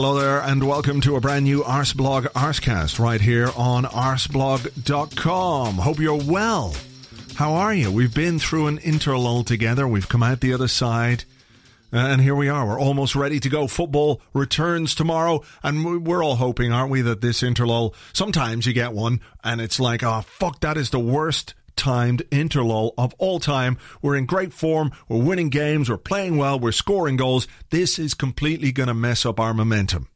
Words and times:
Hello 0.00 0.16
there, 0.16 0.40
and 0.40 0.62
welcome 0.62 1.00
to 1.00 1.16
a 1.16 1.20
brand 1.20 1.44
new 1.44 1.64
Arseblog 1.64 2.26
Arsecast 2.26 3.00
right 3.00 3.20
here 3.20 3.50
on 3.56 3.82
arseblog.com. 3.82 5.74
Hope 5.74 5.98
you're 5.98 6.14
well. 6.14 6.76
How 7.34 7.54
are 7.54 7.74
you? 7.74 7.90
We've 7.90 8.14
been 8.14 8.38
through 8.38 8.68
an 8.68 8.78
interlull 8.78 9.44
together. 9.44 9.88
We've 9.88 10.08
come 10.08 10.22
out 10.22 10.40
the 10.40 10.52
other 10.52 10.68
side. 10.68 11.24
Uh, 11.92 11.96
and 11.96 12.20
here 12.20 12.36
we 12.36 12.48
are. 12.48 12.64
We're 12.64 12.78
almost 12.78 13.16
ready 13.16 13.40
to 13.40 13.48
go. 13.48 13.66
Football 13.66 14.22
returns 14.32 14.94
tomorrow. 14.94 15.42
And 15.64 16.06
we're 16.06 16.22
all 16.22 16.36
hoping, 16.36 16.70
aren't 16.70 16.92
we, 16.92 17.00
that 17.00 17.20
this 17.20 17.42
interlull, 17.42 17.92
sometimes 18.12 18.66
you 18.66 18.72
get 18.72 18.92
one 18.92 19.20
and 19.42 19.60
it's 19.60 19.80
like, 19.80 20.04
oh, 20.04 20.20
fuck, 20.20 20.60
that 20.60 20.76
is 20.76 20.90
the 20.90 21.00
worst 21.00 21.54
timed 21.78 22.22
interlull 22.30 22.92
of 22.98 23.14
all 23.16 23.40
time. 23.40 23.78
We're 24.02 24.16
in 24.16 24.26
great 24.26 24.52
form. 24.52 24.92
We're 25.08 25.22
winning 25.22 25.48
games. 25.48 25.88
We're 25.88 25.96
playing 25.96 26.36
well. 26.36 26.60
We're 26.60 26.72
scoring 26.72 27.16
goals. 27.16 27.48
This 27.70 27.98
is 27.98 28.12
completely 28.12 28.72
going 28.72 28.88
to 28.88 28.94
mess 28.94 29.24
up 29.24 29.40
our 29.40 29.54
momentum. 29.54 30.08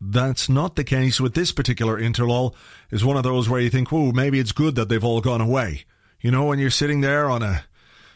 That's 0.00 0.48
not 0.48 0.76
the 0.76 0.84
case 0.84 1.20
with 1.20 1.34
this 1.34 1.52
particular 1.52 2.00
interlull. 2.00 2.54
Is 2.90 3.04
one 3.04 3.16
of 3.16 3.24
those 3.24 3.48
where 3.48 3.60
you 3.60 3.68
think, 3.68 3.90
"Whoa, 3.90 4.12
maybe 4.12 4.38
it's 4.38 4.52
good 4.52 4.76
that 4.76 4.88
they've 4.88 5.04
all 5.04 5.20
gone 5.20 5.40
away." 5.40 5.84
You 6.20 6.30
know, 6.30 6.46
when 6.46 6.58
you're 6.58 6.70
sitting 6.70 7.00
there 7.00 7.28
on 7.28 7.42
a 7.42 7.64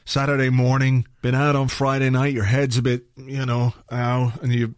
Saturday 0.05 0.49
morning, 0.49 1.07
been 1.23 1.35
out 1.35 1.57
on 1.57 1.69
Friday 1.69 2.11
night, 2.11 2.35
your 2.35 2.45
head's 2.45 2.79
a 2.79 2.83
bit, 2.83 3.07
you 3.17 3.45
know, 3.45 3.75
ow, 3.91 4.33
and 4.41 4.53
you 4.53 4.75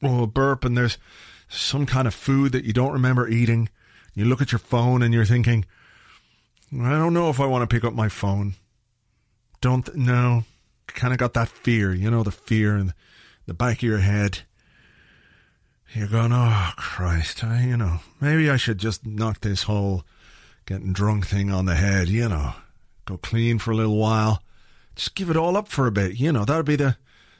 burp, 0.00 0.64
and 0.64 0.76
there's 0.76 0.98
some 1.48 1.86
kind 1.86 2.06
of 2.06 2.14
food 2.14 2.52
that 2.52 2.64
you 2.64 2.72
don't 2.72 2.92
remember 2.92 3.28
eating. 3.28 3.68
You 4.14 4.24
look 4.24 4.42
at 4.42 4.52
your 4.52 4.58
phone 4.58 5.02
and 5.02 5.14
you're 5.14 5.24
thinking, 5.24 5.64
I 6.72 6.90
don't 6.90 7.14
know 7.14 7.30
if 7.30 7.40
I 7.40 7.46
want 7.46 7.68
to 7.68 7.74
pick 7.74 7.84
up 7.84 7.94
my 7.94 8.08
phone. 8.08 8.54
Don't 9.60 9.94
no. 9.96 10.44
Kind 10.86 11.12
of 11.12 11.18
got 11.18 11.34
that 11.34 11.48
fear, 11.48 11.94
you 11.94 12.10
know, 12.10 12.22
the 12.22 12.32
fear 12.32 12.76
in 12.76 12.92
the 13.46 13.54
back 13.54 13.78
of 13.78 13.82
your 13.82 13.98
head. 13.98 14.40
You're 15.92 16.08
going, 16.08 16.32
oh 16.32 16.70
Christ, 16.76 17.42
I, 17.42 17.64
you 17.64 17.76
know, 17.76 18.00
maybe 18.20 18.50
I 18.50 18.56
should 18.56 18.78
just 18.78 19.04
knock 19.06 19.40
this 19.40 19.64
whole 19.64 20.04
getting 20.66 20.92
drunk 20.92 21.26
thing 21.26 21.50
on 21.50 21.66
the 21.66 21.74
head, 21.74 22.08
you 22.08 22.28
know, 22.28 22.54
go 23.06 23.16
clean 23.16 23.58
for 23.58 23.72
a 23.72 23.76
little 23.76 23.96
while, 23.96 24.42
just 24.94 25.14
give 25.14 25.30
it 25.30 25.36
all 25.36 25.56
up 25.56 25.68
for 25.68 25.86
a 25.86 25.92
bit, 25.92 26.18
you 26.18 26.32
know. 26.32 26.44
That'd 26.44 26.66
be 26.66 26.76
the 26.76 26.96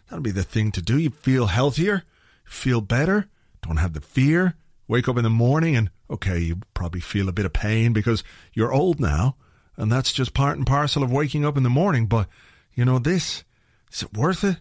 that'd 0.08 0.22
be 0.22 0.30
the 0.30 0.42
thing 0.42 0.72
to 0.72 0.82
do. 0.82 0.98
You 0.98 1.10
feel 1.10 1.46
healthier, 1.46 2.04
feel 2.44 2.80
better, 2.80 3.28
don't 3.62 3.76
have 3.76 3.92
the 3.92 4.00
fear. 4.00 4.54
Wake 4.88 5.08
up 5.08 5.16
in 5.16 5.22
the 5.22 5.30
morning 5.30 5.76
and 5.76 5.90
okay, 6.10 6.38
you 6.38 6.60
probably 6.74 7.00
feel 7.00 7.28
a 7.28 7.32
bit 7.32 7.46
of 7.46 7.52
pain 7.52 7.92
because 7.92 8.24
you're 8.52 8.72
old 8.72 9.00
now, 9.00 9.36
and 9.76 9.90
that's 9.90 10.12
just 10.12 10.34
part 10.34 10.56
and 10.56 10.66
parcel 10.66 11.02
of 11.02 11.12
waking 11.12 11.44
up 11.44 11.56
in 11.56 11.62
the 11.62 11.70
morning. 11.70 12.06
But 12.06 12.28
you 12.74 12.84
know 12.84 12.98
this, 12.98 13.44
is 13.92 14.02
it 14.02 14.16
worth 14.16 14.44
it? 14.44 14.58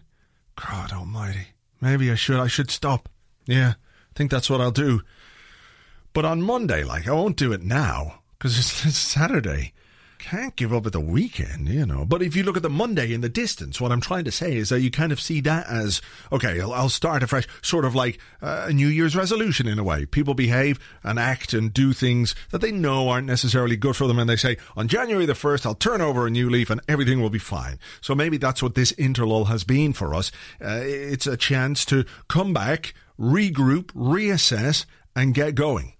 God 0.56 0.92
Almighty, 0.92 1.48
maybe 1.80 2.10
I 2.10 2.14
should. 2.14 2.38
I 2.38 2.46
should 2.46 2.70
stop. 2.70 3.08
Yeah, 3.46 3.74
I 3.78 4.12
think 4.14 4.30
that's 4.30 4.50
what 4.50 4.60
I'll 4.60 4.70
do. 4.70 5.02
But 6.12 6.24
on 6.24 6.42
Monday, 6.42 6.84
like 6.84 7.08
I 7.08 7.12
won't 7.12 7.36
do 7.36 7.52
it 7.52 7.62
now 7.62 8.20
because 8.38 8.58
it's, 8.58 8.84
it's 8.86 8.96
Saturday 8.96 9.72
can't 10.20 10.54
give 10.56 10.72
up 10.72 10.86
at 10.86 10.92
the 10.92 11.00
weekend, 11.00 11.68
you 11.68 11.86
know. 11.86 12.04
But 12.04 12.22
if 12.22 12.36
you 12.36 12.42
look 12.42 12.56
at 12.56 12.62
the 12.62 12.70
Monday 12.70 13.12
in 13.12 13.20
the 13.20 13.28
distance, 13.28 13.80
what 13.80 13.90
I'm 13.90 14.00
trying 14.00 14.24
to 14.24 14.30
say 14.30 14.56
is 14.56 14.68
that 14.68 14.80
you 14.80 14.90
kind 14.90 15.12
of 15.12 15.20
see 15.20 15.40
that 15.40 15.66
as 15.68 16.00
okay, 16.30 16.60
I'll, 16.60 16.72
I'll 16.72 16.88
start 16.88 17.22
afresh, 17.22 17.46
sort 17.62 17.84
of 17.84 17.94
like 17.94 18.18
uh, 18.42 18.66
a 18.68 18.72
New 18.72 18.88
Year's 18.88 19.16
resolution 19.16 19.66
in 19.66 19.78
a 19.78 19.84
way. 19.84 20.06
People 20.06 20.34
behave 20.34 20.78
and 21.02 21.18
act 21.18 21.52
and 21.52 21.72
do 21.72 21.92
things 21.92 22.34
that 22.50 22.60
they 22.60 22.70
know 22.70 23.08
aren't 23.08 23.26
necessarily 23.26 23.76
good 23.76 23.96
for 23.96 24.06
them, 24.06 24.18
and 24.18 24.28
they 24.28 24.36
say 24.36 24.56
on 24.76 24.88
January 24.88 25.26
the 25.26 25.34
first, 25.34 25.64
I'll 25.66 25.74
turn 25.74 26.00
over 26.00 26.26
a 26.26 26.30
new 26.30 26.50
leaf 26.50 26.70
and 26.70 26.80
everything 26.86 27.20
will 27.20 27.30
be 27.30 27.38
fine. 27.38 27.78
So 28.00 28.14
maybe 28.14 28.36
that's 28.36 28.62
what 28.62 28.74
this 28.74 28.92
interlull 28.92 29.48
has 29.48 29.64
been 29.64 29.92
for 29.92 30.14
us. 30.14 30.30
Uh, 30.60 30.80
it's 30.82 31.26
a 31.26 31.36
chance 31.36 31.84
to 31.86 32.04
come 32.28 32.52
back, 32.52 32.94
regroup, 33.18 33.86
reassess, 33.92 34.84
and 35.16 35.34
get 35.34 35.54
going. 35.54 35.94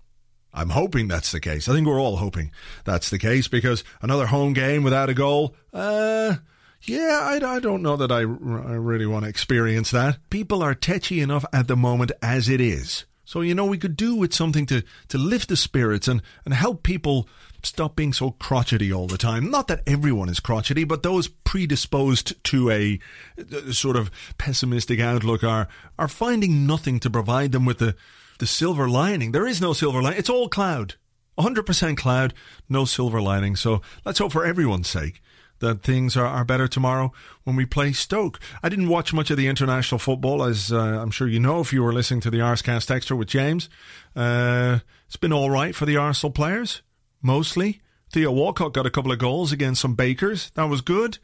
I'm 0.52 0.70
hoping 0.70 1.08
that's 1.08 1.32
the 1.32 1.40
case. 1.40 1.68
I 1.68 1.74
think 1.74 1.86
we're 1.86 2.00
all 2.00 2.16
hoping 2.16 2.50
that's 2.84 3.10
the 3.10 3.18
case 3.18 3.48
because 3.48 3.84
another 4.02 4.26
home 4.26 4.52
game 4.52 4.82
without 4.82 5.08
a 5.08 5.14
goal, 5.14 5.54
uh, 5.72 6.36
yeah, 6.82 7.20
I, 7.22 7.56
I 7.56 7.60
don't 7.60 7.82
know 7.82 7.96
that 7.96 8.10
I, 8.10 8.20
I 8.20 8.22
really 8.22 9.06
want 9.06 9.24
to 9.24 9.28
experience 9.28 9.90
that. 9.90 10.18
People 10.30 10.62
are 10.62 10.74
tetchy 10.74 11.20
enough 11.20 11.44
at 11.52 11.68
the 11.68 11.76
moment 11.76 12.12
as 12.22 12.48
it 12.48 12.60
is. 12.60 13.04
So, 13.24 13.42
you 13.42 13.54
know, 13.54 13.66
we 13.66 13.78
could 13.78 13.96
do 13.96 14.16
with 14.16 14.34
something 14.34 14.66
to, 14.66 14.82
to 15.08 15.18
lift 15.18 15.50
the 15.50 15.56
spirits 15.56 16.08
and, 16.08 16.20
and 16.44 16.52
help 16.52 16.82
people 16.82 17.28
stop 17.62 17.94
being 17.94 18.12
so 18.12 18.32
crotchety 18.32 18.92
all 18.92 19.06
the 19.06 19.18
time. 19.18 19.52
Not 19.52 19.68
that 19.68 19.82
everyone 19.86 20.28
is 20.28 20.40
crotchety, 20.40 20.82
but 20.82 21.04
those 21.04 21.28
predisposed 21.28 22.42
to 22.44 22.70
a, 22.70 22.98
a 23.38 23.72
sort 23.72 23.94
of 23.94 24.10
pessimistic 24.36 24.98
outlook 24.98 25.44
are, 25.44 25.68
are 25.96 26.08
finding 26.08 26.66
nothing 26.66 26.98
to 27.00 27.10
provide 27.10 27.52
them 27.52 27.64
with 27.64 27.78
the, 27.78 27.94
the 28.40 28.46
silver 28.46 28.88
lining. 28.88 29.32
There 29.32 29.46
is 29.46 29.60
no 29.60 29.72
silver 29.72 30.02
lining. 30.02 30.18
It's 30.18 30.30
all 30.30 30.48
cloud. 30.48 30.96
100% 31.38 31.96
cloud, 31.96 32.34
no 32.68 32.84
silver 32.84 33.22
lining. 33.22 33.56
So 33.56 33.80
let's 34.04 34.18
hope 34.18 34.32
for 34.32 34.44
everyone's 34.44 34.88
sake 34.88 35.22
that 35.60 35.82
things 35.82 36.16
are, 36.16 36.26
are 36.26 36.44
better 36.44 36.66
tomorrow 36.66 37.12
when 37.44 37.54
we 37.54 37.64
play 37.64 37.92
Stoke. 37.92 38.40
I 38.62 38.68
didn't 38.68 38.88
watch 38.88 39.12
much 39.12 39.30
of 39.30 39.36
the 39.36 39.46
international 39.46 39.98
football, 39.98 40.42
as 40.42 40.72
uh, 40.72 40.78
I'm 40.78 41.10
sure 41.10 41.28
you 41.28 41.40
know 41.40 41.60
if 41.60 41.72
you 41.72 41.82
were 41.82 41.92
listening 41.92 42.20
to 42.22 42.30
the 42.30 42.38
Arsecast 42.38 42.90
Extra 42.90 43.16
with 43.16 43.28
James. 43.28 43.68
Uh, 44.16 44.80
it's 45.06 45.16
been 45.16 45.32
all 45.32 45.50
right 45.50 45.74
for 45.74 45.86
the 45.86 45.96
Arsenal 45.96 46.32
players, 46.32 46.82
mostly. 47.22 47.80
Theo 48.12 48.32
Walcott 48.32 48.72
got 48.72 48.86
a 48.86 48.90
couple 48.90 49.12
of 49.12 49.18
goals 49.18 49.52
against 49.52 49.82
some 49.82 49.94
Bakers. 49.94 50.50
That 50.54 50.64
was 50.64 50.80
good. 50.80 51.18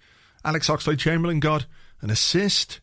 Alex 0.45 0.69
Oxlade 0.69 0.99
Chamberlain 0.99 1.41
got 1.41 1.67
an 2.01 2.11
assist. 2.11 2.81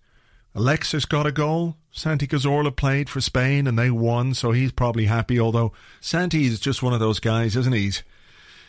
Alexis 0.55 1.05
got 1.05 1.25
a 1.25 1.31
goal. 1.31 1.77
Santi 1.91 2.27
Cazorla 2.27 2.75
played 2.75 3.09
for 3.09 3.21
Spain 3.21 3.67
and 3.67 3.77
they 3.77 3.89
won, 3.89 4.33
so 4.33 4.51
he's 4.51 4.71
probably 4.71 5.05
happy. 5.05 5.39
Although 5.39 5.73
Santi 6.01 6.45
is 6.45 6.59
just 6.59 6.83
one 6.83 6.93
of 6.93 6.99
those 6.99 7.19
guys, 7.19 7.55
isn't 7.55 7.73
he? 7.73 7.91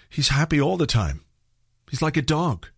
He's, 0.08 0.28
happy 0.28 0.60
all 0.60 0.76
the 0.76 0.86
time. 0.86 1.24
He's 1.90 2.02
like 2.02 2.16
a 2.16 2.22
dog. 2.22 2.68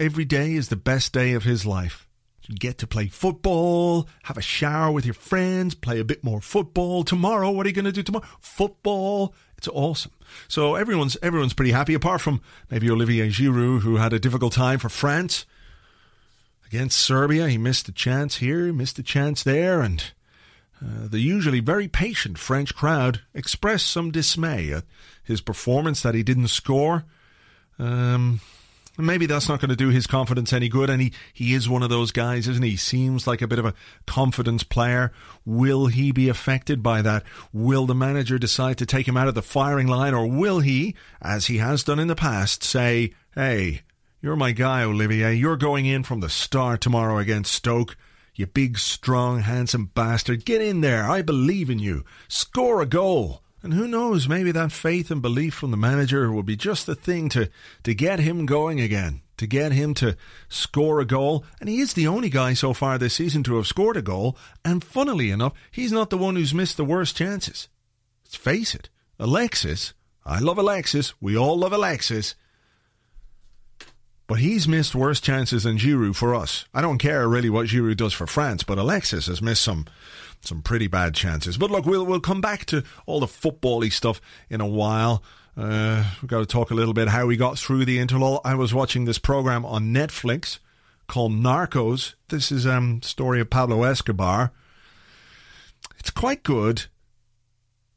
Every 0.00 0.24
day 0.24 0.54
is 0.54 0.68
the 0.68 0.76
best 0.76 1.12
day 1.12 1.32
of 1.32 1.42
his 1.44 1.66
life. 1.66 2.06
You 2.46 2.54
get 2.54 2.78
to 2.78 2.86
play 2.86 3.08
football, 3.08 4.08
have 4.22 4.38
a 4.38 4.42
shower 4.42 4.90
with 4.90 5.04
your 5.04 5.14
friends, 5.14 5.74
play 5.74 6.00
a 6.00 6.04
bit 6.04 6.24
more 6.24 6.40
football. 6.40 7.04
Tomorrow, 7.04 7.50
what 7.50 7.66
are 7.66 7.68
you 7.68 7.74
going 7.74 7.84
to 7.84 7.92
do 7.92 8.02
tomorrow? 8.02 8.24
Football. 8.40 9.34
It's 9.58 9.68
awesome. 9.68 10.12
So 10.46 10.74
everyone's 10.74 11.18
everyone's 11.22 11.52
pretty 11.52 11.72
happy, 11.72 11.92
apart 11.92 12.22
from 12.22 12.40
maybe 12.70 12.90
Olivier 12.90 13.28
Giroud, 13.28 13.80
who 13.80 13.96
had 13.96 14.14
a 14.14 14.18
difficult 14.18 14.54
time 14.54 14.78
for 14.78 14.88
France 14.88 15.44
against 16.68 16.98
Serbia. 16.98 17.48
He 17.48 17.58
missed 17.58 17.88
a 17.88 17.92
chance 17.92 18.36
here, 18.36 18.72
missed 18.72 18.98
a 18.98 19.02
chance 19.02 19.42
there, 19.42 19.80
and 19.80 20.04
uh, 20.82 21.08
the 21.08 21.18
usually 21.18 21.60
very 21.60 21.88
patient 21.88 22.38
French 22.38 22.74
crowd 22.74 23.20
expressed 23.34 23.90
some 23.90 24.10
dismay 24.10 24.72
at 24.72 24.84
his 25.24 25.40
performance 25.40 26.02
that 26.02 26.14
he 26.14 26.22
didn't 26.22 26.48
score. 26.48 27.04
Um, 27.78 28.40
maybe 28.96 29.26
that's 29.26 29.48
not 29.48 29.60
going 29.60 29.70
to 29.70 29.76
do 29.76 29.88
his 29.88 30.06
confidence 30.06 30.52
any 30.52 30.68
good. 30.68 30.90
And 30.90 31.00
he, 31.02 31.12
he 31.32 31.54
is 31.54 31.68
one 31.68 31.82
of 31.82 31.90
those 31.90 32.12
guys, 32.12 32.46
isn't 32.48 32.62
he? 32.62 32.76
Seems 32.76 33.26
like 33.26 33.42
a 33.42 33.48
bit 33.48 33.58
of 33.58 33.64
a 33.64 33.74
confidence 34.06 34.62
player. 34.62 35.12
Will 35.44 35.86
he 35.86 36.12
be 36.12 36.28
affected 36.28 36.82
by 36.82 37.02
that? 37.02 37.24
Will 37.52 37.86
the 37.86 37.94
manager 37.94 38.38
decide 38.38 38.78
to 38.78 38.86
take 38.86 39.08
him 39.08 39.16
out 39.16 39.28
of 39.28 39.34
the 39.34 39.42
firing 39.42 39.86
line, 39.86 40.14
or 40.14 40.26
will 40.26 40.60
he, 40.60 40.94
as 41.20 41.46
he 41.46 41.58
has 41.58 41.82
done 41.82 41.98
in 41.98 42.08
the 42.08 42.16
past, 42.16 42.62
say, 42.62 43.12
hey, 43.34 43.82
you're 44.20 44.36
my 44.36 44.50
guy, 44.50 44.82
Olivier. 44.82 45.34
You're 45.34 45.56
going 45.56 45.86
in 45.86 46.02
from 46.02 46.20
the 46.20 46.28
start 46.28 46.80
tomorrow 46.80 47.18
against 47.18 47.52
Stoke. 47.52 47.96
You 48.34 48.46
big, 48.46 48.78
strong, 48.78 49.40
handsome 49.40 49.92
bastard. 49.94 50.44
Get 50.44 50.60
in 50.60 50.80
there. 50.80 51.08
I 51.08 51.22
believe 51.22 51.70
in 51.70 51.78
you. 51.78 52.04
Score 52.26 52.80
a 52.80 52.86
goal. 52.86 53.42
And 53.62 53.74
who 53.74 53.86
knows, 53.86 54.28
maybe 54.28 54.52
that 54.52 54.72
faith 54.72 55.10
and 55.10 55.22
belief 55.22 55.54
from 55.54 55.70
the 55.70 55.76
manager 55.76 56.32
will 56.32 56.42
be 56.42 56.56
just 56.56 56.86
the 56.86 56.94
thing 56.94 57.28
to, 57.30 57.48
to 57.84 57.94
get 57.94 58.18
him 58.18 58.46
going 58.46 58.80
again, 58.80 59.22
to 59.36 59.46
get 59.46 59.72
him 59.72 59.94
to 59.94 60.16
score 60.48 61.00
a 61.00 61.04
goal. 61.04 61.44
And 61.60 61.68
he 61.68 61.80
is 61.80 61.94
the 61.94 62.06
only 62.06 62.30
guy 62.30 62.54
so 62.54 62.72
far 62.72 62.98
this 62.98 63.14
season 63.14 63.42
to 63.44 63.56
have 63.56 63.66
scored 63.66 63.96
a 63.96 64.02
goal. 64.02 64.36
And 64.64 64.82
funnily 64.82 65.30
enough, 65.30 65.54
he's 65.70 65.92
not 65.92 66.10
the 66.10 66.18
one 66.18 66.34
who's 66.36 66.54
missed 66.54 66.76
the 66.76 66.84
worst 66.84 67.16
chances. 67.16 67.68
Let's 68.24 68.36
face 68.36 68.74
it, 68.74 68.88
Alexis, 69.18 69.94
I 70.24 70.38
love 70.40 70.58
Alexis, 70.58 71.14
we 71.20 71.36
all 71.36 71.56
love 71.56 71.72
Alexis, 71.72 72.34
but 74.28 74.38
he's 74.38 74.68
missed 74.68 74.94
worse 74.94 75.20
chances 75.20 75.64
than 75.64 75.78
Giroud 75.78 76.14
for 76.14 76.34
us. 76.34 76.66
I 76.72 76.82
don't 76.82 76.98
care 76.98 77.26
really 77.26 77.50
what 77.50 77.66
Giroud 77.66 77.96
does 77.96 78.12
for 78.12 78.26
France, 78.26 78.62
but 78.62 78.78
Alexis 78.78 79.26
has 79.26 79.42
missed 79.42 79.62
some 79.62 79.86
some 80.40 80.62
pretty 80.62 80.86
bad 80.86 81.14
chances. 81.14 81.58
But 81.58 81.72
look, 81.72 81.86
we'll 81.86 82.06
we'll 82.06 82.20
come 82.20 82.40
back 82.40 82.66
to 82.66 82.84
all 83.06 83.18
the 83.18 83.26
footbally 83.26 83.90
stuff 83.90 84.20
in 84.48 84.60
a 84.60 84.66
while. 84.66 85.24
Uh, 85.56 86.04
we've 86.22 86.30
got 86.30 86.38
to 86.38 86.46
talk 86.46 86.70
a 86.70 86.74
little 86.74 86.94
bit 86.94 87.08
how 87.08 87.26
we 87.26 87.36
got 87.36 87.58
through 87.58 87.84
the 87.84 87.98
interlull. 87.98 88.40
I 88.44 88.54
was 88.54 88.72
watching 88.72 89.06
this 89.06 89.18
program 89.18 89.64
on 89.64 89.92
Netflix 89.92 90.60
called 91.08 91.32
Narcos. 91.32 92.14
This 92.28 92.52
is 92.52 92.66
um 92.66 93.00
story 93.02 93.40
of 93.40 93.50
Pablo 93.50 93.82
Escobar. 93.82 94.52
It's 95.98 96.10
quite 96.10 96.42
good, 96.42 96.84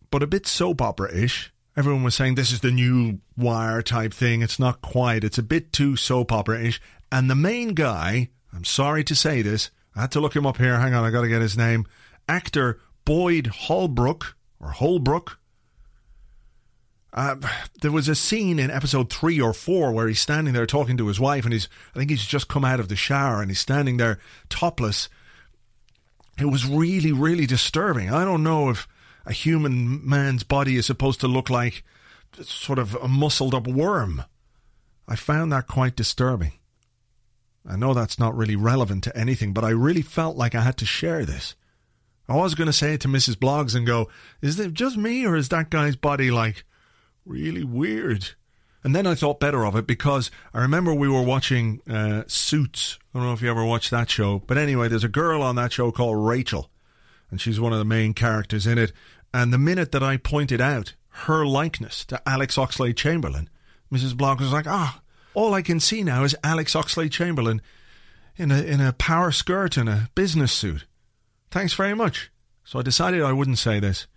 but 0.10 0.24
a 0.24 0.28
bit 0.28 0.48
soap 0.48 0.82
opera 0.82 1.14
ish 1.14 1.51
everyone 1.76 2.04
was 2.04 2.16
saying 2.16 2.36
this 2.36 2.52
is 2.52 2.62
the 2.62 2.72
new 2.72 3.20
wire 3.38 3.82
type 3.82 4.14
thing. 4.14 4.42
It's 4.42 4.60
not 4.60 4.82
quite. 4.82 5.24
It's 5.24 5.38
a 5.38 5.44
bit 5.44 5.72
too 5.72 5.96
soap 5.96 6.32
opera 6.32 6.62
ish. 6.62 6.82
And 7.12 7.30
the 7.30 7.36
main 7.36 7.74
guy, 7.74 8.30
I'm 8.54 8.66
sorry 8.66 9.04
to 9.06 9.16
say 9.16 9.42
this, 9.42 9.72
I 9.96 10.02
had 10.02 10.12
to 10.12 10.20
look 10.22 10.36
him 10.36 10.46
up 10.46 10.58
here. 10.58 10.80
Hang 10.80 10.94
on, 10.94 11.04
I 11.04 11.12
got 11.12 11.22
to 11.22 11.28
get 11.28 11.42
his 11.42 11.58
name. 11.58 11.86
Actor 12.28 12.80
Boyd 13.06 13.48
Holbrook 13.48 14.36
or 14.60 14.72
Holbrook. 14.72 15.38
Uh, 17.14 17.36
there 17.82 17.92
was 17.92 18.08
a 18.08 18.16
scene 18.16 18.58
in 18.58 18.72
episode 18.72 19.12
three 19.12 19.42
or 19.42 19.52
four 19.52 19.92
where 19.92 20.08
he's 20.08 20.22
standing 20.22 20.54
there 20.54 20.66
talking 20.66 20.96
to 20.96 21.08
his 21.08 21.20
wife, 21.20 21.44
and 21.44 21.52
he's 21.52 21.68
I 21.94 22.00
think 22.00 22.10
he's 22.10 22.26
just 22.26 22.48
come 22.48 22.64
out 22.64 22.80
of 22.80 22.88
the 22.88 22.96
shower 22.96 23.42
and 23.42 23.52
he's 23.52 23.60
standing 23.60 23.98
there 23.98 24.20
topless. 24.48 25.10
It 26.40 26.46
was 26.46 26.66
really, 26.66 27.12
really 27.12 27.46
disturbing. 27.46 28.10
I 28.10 28.24
don't 28.24 28.44
know 28.44 28.70
if 28.70 28.88
a 29.26 29.34
human 29.34 30.08
man's 30.08 30.44
body 30.44 30.78
is 30.78 30.86
supposed 30.86 31.20
to 31.22 31.28
look 31.28 31.50
like 31.50 31.84
sort 32.42 32.80
of 32.80 32.96
a 32.96 33.08
muscled 33.08 33.54
up 33.54 33.68
worm. 33.68 34.24
I 35.08 35.16
found 35.16 35.52
that 35.52 35.68
quite 35.68 35.96
disturbing. 35.96 36.54
I 37.68 37.76
know 37.76 37.94
that's 37.94 38.18
not 38.18 38.36
really 38.36 38.56
relevant 38.56 39.04
to 39.04 39.18
anything, 39.18 39.54
but 39.54 39.64
I 39.64 39.70
really 39.70 40.02
felt 40.02 40.38
like 40.38 40.56
I 40.56 40.62
had 40.62 40.78
to 40.78 40.86
share 40.86 41.26
this. 41.26 41.56
I 42.28 42.36
was 42.36 42.56
going 42.56 42.68
to 42.68 42.74
say 42.74 42.94
it 42.94 43.02
to 43.02 43.08
Mrs. 43.08 43.36
Bloggs 43.36 43.76
and 43.76 43.86
go, 43.86 44.10
is 44.42 44.60
it 44.60 44.74
just 44.74 44.98
me 44.98 45.26
or 45.26 45.36
is 45.36 45.50
that 45.50 45.70
guy's 45.70 45.96
body 45.96 46.32
like 46.32 46.64
really 47.26 47.64
weird? 47.64 48.30
And 48.84 48.96
then 48.96 49.06
I 49.06 49.16
thought 49.16 49.40
better 49.40 49.66
of 49.66 49.76
it 49.76 49.86
because 49.86 50.32
I 50.54 50.62
remember 50.62 50.94
we 50.94 51.10
were 51.10 51.22
watching 51.22 51.82
uh, 51.88 52.24
Suits. 52.28 52.98
I 53.14 53.20
don't 53.20 53.28
know 53.28 53.34
if 53.34 53.42
you 53.42 53.50
ever 53.52 53.66
watched 53.66 53.92
that 53.92 54.10
show. 54.10 54.40
But 54.40 54.58
anyway, 54.58 54.88
there's 54.88 55.04
a 55.04 55.10
girl 55.10 55.44
on 55.44 55.56
that 55.58 55.72
show 55.72 55.92
called 55.92 56.26
Rachel, 56.26 56.71
and 57.32 57.42
she's 57.42 57.60
one 57.60 57.74
of 57.74 57.80
the 57.80 57.86
main 57.86 58.14
characters 58.14 58.68
in 58.68 58.78
it. 58.78 58.92
And 59.34 59.52
the 59.52 59.58
minute 59.58 59.92
that 59.94 60.04
I 60.04 60.18
pointed 60.18 60.62
out 60.62 60.94
her 61.26 61.46
likeness 61.46 62.06
to 62.06 62.22
Alex 62.28 62.58
Oxlade 62.58 62.98
Chamberlain, 62.98 63.50
Mrs. 63.92 64.14
Bloggs 64.14 64.42
was 64.42 64.54
like, 64.54 64.68
ah, 64.68 65.02
all 65.34 65.54
I 65.54 65.62
can 65.62 65.80
see 65.80 66.04
now 66.04 66.24
is 66.24 66.36
Alex 66.44 66.74
Oxlade 66.74 67.12
Chamberlain 67.12 67.62
in 68.38 68.52
a, 68.52 68.62
in 68.62 68.82
a 68.82 68.94
power 68.94 69.32
skirt 69.32 69.78
and 69.78 69.90
a 69.90 70.10
business 70.16 70.52
suit. 70.52 70.86
Thanks 71.50 71.74
very 71.74 71.96
much. 71.96 72.32
So 72.64 72.80
I 72.80 72.82
decided 72.84 73.22
I 73.22 73.34
wouldn't 73.34 73.58
say 73.58 73.80
this. 73.80 74.08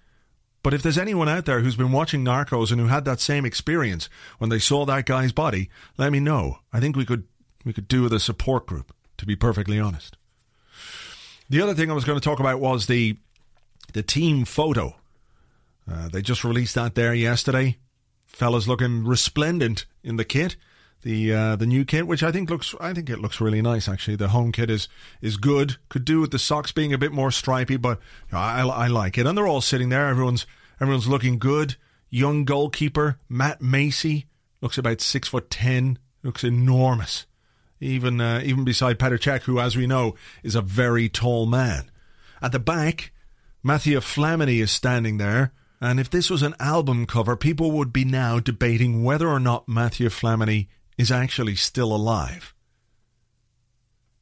But 0.62 0.72
if 0.72 0.82
there's 0.82 0.99
anyone 0.99 1.28
out 1.28 1.44
there 1.44 1.60
who's 1.60 1.76
been 1.76 1.93
watching 1.93 2.25
Narcos 2.25 2.72
and 2.72 2.81
who 2.81 2.87
had 2.87 3.05
that 3.05 3.20
same 3.20 3.44
experience 3.44 4.08
when 4.38 4.49
they 4.49 4.58
saw 4.58 4.87
that 4.87 5.05
guy's 5.05 5.32
body, 5.32 5.69
let 5.99 6.10
me 6.10 6.20
know. 6.20 6.58
I 6.72 6.81
think 6.81 6.96
we 6.96 7.05
could 7.05 7.25
we 7.64 7.72
could 7.72 7.88
do 7.88 8.02
with 8.02 8.12
a 8.12 8.20
support 8.20 8.67
group, 8.67 8.94
to 9.19 9.26
be 9.26 9.37
perfectly 9.37 9.78
honest. 9.78 10.17
The 11.55 11.62
other 11.62 11.75
thing 11.75 11.89
I 11.89 11.95
was 11.95 12.05
going 12.05 12.19
to 12.19 12.25
talk 12.25 12.41
about 12.41 12.59
was 12.59 12.89
the 12.89 13.17
the 13.93 14.03
team 14.03 14.45
photo. 14.45 14.97
Uh, 15.89 16.09
they 16.09 16.21
just 16.21 16.43
released 16.43 16.75
that 16.75 16.97
there 16.97 17.15
yesterday. 17.15 17.79
Fellas 18.27 18.67
looking 18.67 19.05
resplendent 19.05 19.87
in 20.03 20.17
the 20.17 20.25
kit 20.25 20.56
the 21.03 21.33
uh, 21.33 21.55
the 21.55 21.67
new 21.67 21.85
kit, 21.85 22.09
which 22.09 22.25
I 22.25 22.33
think 22.33 22.51
looks 22.51 22.75
I 22.81 22.93
think 22.93 23.09
it 23.09 23.21
looks 23.21 23.41
really 23.41 23.62
nice 23.62 23.89
actually. 23.89 24.17
The 24.17 24.31
home 24.31 24.51
kit 24.51 24.69
is 24.69 24.89
is 25.23 25.37
good. 25.37 25.77
Could 25.91 26.05
do 26.05 26.21
with 26.21 26.33
the 26.33 26.41
socks 26.41 26.73
being 26.73 26.93
a 26.93 26.99
bit 26.99 27.12
more 27.12 27.31
stripy, 27.31 27.77
but 27.77 28.01
I, 28.33 28.62
I 28.62 28.89
like 28.89 29.17
it. 29.17 29.25
And 29.25 29.39
they're 29.39 29.47
all 29.47 29.61
sitting 29.61 29.91
there. 29.91 30.09
Everyone's 30.09 30.49
everyone's 30.81 31.06
looking 31.06 31.39
good. 31.39 31.77
Young 32.11 32.45
goalkeeper 32.45 33.21
Matt 33.29 33.62
Macey 33.62 34.27
looks 34.61 34.77
about 34.77 35.01
six 35.01 35.29
foot 35.29 35.51
ten. 35.51 36.01
Looks 36.25 36.43
enormous, 36.43 37.27
even 37.84 38.20
uh, 38.20 38.40
even 38.44 38.64
beside 38.64 38.98
Petr 38.98 39.19
Cech, 39.19 39.42
who, 39.42 39.60
as 39.60 39.76
we 39.76 39.86
know, 39.86 40.14
is 40.42 40.54
a 40.54 40.62
very 40.62 41.08
tall 41.08 41.46
man. 41.46 41.90
At 42.42 42.52
the 42.52 42.58
back, 42.58 43.12
Matthew 43.62 43.98
Flamini 44.00 44.60
is 44.62 44.70
standing 44.70 45.19
there. 45.19 45.52
And 45.81 46.00
if 46.00 46.08
this 46.08 46.31
was 46.31 46.42
an 46.42 46.54
album 46.58 47.06
cover, 47.06 47.36
people 47.36 47.72
would 47.72 47.92
be 47.92 48.04
now 48.04 48.40
debating 48.40 49.04
whether 49.04 49.28
or 49.28 49.40
not 49.40 49.69
Matthew 49.69 50.08
Flamini 50.08 50.69
is 50.96 51.10
actually 51.10 51.56
still 51.56 51.94
alive. 51.94 52.54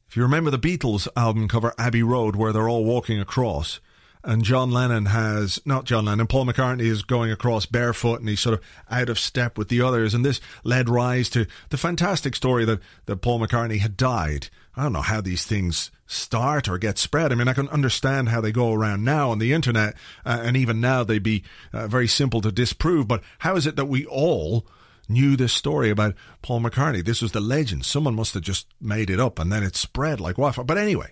If 0.07 0.17
you 0.17 0.23
remember 0.23 0.51
the 0.51 0.59
Beatles 0.59 1.07
album 1.15 1.47
cover 1.47 1.73
Abbey 1.77 2.03
Road, 2.03 2.35
where 2.35 2.51
they're 2.51 2.69
all 2.69 2.83
walking 2.83 3.19
across, 3.19 3.79
and 4.23 4.43
John 4.43 4.71
Lennon 4.71 5.07
has, 5.07 5.59
not 5.65 5.85
John 5.85 6.05
Lennon, 6.05 6.27
Paul 6.27 6.45
McCartney 6.45 6.81
is 6.81 7.03
going 7.03 7.31
across 7.31 7.65
barefoot 7.65 8.19
and 8.19 8.29
he's 8.29 8.39
sort 8.39 8.57
of 8.57 8.63
out 8.89 9.09
of 9.09 9.19
step 9.19 9.57
with 9.57 9.67
the 9.67 9.81
others. 9.81 10.13
And 10.13 10.23
this 10.23 10.39
led 10.63 10.87
rise 10.89 11.29
to 11.31 11.45
the 11.69 11.77
fantastic 11.77 12.35
story 12.35 12.63
that, 12.65 12.79
that 13.05 13.17
Paul 13.17 13.39
McCartney 13.39 13.79
had 13.79 13.97
died. 13.97 14.49
I 14.75 14.83
don't 14.83 14.93
know 14.93 15.01
how 15.01 15.21
these 15.21 15.45
things 15.45 15.91
start 16.07 16.69
or 16.69 16.77
get 16.77 16.97
spread. 16.97 17.31
I 17.31 17.35
mean, 17.35 17.47
I 17.47 17.53
can 17.53 17.69
understand 17.69 18.29
how 18.29 18.39
they 18.39 18.51
go 18.51 18.71
around 18.73 19.03
now 19.03 19.31
on 19.31 19.39
the 19.39 19.53
internet, 19.53 19.95
uh, 20.25 20.39
and 20.41 20.55
even 20.55 20.79
now 20.79 21.03
they'd 21.03 21.21
be 21.21 21.43
uh, 21.73 21.87
very 21.87 22.07
simple 22.07 22.41
to 22.41 22.51
disprove. 22.51 23.07
But 23.07 23.23
how 23.39 23.55
is 23.55 23.67
it 23.67 23.75
that 23.75 23.85
we 23.85 24.05
all 24.05 24.65
knew 25.09 25.35
this 25.35 25.53
story 25.53 25.89
about 25.89 26.15
Paul 26.41 26.61
McCartney. 26.61 27.03
This 27.03 27.21
was 27.21 27.33
the 27.33 27.41
legend. 27.41 27.85
Someone 27.85 28.15
must 28.15 28.33
have 28.35 28.43
just 28.43 28.67
made 28.79 29.09
it 29.09 29.19
up 29.19 29.37
and 29.37 29.51
then 29.51 29.61
it 29.61 29.75
spread 29.75 30.21
like 30.21 30.37
wildfire. 30.37 30.63
But 30.63 30.77
anyway, 30.77 31.11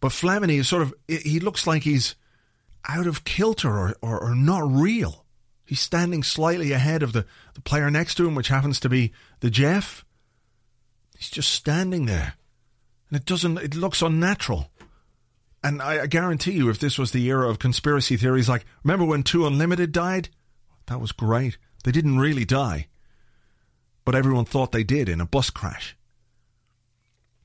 but 0.00 0.10
Flamini 0.10 0.58
is 0.58 0.68
sort 0.68 0.82
of, 0.82 0.92
he 1.06 1.38
looks 1.38 1.64
like 1.64 1.84
he's 1.84 2.16
out 2.88 3.06
of 3.06 3.24
kilter 3.24 3.68
or, 3.68 3.96
or, 4.02 4.20
or 4.20 4.34
not 4.34 4.70
real. 4.70 5.24
He's 5.64 5.80
standing 5.80 6.22
slightly 6.22 6.72
ahead 6.72 7.02
of 7.02 7.12
the, 7.12 7.26
the 7.54 7.60
player 7.60 7.90
next 7.90 8.16
to 8.16 8.26
him, 8.26 8.34
which 8.34 8.48
happens 8.48 8.80
to 8.80 8.88
be 8.88 9.12
the 9.40 9.50
Jeff. 9.50 10.04
He's 11.16 11.30
just 11.30 11.52
standing 11.52 12.06
there. 12.06 12.34
And 13.08 13.20
it 13.20 13.24
doesn't, 13.24 13.58
it 13.58 13.74
looks 13.74 14.02
unnatural. 14.02 14.70
And 15.62 15.82
I, 15.82 16.02
I 16.02 16.06
guarantee 16.06 16.52
you, 16.52 16.70
if 16.70 16.78
this 16.78 16.98
was 16.98 17.12
the 17.12 17.26
era 17.26 17.48
of 17.48 17.58
conspiracy 17.58 18.16
theories, 18.16 18.48
like, 18.48 18.64
remember 18.82 19.04
when 19.04 19.22
2 19.22 19.46
Unlimited 19.46 19.92
died? 19.92 20.30
That 20.86 21.00
was 21.00 21.12
great. 21.12 21.58
They 21.84 21.92
didn't 21.92 22.18
really 22.18 22.44
die 22.44 22.88
but 24.04 24.14
everyone 24.14 24.44
thought 24.44 24.72
they 24.72 24.84
did 24.84 25.08
in 25.08 25.20
a 25.20 25.26
bus 25.26 25.50
crash. 25.50 25.96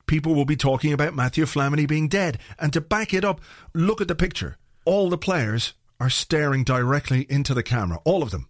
People 0.07 0.35
will 0.35 0.45
be 0.45 0.55
talking 0.55 0.93
about 0.93 1.15
Matthew 1.15 1.45
Flamini 1.45 1.87
being 1.87 2.07
dead, 2.07 2.39
and 2.59 2.71
to 2.73 2.81
back 2.81 3.13
it 3.13 3.25
up, 3.25 3.41
look 3.73 4.01
at 4.01 4.07
the 4.07 4.15
picture. 4.15 4.57
All 4.85 5.09
the 5.09 5.17
players 5.17 5.73
are 5.99 6.09
staring 6.09 6.63
directly 6.63 7.25
into 7.29 7.53
the 7.53 7.63
camera, 7.63 7.99
all 8.05 8.23
of 8.23 8.31
them. 8.31 8.47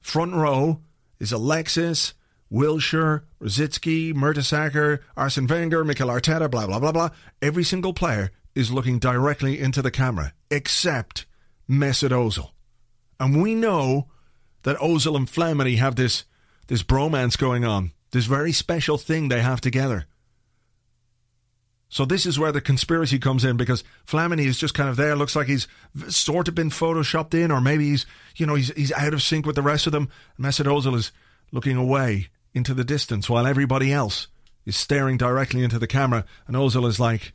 Front 0.00 0.34
row 0.34 0.80
is 1.18 1.32
Alexis, 1.32 2.14
Wilshere, 2.52 3.22
Rosicky, 3.40 4.14
Mertesacker, 4.14 5.00
Arsene 5.16 5.46
Wenger, 5.46 5.84
Mikel 5.84 6.08
Arteta, 6.08 6.50
blah, 6.50 6.66
blah, 6.66 6.78
blah, 6.78 6.92
blah. 6.92 7.10
Every 7.42 7.64
single 7.64 7.92
player 7.92 8.30
is 8.54 8.70
looking 8.70 8.98
directly 8.98 9.60
into 9.60 9.82
the 9.82 9.90
camera, 9.90 10.32
except 10.50 11.26
Mesut 11.68 12.10
Ozil. 12.10 12.50
And 13.18 13.42
we 13.42 13.54
know 13.54 14.08
that 14.62 14.78
Ozil 14.78 15.16
and 15.16 15.26
Flamini 15.26 15.78
have 15.78 15.96
this 15.96 16.24
this 16.68 16.82
bromance 16.82 17.38
going 17.38 17.64
on, 17.64 17.92
this 18.10 18.24
very 18.24 18.50
special 18.50 18.98
thing 18.98 19.28
they 19.28 19.40
have 19.40 19.60
together. 19.60 20.06
So 21.88 22.04
this 22.04 22.26
is 22.26 22.38
where 22.38 22.52
the 22.52 22.60
conspiracy 22.60 23.18
comes 23.18 23.44
in 23.44 23.56
because 23.56 23.84
Flamini 24.06 24.46
is 24.46 24.58
just 24.58 24.74
kind 24.74 24.88
of 24.88 24.96
there. 24.96 25.14
Looks 25.14 25.36
like 25.36 25.46
he's 25.46 25.68
sort 26.08 26.48
of 26.48 26.54
been 26.54 26.70
photoshopped 26.70 27.32
in, 27.32 27.50
or 27.50 27.60
maybe 27.60 27.90
he's, 27.90 28.06
you 28.36 28.44
know, 28.44 28.56
he's 28.56 28.72
he's 28.74 28.92
out 28.92 29.14
of 29.14 29.22
sync 29.22 29.46
with 29.46 29.54
the 29.54 29.62
rest 29.62 29.86
of 29.86 29.92
them. 29.92 30.08
Mesut 30.38 30.66
Ozil 30.66 30.96
is 30.96 31.12
looking 31.52 31.76
away 31.76 32.28
into 32.52 32.74
the 32.74 32.84
distance 32.84 33.30
while 33.30 33.46
everybody 33.46 33.92
else 33.92 34.26
is 34.64 34.76
staring 34.76 35.16
directly 35.16 35.62
into 35.62 35.78
the 35.78 35.86
camera, 35.86 36.24
and 36.48 36.56
Ozil 36.56 36.88
is 36.88 36.98
like, 36.98 37.32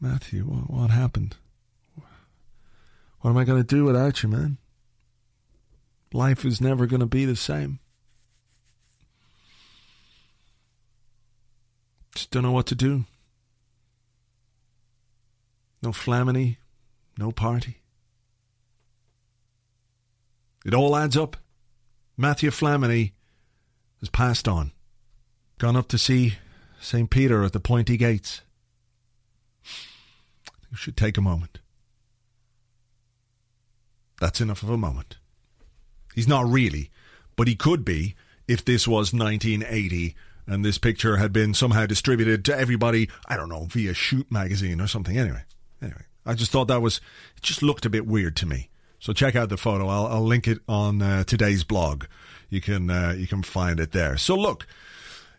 Matthew, 0.00 0.44
what, 0.44 0.70
what 0.70 0.90
happened? 0.90 1.36
What 3.20 3.30
am 3.30 3.36
I 3.36 3.44
going 3.44 3.60
to 3.60 3.66
do 3.66 3.84
without 3.84 4.22
you, 4.22 4.28
man? 4.28 4.56
Life 6.12 6.44
is 6.44 6.60
never 6.60 6.86
going 6.86 7.00
to 7.00 7.06
be 7.06 7.24
the 7.24 7.36
same. 7.36 7.79
Just 12.14 12.30
don't 12.30 12.42
know 12.42 12.52
what 12.52 12.66
to 12.66 12.74
do. 12.74 13.04
No 15.82 15.90
Flamini, 15.90 16.56
no 17.16 17.32
party. 17.32 17.78
It 20.64 20.74
all 20.74 20.96
adds 20.96 21.16
up. 21.16 21.36
Matthew 22.16 22.50
Flamini 22.50 23.12
has 24.00 24.10
passed 24.10 24.46
on, 24.46 24.72
gone 25.58 25.76
up 25.76 25.88
to 25.88 25.98
see 25.98 26.34
St. 26.80 27.08
Peter 27.08 27.44
at 27.44 27.52
the 27.52 27.60
pointy 27.60 27.96
gates. 27.96 28.42
You 30.70 30.76
should 30.76 30.96
take 30.96 31.16
a 31.16 31.22
moment. 31.22 31.60
That's 34.20 34.40
enough 34.40 34.62
of 34.62 34.68
a 34.70 34.76
moment. 34.76 35.16
He's 36.14 36.28
not 36.28 36.46
really, 36.46 36.90
but 37.36 37.48
he 37.48 37.56
could 37.56 37.84
be 37.84 38.14
if 38.46 38.64
this 38.64 38.86
was 38.86 39.14
1980 39.14 40.14
and 40.50 40.64
this 40.64 40.78
picture 40.78 41.16
had 41.16 41.32
been 41.32 41.54
somehow 41.54 41.86
distributed 41.86 42.44
to 42.46 42.58
everybody, 42.58 43.08
I 43.26 43.36
don't 43.36 43.48
know, 43.48 43.66
via 43.70 43.94
Shoot 43.94 44.30
magazine 44.30 44.80
or 44.80 44.86
something. 44.86 45.16
Anyway, 45.16 45.42
anyway, 45.80 46.02
I 46.26 46.34
just 46.34 46.50
thought 46.50 46.68
that 46.68 46.82
was, 46.82 47.00
it 47.36 47.42
just 47.42 47.62
looked 47.62 47.86
a 47.86 47.90
bit 47.90 48.06
weird 48.06 48.36
to 48.36 48.46
me. 48.46 48.68
So 48.98 49.12
check 49.12 49.36
out 49.36 49.48
the 49.48 49.56
photo. 49.56 49.88
I'll, 49.88 50.06
I'll 50.06 50.26
link 50.26 50.48
it 50.48 50.58
on 50.68 51.00
uh, 51.00 51.24
today's 51.24 51.64
blog. 51.64 52.04
You 52.50 52.60
can 52.60 52.90
uh, 52.90 53.14
you 53.16 53.26
can 53.26 53.42
find 53.42 53.80
it 53.80 53.92
there. 53.92 54.16
So 54.18 54.34
look, 54.34 54.66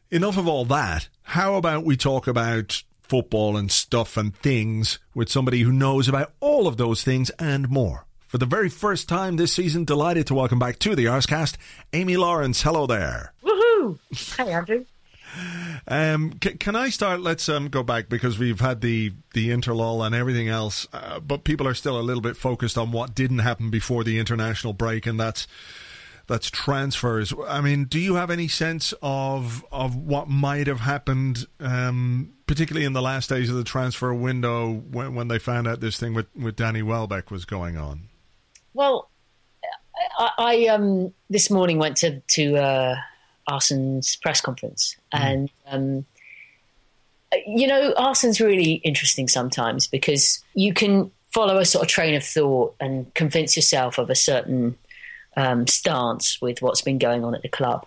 enough 0.09 0.37
of 0.37 0.47
all 0.47 0.65
that. 0.65 1.09
How 1.23 1.55
about 1.55 1.85
we 1.85 1.97
talk 1.97 2.25
about 2.25 2.81
football 3.11 3.57
and 3.57 3.69
stuff 3.69 4.15
and 4.15 4.33
things 4.37 4.97
with 5.13 5.27
somebody 5.27 5.59
who 5.59 5.71
knows 5.73 6.07
about 6.07 6.31
all 6.39 6.65
of 6.65 6.77
those 6.77 7.03
things 7.03 7.29
and 7.31 7.69
more. 7.69 8.05
For 8.25 8.37
the 8.37 8.45
very 8.45 8.69
first 8.69 9.09
time 9.09 9.35
this 9.35 9.51
season, 9.51 9.83
delighted 9.83 10.27
to 10.27 10.33
welcome 10.33 10.59
back 10.59 10.79
to 10.79 10.95
the 10.95 11.07
Arsecast, 11.07 11.57
Amy 11.91 12.15
Lawrence. 12.15 12.61
Hello 12.61 12.87
there. 12.87 13.33
Woohoo! 13.43 13.99
Hi, 14.37 14.45
Andrew. 14.45 14.85
Um, 15.87 16.33
can, 16.33 16.57
can, 16.57 16.75
I 16.75 16.89
start? 16.89 17.21
Let's 17.21 17.47
um, 17.49 17.69
go 17.69 17.83
back 17.83 18.09
because 18.09 18.37
we've 18.37 18.59
had 18.59 18.81
the 18.81 19.13
the 19.33 19.49
interlull 19.49 20.05
and 20.05 20.13
everything 20.13 20.47
else, 20.47 20.87
uh, 20.93 21.19
but 21.19 21.43
people 21.43 21.67
are 21.67 21.73
still 21.73 21.99
a 21.99 22.01
little 22.01 22.21
bit 22.21 22.37
focused 22.37 22.77
on 22.77 22.91
what 22.91 23.15
didn't 23.15 23.39
happen 23.39 23.69
before 23.69 24.03
the 24.03 24.19
international 24.19 24.73
break, 24.73 25.05
and 25.05 25.19
that's 25.19 25.47
that's 26.27 26.49
transfers. 26.49 27.33
I 27.47 27.61
mean, 27.61 27.85
do 27.85 27.99
you 27.99 28.15
have 28.15 28.29
any 28.29 28.47
sense 28.47 28.93
of 29.01 29.65
of 29.71 29.95
what 29.95 30.29
might 30.29 30.67
have 30.67 30.79
happened, 30.79 31.45
um, 31.59 32.33
particularly 32.47 32.85
in 32.85 32.93
the 32.93 33.01
last 33.01 33.29
days 33.29 33.49
of 33.49 33.55
the 33.55 33.63
transfer 33.63 34.13
window 34.13 34.71
when, 34.71 35.15
when 35.15 35.27
they 35.27 35.39
found 35.39 35.67
out 35.67 35.79
this 35.79 35.97
thing 35.97 36.13
with, 36.13 36.27
with 36.35 36.55
Danny 36.55 36.81
Welbeck 36.81 37.31
was 37.31 37.45
going 37.45 37.77
on? 37.77 38.09
Well, 38.73 39.09
I, 40.17 40.31
I 40.37 40.67
um, 40.67 41.13
this 41.29 41.49
morning 41.49 41.79
went 41.79 41.97
to 41.97 42.21
to 42.21 42.55
uh, 42.57 42.95
Arsene's 43.51 44.15
press 44.17 44.41
conference, 44.41 44.95
mm. 45.13 45.19
and 45.19 45.51
um, 45.67 46.05
you 47.45 47.67
know, 47.67 47.93
Arsene's 47.93 48.41
really 48.41 48.73
interesting 48.73 49.27
sometimes 49.27 49.87
because 49.87 50.43
you 50.53 50.73
can 50.73 51.11
follow 51.31 51.57
a 51.57 51.65
sort 51.65 51.83
of 51.83 51.89
train 51.89 52.15
of 52.15 52.23
thought 52.23 52.75
and 52.79 53.13
convince 53.13 53.55
yourself 53.55 53.97
of 53.97 54.09
a 54.09 54.15
certain 54.15 54.77
um, 55.37 55.65
stance 55.67 56.41
with 56.41 56.61
what's 56.61 56.81
been 56.81 56.97
going 56.97 57.23
on 57.23 57.33
at 57.33 57.41
the 57.41 57.49
club. 57.49 57.85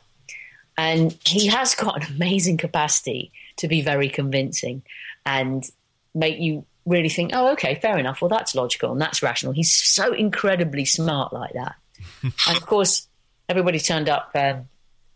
And 0.76 1.16
he 1.24 1.46
has 1.48 1.74
got 1.74 2.02
an 2.02 2.16
amazing 2.16 2.56
capacity 2.56 3.32
to 3.56 3.68
be 3.68 3.82
very 3.82 4.08
convincing 4.08 4.82
and 5.24 5.68
make 6.14 6.38
you 6.38 6.64
really 6.86 7.08
think, 7.08 7.30
oh, 7.32 7.52
okay, 7.52 7.76
fair 7.76 7.98
enough. 7.98 8.20
Well, 8.20 8.28
that's 8.28 8.54
logical 8.54 8.92
and 8.92 9.00
that's 9.00 9.22
rational. 9.22 9.52
He's 9.52 9.72
so 9.72 10.12
incredibly 10.12 10.84
smart 10.84 11.32
like 11.32 11.52
that. 11.52 11.76
and 12.22 12.56
of 12.56 12.66
course, 12.66 13.06
everybody 13.48 13.78
turned 13.78 14.08
up, 14.08 14.30
um, 14.34 14.68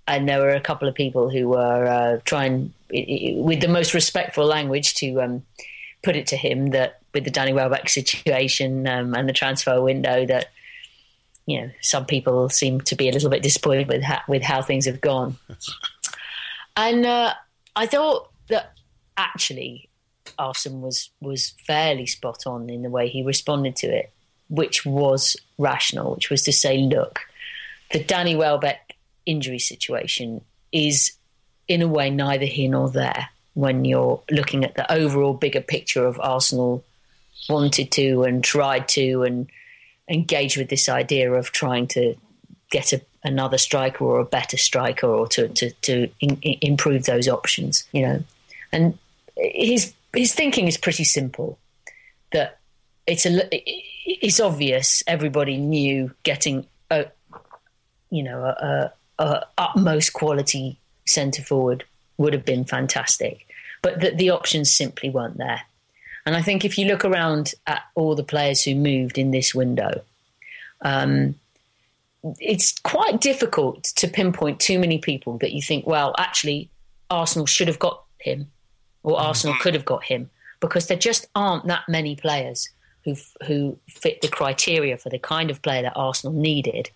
and 0.08 0.26
there 0.26 0.40
were 0.40 0.50
a 0.50 0.60
couple 0.60 0.88
of 0.88 0.94
people 0.94 1.30
who 1.30 1.50
were 1.50 1.86
uh, 1.86 2.20
trying, 2.24 2.72
with 2.90 3.60
the 3.60 3.68
most 3.68 3.92
respectful 3.92 4.46
language, 4.46 4.94
to 4.94 5.20
um, 5.20 5.42
put 6.02 6.16
it 6.16 6.26
to 6.28 6.36
him 6.36 6.68
that 6.68 7.00
with 7.12 7.24
the 7.24 7.30
Danny 7.30 7.52
Welbeck 7.52 7.88
situation 7.90 8.88
um, 8.88 9.14
and 9.14 9.28
the 9.28 9.34
transfer 9.34 9.80
window, 9.82 10.24
that 10.24 10.48
you 11.46 11.60
know 11.60 11.70
some 11.82 12.06
people 12.06 12.48
seem 12.48 12.80
to 12.82 12.96
be 12.96 13.08
a 13.08 13.12
little 13.12 13.28
bit 13.28 13.42
disappointed 13.42 13.86
with 13.86 14.02
ha- 14.02 14.24
with 14.26 14.42
how 14.42 14.62
things 14.62 14.86
have 14.86 15.02
gone. 15.02 15.36
and 16.76 17.04
uh, 17.04 17.34
I 17.76 17.86
thought 17.86 18.30
that 18.48 18.72
actually 19.18 19.90
Arsene 20.38 20.80
was 20.80 21.10
was 21.20 21.54
fairly 21.66 22.06
spot 22.06 22.46
on 22.46 22.70
in 22.70 22.80
the 22.80 22.90
way 22.90 23.08
he 23.08 23.22
responded 23.22 23.76
to 23.76 23.86
it, 23.88 24.10
which 24.48 24.86
was 24.86 25.36
rational, 25.58 26.14
which 26.14 26.30
was 26.30 26.44
to 26.44 26.52
say, 26.52 26.78
look, 26.78 27.20
the 27.92 28.02
Danny 28.02 28.34
Welbeck 28.34 28.94
injury 29.28 29.58
situation 29.58 30.40
is 30.72 31.12
in 31.68 31.82
a 31.82 31.88
way 31.88 32.10
neither 32.10 32.46
here 32.46 32.70
nor 32.70 32.88
there 32.90 33.28
when 33.54 33.84
you're 33.84 34.22
looking 34.30 34.64
at 34.64 34.74
the 34.74 34.90
overall 34.90 35.34
bigger 35.34 35.60
picture 35.60 36.06
of 36.06 36.18
Arsenal 36.20 36.84
wanted 37.48 37.90
to 37.92 38.22
and 38.22 38.42
tried 38.42 38.88
to 38.88 39.22
and 39.22 39.48
engage 40.08 40.56
with 40.56 40.68
this 40.68 40.88
idea 40.88 41.32
of 41.32 41.52
trying 41.52 41.86
to 41.86 42.14
get 42.70 42.92
a, 42.92 43.00
another 43.24 43.58
striker 43.58 44.04
or 44.04 44.20
a 44.20 44.24
better 44.24 44.56
striker 44.56 45.06
or 45.06 45.26
to 45.26 45.48
to, 45.48 45.70
to 45.82 46.08
in, 46.20 46.38
improve 46.42 47.04
those 47.04 47.28
options, 47.28 47.84
you 47.92 48.02
know. 48.02 48.22
And 48.72 48.98
his 49.36 49.92
his 50.14 50.34
thinking 50.34 50.66
is 50.66 50.76
pretty 50.76 51.04
simple. 51.04 51.58
That 52.32 52.58
it's 53.06 53.26
a 53.26 53.48
it's 53.52 54.40
obvious. 54.40 55.02
Everybody 55.06 55.56
knew 55.56 56.14
getting 56.22 56.66
a 56.90 57.06
you 58.10 58.22
know 58.22 58.40
a, 58.40 58.92
a 59.18 59.44
utmost 59.56 60.12
quality 60.12 60.78
centre 61.06 61.42
forward 61.42 61.84
would 62.16 62.32
have 62.32 62.44
been 62.44 62.64
fantastic, 62.64 63.46
but 63.82 64.00
that 64.00 64.18
the 64.18 64.30
options 64.30 64.72
simply 64.72 65.10
weren't 65.10 65.38
there. 65.38 65.62
And 66.26 66.36
I 66.36 66.42
think 66.42 66.64
if 66.64 66.76
you 66.76 66.86
look 66.86 67.04
around 67.04 67.54
at 67.66 67.82
all 67.94 68.14
the 68.14 68.22
players 68.22 68.62
who 68.62 68.74
moved 68.74 69.16
in 69.16 69.30
this 69.30 69.54
window, 69.54 70.02
um, 70.82 71.34
it's 72.38 72.78
quite 72.80 73.20
difficult 73.20 73.84
to 73.84 74.08
pinpoint 74.08 74.60
too 74.60 74.78
many 74.78 74.98
people 74.98 75.38
that 75.38 75.52
you 75.52 75.62
think, 75.62 75.86
well, 75.86 76.14
actually, 76.18 76.68
Arsenal 77.10 77.46
should 77.46 77.68
have 77.68 77.78
got 77.78 78.02
him 78.18 78.48
or 79.02 79.16
mm-hmm. 79.16 79.26
Arsenal 79.26 79.56
could 79.60 79.74
have 79.74 79.84
got 79.84 80.04
him 80.04 80.30
because 80.60 80.88
there 80.88 80.98
just 80.98 81.28
aren't 81.34 81.66
that 81.66 81.88
many 81.88 82.16
players 82.16 82.68
who 83.04 83.14
who 83.46 83.78
fit 83.88 84.20
the 84.20 84.28
criteria 84.28 84.96
for 84.96 85.08
the 85.08 85.18
kind 85.18 85.50
of 85.50 85.62
player 85.62 85.82
that 85.82 85.96
Arsenal 85.96 86.34
needed 86.34 86.90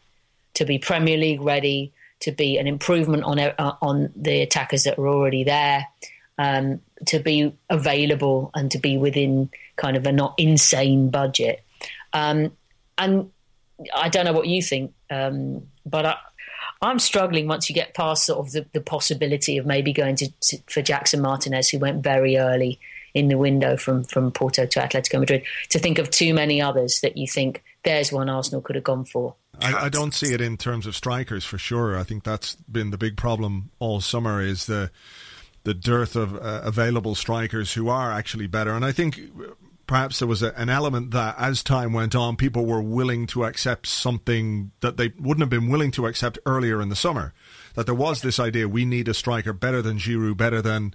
to 0.55 0.64
be 0.64 0.79
Premier 0.79 1.17
League 1.17 1.41
ready, 1.41 1.93
to 2.23 2.33
be 2.33 2.59
an 2.59 2.67
improvement 2.67 3.25
on 3.25 3.38
uh, 3.38 3.76
on 3.83 4.12
the 4.17 4.43
attackers 4.43 4.85
that 4.85 4.99
were 4.99 5.09
already 5.09 5.45
there, 5.45 5.87
um, 6.38 6.81
to 7.07 7.19
be 7.19 7.57
available 7.69 8.50
and 8.55 8.71
to 8.71 8.79
be 8.79 8.97
within 8.97 9.50
kind 9.76 9.97
of 9.97 10.07
a 10.07 10.12
not 10.12 10.35
insane 10.38 11.11
budget. 11.11 11.64
Um, 12.12 12.52
and 12.97 13.31
I 13.95 14.09
don't 14.09 14.25
know 14.25 14.33
what 14.33 14.47
you 14.47 14.62
think, 14.62 14.95
um, 15.11 15.67
but 15.85 16.07
I, 16.07 16.17
I'm 16.81 16.99
struggling 16.99 17.49
once 17.49 17.69
you 17.69 17.75
get 17.75 17.95
past 17.95 18.26
sort 18.26 18.38
of 18.38 18.52
the, 18.52 18.67
the 18.73 18.81
possibility 18.81 19.59
of 19.59 19.67
maybe 19.67 19.93
going 19.93 20.17
to, 20.17 20.31
to, 20.43 20.59
for 20.69 20.83
Jackson 20.83 21.21
Martinez, 21.21 21.71
who 21.71 21.79
went 21.79 22.02
very 22.02 22.37
early 22.37 22.79
in 23.14 23.29
the 23.29 23.37
window 23.37 23.76
from 23.76 24.05
from 24.05 24.31
Porto 24.31 24.64
to 24.64 24.81
Atletico 24.81 25.21
Madrid, 25.21 25.43
to 25.71 25.79
think 25.79 25.99
of 25.99 26.11
too 26.11 26.33
many 26.35 26.62
others 26.62 27.00
that 27.00 27.17
you 27.17 27.26
think 27.26 27.62
there's 27.85 28.12
one 28.12 28.29
Arsenal 28.29 28.62
could 28.62 28.76
have 28.76 28.85
gone 28.85 29.05
for. 29.05 29.35
I, 29.61 29.87
I, 29.87 29.88
don't 29.88 30.14
see 30.14 30.32
it 30.32 30.40
in 30.40 30.56
terms 30.56 30.87
of 30.87 30.97
strikers 30.97 31.44
for 31.44 31.59
sure. 31.59 31.99
I 31.99 32.04
think 32.04 32.25
that's 32.25 32.54
been 32.54 32.90
the 32.90 32.99
big 32.99 33.16
problem 33.16 33.71
all 33.78 34.00
summer 34.00 34.40
is 34.40 34.66
the 34.66 34.90
the 35.64 35.75
dearth 35.75 36.16
of 36.16 36.35
uh, 36.35 36.62
available 36.64 37.14
strikers 37.14 37.75
who 37.75 37.88
are 37.88 38.11
actually 38.11 38.47
better. 38.47 38.73
And 38.73 38.85
I 38.85 38.92
think 38.92 39.21
perhaps 39.87 40.18
there 40.18 40.28
was 40.28 40.42
a, 40.42 40.59
an 40.59 40.68
element 40.68 41.12
that 41.12 41.37
as 41.38 41.62
time 41.62 41.92
went 41.92 42.14
on, 42.14 42.37
people 42.37 42.66
were 42.66 42.82
willing 42.82 43.26
to 43.28 43.44
accept 43.44 43.87
something 43.87 44.73
that 44.80 44.97
they 44.97 45.12
wouldn't 45.18 45.42
have 45.42 45.50
been 45.50 45.71
willing 45.71 45.90
to 45.92 46.06
accept 46.06 46.38
earlier 46.47 46.80
in 46.80 46.88
the 46.88 46.97
summer. 46.97 47.32
That 47.75 47.87
there 47.87 47.94
was 47.94 48.23
this 48.23 48.40
idea 48.40 48.68
we 48.68 48.85
need 48.85 49.06
a 49.06 49.14
striker 49.14 49.52
better 49.52 49.82
than 49.82 49.99
Giroud, 49.99 50.37
better 50.37 50.62
than 50.62 50.94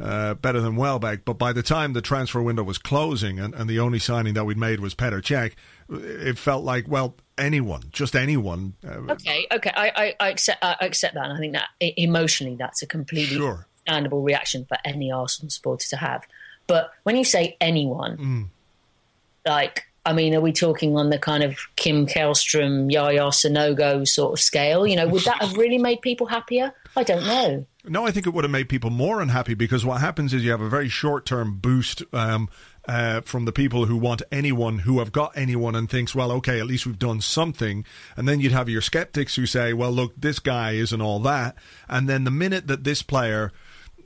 uh, 0.00 0.34
better 0.34 0.60
than 0.60 0.76
Welbeck. 0.76 1.24
But 1.24 1.38
by 1.38 1.52
the 1.52 1.62
time 1.62 1.92
the 1.92 2.02
transfer 2.02 2.42
window 2.42 2.62
was 2.62 2.78
closing 2.78 3.38
and, 3.38 3.54
and 3.54 3.68
the 3.68 3.80
only 3.80 3.98
signing 3.98 4.34
that 4.34 4.44
we'd 4.44 4.56
made 4.56 4.80
was 4.80 4.94
Petr 4.94 5.20
Cech, 5.20 5.52
it 5.90 6.38
felt 6.38 6.64
like, 6.64 6.86
well, 6.88 7.16
anyone, 7.38 7.82
just 7.90 8.14
anyone. 8.16 8.74
Uh, 8.86 9.12
okay, 9.12 9.46
okay, 9.52 9.72
I, 9.74 9.92
I, 9.94 10.14
I, 10.20 10.28
accept, 10.30 10.64
I 10.64 10.76
accept 10.80 11.14
that. 11.14 11.24
And 11.24 11.32
I 11.32 11.38
think 11.38 11.54
that 11.54 11.68
emotionally, 11.80 12.56
that's 12.56 12.82
a 12.82 12.86
completely 12.86 13.36
sure. 13.36 13.66
understandable 13.86 14.22
reaction 14.22 14.64
for 14.64 14.78
any 14.84 15.10
Arsenal 15.12 15.50
supporter 15.50 15.86
to 15.88 15.96
have. 15.96 16.24
But 16.66 16.90
when 17.02 17.16
you 17.16 17.24
say 17.24 17.56
anyone, 17.60 18.16
mm. 18.16 18.46
like, 19.46 19.84
I 20.06 20.12
mean, 20.12 20.34
are 20.34 20.40
we 20.40 20.52
talking 20.52 20.96
on 20.96 21.10
the 21.10 21.18
kind 21.18 21.42
of 21.42 21.58
Kim 21.76 22.06
Källström, 22.06 22.92
Yaya 22.92 23.28
Sanogo 23.28 24.06
sort 24.06 24.34
of 24.34 24.40
scale? 24.40 24.86
You 24.86 24.96
know, 24.96 25.08
would 25.08 25.24
that 25.24 25.40
have 25.40 25.56
really 25.56 25.78
made 25.78 26.02
people 26.02 26.26
happier? 26.26 26.72
I 26.96 27.02
don't 27.02 27.24
know. 27.24 27.66
No, 27.86 28.06
I 28.06 28.10
think 28.10 28.26
it 28.26 28.34
would 28.34 28.44
have 28.44 28.50
made 28.50 28.68
people 28.68 28.90
more 28.90 29.20
unhappy 29.20 29.54
because 29.54 29.84
what 29.84 30.00
happens 30.00 30.32
is 30.32 30.44
you 30.44 30.50
have 30.50 30.60
a 30.60 30.68
very 30.68 30.88
short 30.88 31.26
term 31.26 31.58
boost 31.58 32.02
um, 32.12 32.48
uh, 32.88 33.22
from 33.22 33.44
the 33.44 33.52
people 33.52 33.86
who 33.86 33.96
want 33.96 34.22
anyone 34.30 34.80
who 34.80 34.98
have 34.98 35.12
got 35.12 35.36
anyone 35.36 35.74
and 35.74 35.88
thinks, 35.88 36.14
well, 36.14 36.30
okay, 36.32 36.60
at 36.60 36.66
least 36.66 36.86
we've 36.86 36.98
done 36.98 37.20
something. 37.20 37.84
And 38.16 38.28
then 38.28 38.40
you'd 38.40 38.52
have 38.52 38.68
your 38.68 38.82
skeptics 38.82 39.36
who 39.36 39.46
say, 39.46 39.72
well, 39.72 39.92
look, 39.92 40.12
this 40.16 40.38
guy 40.38 40.72
isn't 40.72 41.00
all 41.00 41.20
that. 41.20 41.56
And 41.88 42.08
then 42.08 42.24
the 42.24 42.30
minute 42.30 42.66
that 42.66 42.84
this 42.84 43.02
player 43.02 43.52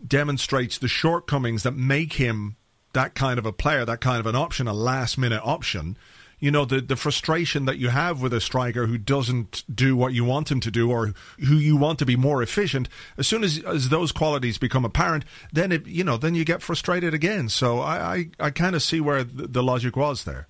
demonstrates 0.06 0.78
the 0.78 0.88
shortcomings 0.88 1.64
that 1.64 1.72
make 1.72 2.14
him 2.14 2.56
that 2.92 3.14
kind 3.14 3.38
of 3.38 3.46
a 3.46 3.52
player, 3.52 3.84
that 3.84 4.00
kind 4.00 4.20
of 4.20 4.26
an 4.26 4.36
option, 4.36 4.68
a 4.68 4.72
last 4.72 5.18
minute 5.18 5.42
option. 5.44 5.96
You 6.40 6.50
know, 6.50 6.64
the, 6.64 6.80
the 6.80 6.96
frustration 6.96 7.64
that 7.64 7.78
you 7.78 7.88
have 7.88 8.22
with 8.22 8.32
a 8.32 8.40
striker 8.40 8.86
who 8.86 8.98
doesn't 8.98 9.64
do 9.72 9.96
what 9.96 10.12
you 10.12 10.24
want 10.24 10.50
him 10.50 10.60
to 10.60 10.70
do 10.70 10.90
or 10.90 11.14
who 11.38 11.56
you 11.56 11.76
want 11.76 11.98
to 11.98 12.06
be 12.06 12.16
more 12.16 12.42
efficient, 12.42 12.88
as 13.16 13.26
soon 13.26 13.42
as, 13.42 13.58
as 13.64 13.88
those 13.88 14.12
qualities 14.12 14.58
become 14.58 14.84
apparent, 14.84 15.24
then 15.52 15.72
it, 15.72 15.86
you 15.86 16.04
know, 16.04 16.16
then 16.16 16.34
you 16.34 16.44
get 16.44 16.62
frustrated 16.62 17.14
again. 17.14 17.48
So 17.48 17.80
I, 17.80 17.96
I, 17.96 18.30
I 18.38 18.50
kind 18.50 18.76
of 18.76 18.82
see 18.82 19.00
where 19.00 19.24
the, 19.24 19.48
the 19.48 19.62
logic 19.62 19.96
was 19.96 20.24
there. 20.24 20.46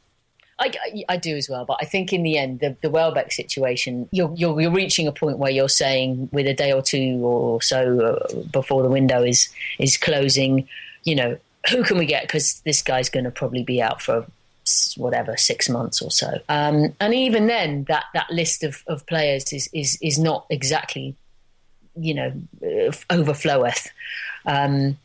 I, 0.61 0.73
I, 1.09 1.17
do 1.17 1.37
as 1.37 1.49
well, 1.49 1.65
but 1.65 1.79
I 1.81 1.85
think 1.85 2.13
in 2.13 2.25
the 2.25 2.37
end, 2.37 2.61
the, 2.61 2.77
the 2.83 2.91
Welbeck 2.91 3.31
situation, 3.31 4.09
you're, 4.11 4.33
you're, 4.35 4.61
you're 4.61 4.73
reaching 4.73 5.07
a 5.07 5.13
point 5.13 5.39
where 5.39 5.53
you're 5.53 5.69
saying, 5.69 6.29
with 6.33 6.49
a 6.49 6.55
day 6.55 6.73
or 6.73 6.83
two 6.83 7.21
or 7.25 7.63
so 7.63 8.01
uh, 8.01 8.43
before 8.51 8.83
the 8.83 8.89
window 8.89 9.23
is 9.23 9.49
is 9.79 9.97
closing, 9.97 10.69
you 11.05 11.15
know, 11.15 11.39
who 11.71 11.85
can 11.85 11.97
we 11.97 12.07
get? 12.07 12.23
Because 12.23 12.61
this 12.65 12.83
guy's 12.83 13.09
going 13.09 13.25
to 13.25 13.31
probably 13.31 13.63
be 13.63 13.81
out 13.81 14.03
for 14.03 14.27
whatever 14.97 15.37
six 15.37 15.69
months 15.69 16.03
or 16.03 16.11
so. 16.11 16.39
Um, 16.49 16.95
and 17.01 17.15
even 17.15 17.47
then, 17.47 17.85
that 17.85 18.05
that 18.15 18.31
list 18.31 18.65
of, 18.65 18.83
of 18.87 19.07
players 19.07 19.53
is 19.53 19.69
is 19.73 19.99
is 20.01 20.19
not 20.19 20.47
exactly, 20.51 21.17
you 21.97 22.15
know, 22.15 22.33
uh, 22.63 22.93
overfloweth. 23.11 23.89
Um, 24.47 24.99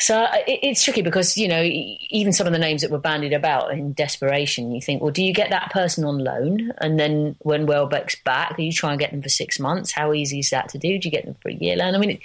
so 0.00 0.26
it, 0.46 0.60
it's 0.62 0.84
tricky 0.84 1.02
because 1.02 1.36
you 1.36 1.48
know 1.48 1.62
even 1.62 2.32
some 2.32 2.46
of 2.46 2.52
the 2.52 2.58
names 2.58 2.82
that 2.82 2.90
were 2.90 2.98
bandied 2.98 3.32
about 3.32 3.72
in 3.72 3.92
desperation, 3.92 4.72
you 4.72 4.80
think, 4.80 5.02
well, 5.02 5.10
do 5.10 5.22
you 5.24 5.32
get 5.32 5.50
that 5.50 5.70
person 5.70 6.04
on 6.04 6.18
loan, 6.18 6.72
and 6.78 6.98
then 6.98 7.36
when 7.40 7.66
Welbeck's 7.66 8.16
back, 8.22 8.56
do 8.56 8.62
you 8.62 8.72
try 8.72 8.92
and 8.92 9.00
get 9.00 9.10
them 9.10 9.22
for 9.22 9.28
six 9.28 9.58
months? 9.58 9.90
How 9.90 10.12
easy 10.12 10.38
is 10.38 10.50
that 10.50 10.68
to 10.70 10.78
do? 10.78 10.98
Do 10.98 11.08
you 11.08 11.12
get 11.12 11.24
them 11.24 11.36
for 11.42 11.48
a 11.48 11.54
year 11.54 11.76
loan? 11.76 11.94
I 11.94 11.98
mean, 11.98 12.10
it, 12.10 12.20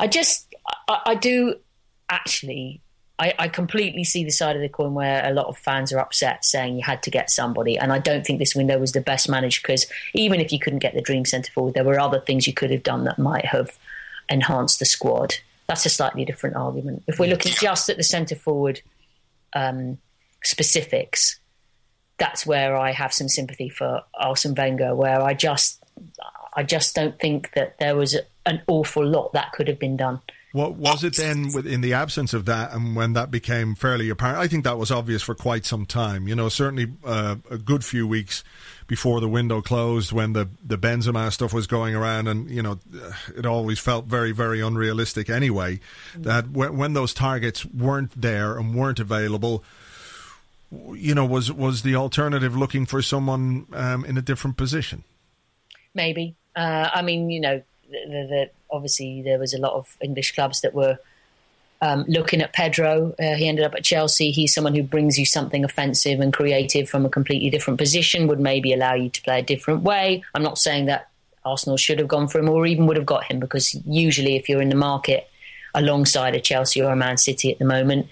I 0.00 0.06
just 0.06 0.52
I, 0.88 1.00
I 1.06 1.14
do 1.14 1.56
actually. 2.08 2.80
I, 3.18 3.34
I, 3.38 3.48
completely 3.48 4.04
see 4.04 4.24
the 4.24 4.30
side 4.30 4.56
of 4.56 4.62
the 4.62 4.68
coin 4.68 4.94
where 4.94 5.24
a 5.24 5.32
lot 5.32 5.46
of 5.46 5.58
fans 5.58 5.92
are 5.92 5.98
upset, 5.98 6.44
saying 6.44 6.76
you 6.76 6.82
had 6.82 7.02
to 7.04 7.10
get 7.10 7.30
somebody. 7.30 7.78
And 7.78 7.92
I 7.92 7.98
don't 7.98 8.26
think 8.26 8.38
this 8.38 8.54
window 8.54 8.78
was 8.78 8.92
the 8.92 9.00
best 9.00 9.28
managed 9.28 9.62
because 9.62 9.86
even 10.14 10.40
if 10.40 10.50
you 10.50 10.58
couldn't 10.58 10.80
get 10.80 10.94
the 10.94 11.02
dream 11.02 11.24
centre 11.24 11.52
forward, 11.52 11.74
there 11.74 11.84
were 11.84 12.00
other 12.00 12.20
things 12.20 12.46
you 12.46 12.52
could 12.52 12.70
have 12.70 12.82
done 12.82 13.04
that 13.04 13.18
might 13.18 13.44
have 13.46 13.78
enhanced 14.28 14.78
the 14.78 14.86
squad. 14.86 15.34
That's 15.68 15.86
a 15.86 15.90
slightly 15.90 16.24
different 16.24 16.56
argument. 16.56 17.04
If 17.06 17.18
we're 17.18 17.30
looking 17.30 17.52
just 17.52 17.88
at 17.88 17.96
the 17.96 18.02
centre 18.02 18.34
forward 18.34 18.80
um, 19.54 19.98
specifics, 20.42 21.38
that's 22.18 22.46
where 22.46 22.76
I 22.76 22.92
have 22.92 23.12
some 23.12 23.28
sympathy 23.28 23.68
for 23.68 24.02
Arsene 24.14 24.54
Wenger, 24.54 24.94
where 24.94 25.20
I 25.20 25.34
just 25.34 25.82
I 26.54 26.62
just 26.62 26.94
don't 26.94 27.18
think 27.18 27.52
that 27.52 27.78
there 27.78 27.96
was 27.96 28.16
an 28.44 28.62
awful 28.66 29.06
lot 29.06 29.32
that 29.32 29.52
could 29.52 29.68
have 29.68 29.78
been 29.78 29.96
done. 29.96 30.20
What 30.52 30.74
was 30.74 31.02
it 31.02 31.16
then 31.16 31.50
in 31.66 31.80
the 31.80 31.94
absence 31.94 32.34
of 32.34 32.44
that 32.44 32.72
and 32.72 32.94
when 32.94 33.14
that 33.14 33.30
became 33.30 33.74
fairly 33.74 34.10
apparent? 34.10 34.38
I 34.38 34.48
think 34.48 34.64
that 34.64 34.76
was 34.76 34.90
obvious 34.90 35.22
for 35.22 35.34
quite 35.34 35.64
some 35.64 35.86
time. 35.86 36.28
You 36.28 36.34
know, 36.34 36.50
certainly 36.50 36.92
uh, 37.04 37.36
a 37.50 37.56
good 37.56 37.86
few 37.86 38.06
weeks 38.06 38.44
before 38.86 39.20
the 39.22 39.28
window 39.28 39.62
closed 39.62 40.12
when 40.12 40.34
the, 40.34 40.50
the 40.62 40.76
Benzema 40.76 41.32
stuff 41.32 41.54
was 41.54 41.66
going 41.66 41.94
around 41.94 42.28
and, 42.28 42.50
you 42.50 42.62
know, 42.62 42.78
it 43.34 43.46
always 43.46 43.78
felt 43.78 44.04
very, 44.04 44.32
very 44.32 44.60
unrealistic 44.60 45.30
anyway. 45.30 45.80
That 46.14 46.50
when, 46.50 46.76
when 46.76 46.92
those 46.92 47.14
targets 47.14 47.64
weren't 47.64 48.20
there 48.20 48.58
and 48.58 48.74
weren't 48.74 49.00
available, 49.00 49.64
you 50.70 51.14
know, 51.14 51.24
was, 51.24 51.50
was 51.50 51.80
the 51.80 51.94
alternative 51.94 52.54
looking 52.54 52.84
for 52.84 53.00
someone 53.00 53.66
um, 53.72 54.04
in 54.04 54.18
a 54.18 54.22
different 54.22 54.58
position? 54.58 55.04
Maybe. 55.94 56.36
Uh, 56.54 56.90
I 56.92 57.00
mean, 57.00 57.30
you 57.30 57.40
know, 57.40 57.62
the, 57.92 58.50
obviously 58.70 59.22
there 59.22 59.38
was 59.38 59.54
a 59.54 59.58
lot 59.58 59.74
of 59.74 59.96
English 60.00 60.34
clubs 60.34 60.60
that 60.62 60.74
were 60.74 60.98
um, 61.80 62.04
looking 62.08 62.40
at 62.40 62.52
Pedro. 62.52 63.14
Uh, 63.18 63.34
he 63.34 63.48
ended 63.48 63.64
up 63.64 63.74
at 63.74 63.84
Chelsea. 63.84 64.30
He's 64.30 64.54
someone 64.54 64.74
who 64.74 64.82
brings 64.82 65.18
you 65.18 65.26
something 65.26 65.64
offensive 65.64 66.20
and 66.20 66.32
creative 66.32 66.88
from 66.88 67.04
a 67.04 67.08
completely 67.08 67.50
different 67.50 67.78
position, 67.78 68.28
would 68.28 68.40
maybe 68.40 68.72
allow 68.72 68.94
you 68.94 69.10
to 69.10 69.22
play 69.22 69.40
a 69.40 69.42
different 69.42 69.82
way. 69.82 70.22
I'm 70.34 70.42
not 70.42 70.58
saying 70.58 70.86
that 70.86 71.10
Arsenal 71.44 71.76
should 71.76 71.98
have 71.98 72.08
gone 72.08 72.28
for 72.28 72.38
him 72.38 72.48
or 72.48 72.66
even 72.66 72.86
would 72.86 72.96
have 72.96 73.06
got 73.06 73.24
him 73.24 73.40
because 73.40 73.74
usually 73.84 74.36
if 74.36 74.48
you're 74.48 74.62
in 74.62 74.68
the 74.68 74.76
market 74.76 75.28
alongside 75.74 76.34
a 76.34 76.40
Chelsea 76.40 76.80
or 76.80 76.92
a 76.92 76.96
Man 76.96 77.16
City 77.16 77.50
at 77.50 77.58
the 77.58 77.64
moment, 77.64 78.06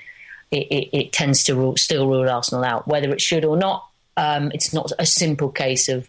it, 0.50 0.66
it, 0.66 0.96
it 0.96 1.12
tends 1.12 1.44
to 1.44 1.54
rule, 1.54 1.76
still 1.76 2.08
rule 2.08 2.28
Arsenal 2.28 2.64
out. 2.64 2.88
Whether 2.88 3.12
it 3.12 3.20
should 3.20 3.44
or 3.44 3.56
not, 3.56 3.87
um, 4.16 4.50
it's 4.52 4.72
not 4.72 4.90
a 4.99 5.06
simple 5.06 5.50
case 5.50 5.88
of 5.88 6.08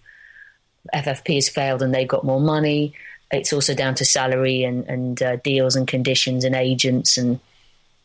FFP 0.93 1.35
has 1.35 1.49
failed 1.49 1.83
and 1.83 1.93
they've 1.93 2.07
got 2.07 2.23
more 2.23 2.41
money. 2.41 2.93
It's 3.31 3.53
also 3.53 3.73
down 3.73 3.95
to 3.95 4.05
salary 4.05 4.63
and, 4.63 4.85
and 4.87 5.21
uh, 5.21 5.35
deals 5.37 5.75
and 5.75 5.87
conditions 5.87 6.43
and 6.43 6.55
agents 6.55 7.17
and 7.17 7.39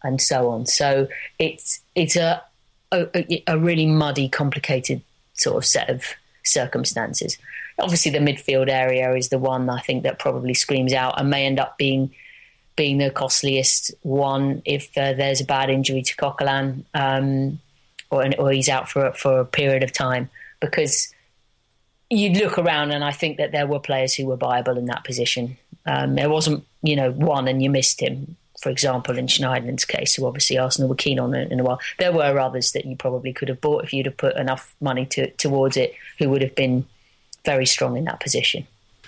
and 0.02 0.20
so 0.20 0.50
on. 0.50 0.66
So 0.66 1.08
it's 1.38 1.80
it's 1.94 2.16
a, 2.16 2.42
a, 2.92 3.42
a 3.46 3.58
really 3.58 3.86
muddy, 3.86 4.28
complicated 4.28 5.02
sort 5.34 5.56
of 5.56 5.64
set 5.64 5.90
of 5.90 6.04
circumstances. 6.44 7.38
Obviously, 7.78 8.12
the 8.12 8.18
midfield 8.18 8.70
area 8.70 9.14
is 9.14 9.28
the 9.28 9.38
one 9.38 9.68
I 9.68 9.80
think 9.80 10.04
that 10.04 10.18
probably 10.18 10.54
screams 10.54 10.92
out 10.92 11.20
and 11.20 11.28
may 11.28 11.44
end 11.44 11.58
up 11.58 11.76
being 11.76 12.14
being 12.76 12.98
the 12.98 13.10
costliest 13.10 13.92
one 14.02 14.62
if 14.64 14.96
uh, 14.98 15.14
there's 15.14 15.40
a 15.40 15.44
bad 15.44 15.70
injury 15.70 16.02
to 16.02 16.14
Coquelin 16.16 16.84
um, 16.92 17.58
or, 18.10 18.30
or 18.38 18.52
he's 18.52 18.68
out 18.68 18.88
for 18.88 19.12
for 19.12 19.40
a 19.40 19.44
period 19.44 19.82
of 19.82 19.92
time 19.92 20.30
because 20.60 21.12
you'd 22.10 22.36
look 22.36 22.58
around 22.58 22.92
and 22.92 23.04
I 23.04 23.12
think 23.12 23.38
that 23.38 23.52
there 23.52 23.66
were 23.66 23.80
players 23.80 24.14
who 24.14 24.26
were 24.26 24.36
viable 24.36 24.78
in 24.78 24.86
that 24.86 25.04
position. 25.04 25.56
Um, 25.86 26.14
there 26.14 26.30
wasn't, 26.30 26.64
you 26.82 26.96
know, 26.96 27.10
one 27.12 27.48
and 27.48 27.62
you 27.62 27.70
missed 27.70 28.00
him. 28.00 28.36
For 28.60 28.70
example, 28.70 29.18
in 29.18 29.26
Schneiderlin's 29.26 29.84
case, 29.84 30.14
who 30.14 30.26
obviously 30.26 30.56
Arsenal 30.56 30.88
were 30.88 30.94
keen 30.94 31.20
on 31.20 31.34
in 31.34 31.60
a 31.60 31.62
while, 31.62 31.80
there 31.98 32.12
were 32.12 32.38
others 32.38 32.72
that 32.72 32.86
you 32.86 32.96
probably 32.96 33.32
could 33.32 33.48
have 33.48 33.60
bought 33.60 33.84
if 33.84 33.92
you'd 33.92 34.06
have 34.06 34.16
put 34.16 34.36
enough 34.36 34.74
money 34.80 35.04
to, 35.06 35.30
towards 35.32 35.76
it, 35.76 35.94
who 36.18 36.30
would 36.30 36.40
have 36.42 36.54
been 36.54 36.86
very 37.44 37.66
strong 37.66 37.96
in 37.96 38.04
that 38.04 38.20
position. 38.20 38.66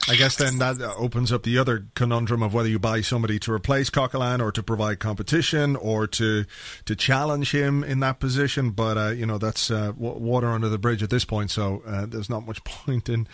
I 0.09 0.16
guess 0.16 0.37
then 0.37 0.59
that 0.59 0.81
opens 0.97 1.33
up 1.33 1.42
the 1.42 1.59
other 1.59 1.87
conundrum 1.94 2.42
of 2.42 2.55
whether 2.55 2.68
you 2.68 2.79
buy 2.79 3.01
somebody 3.03 3.38
to 3.40 3.53
replace 3.53 3.90
Coquelin 3.90 4.40
or 4.40 4.51
to 4.53 4.62
provide 4.62 5.01
competition 5.01 5.77
or 5.77 6.07
to 6.07 6.44
to 6.87 6.97
challenge 6.97 7.53
him 7.53 7.85
in 7.85 8.01
that 8.01 8.18
position. 8.21 8.71
But 8.71 8.97
uh, 8.97 9.09
you 9.11 9.27
know 9.27 9.38
that's 9.38 9.71
uh, 9.71 9.92
water 9.97 10.49
under 10.49 10.68
the 10.68 10.79
bridge 10.79 11.03
at 11.03 11.11
this 11.11 11.25
point, 11.25 11.51
so 11.51 11.83
uh, 11.87 12.07
there's 12.07 12.31
not 12.31 12.47
much 12.47 12.62
point 12.64 13.09
in 13.09 13.29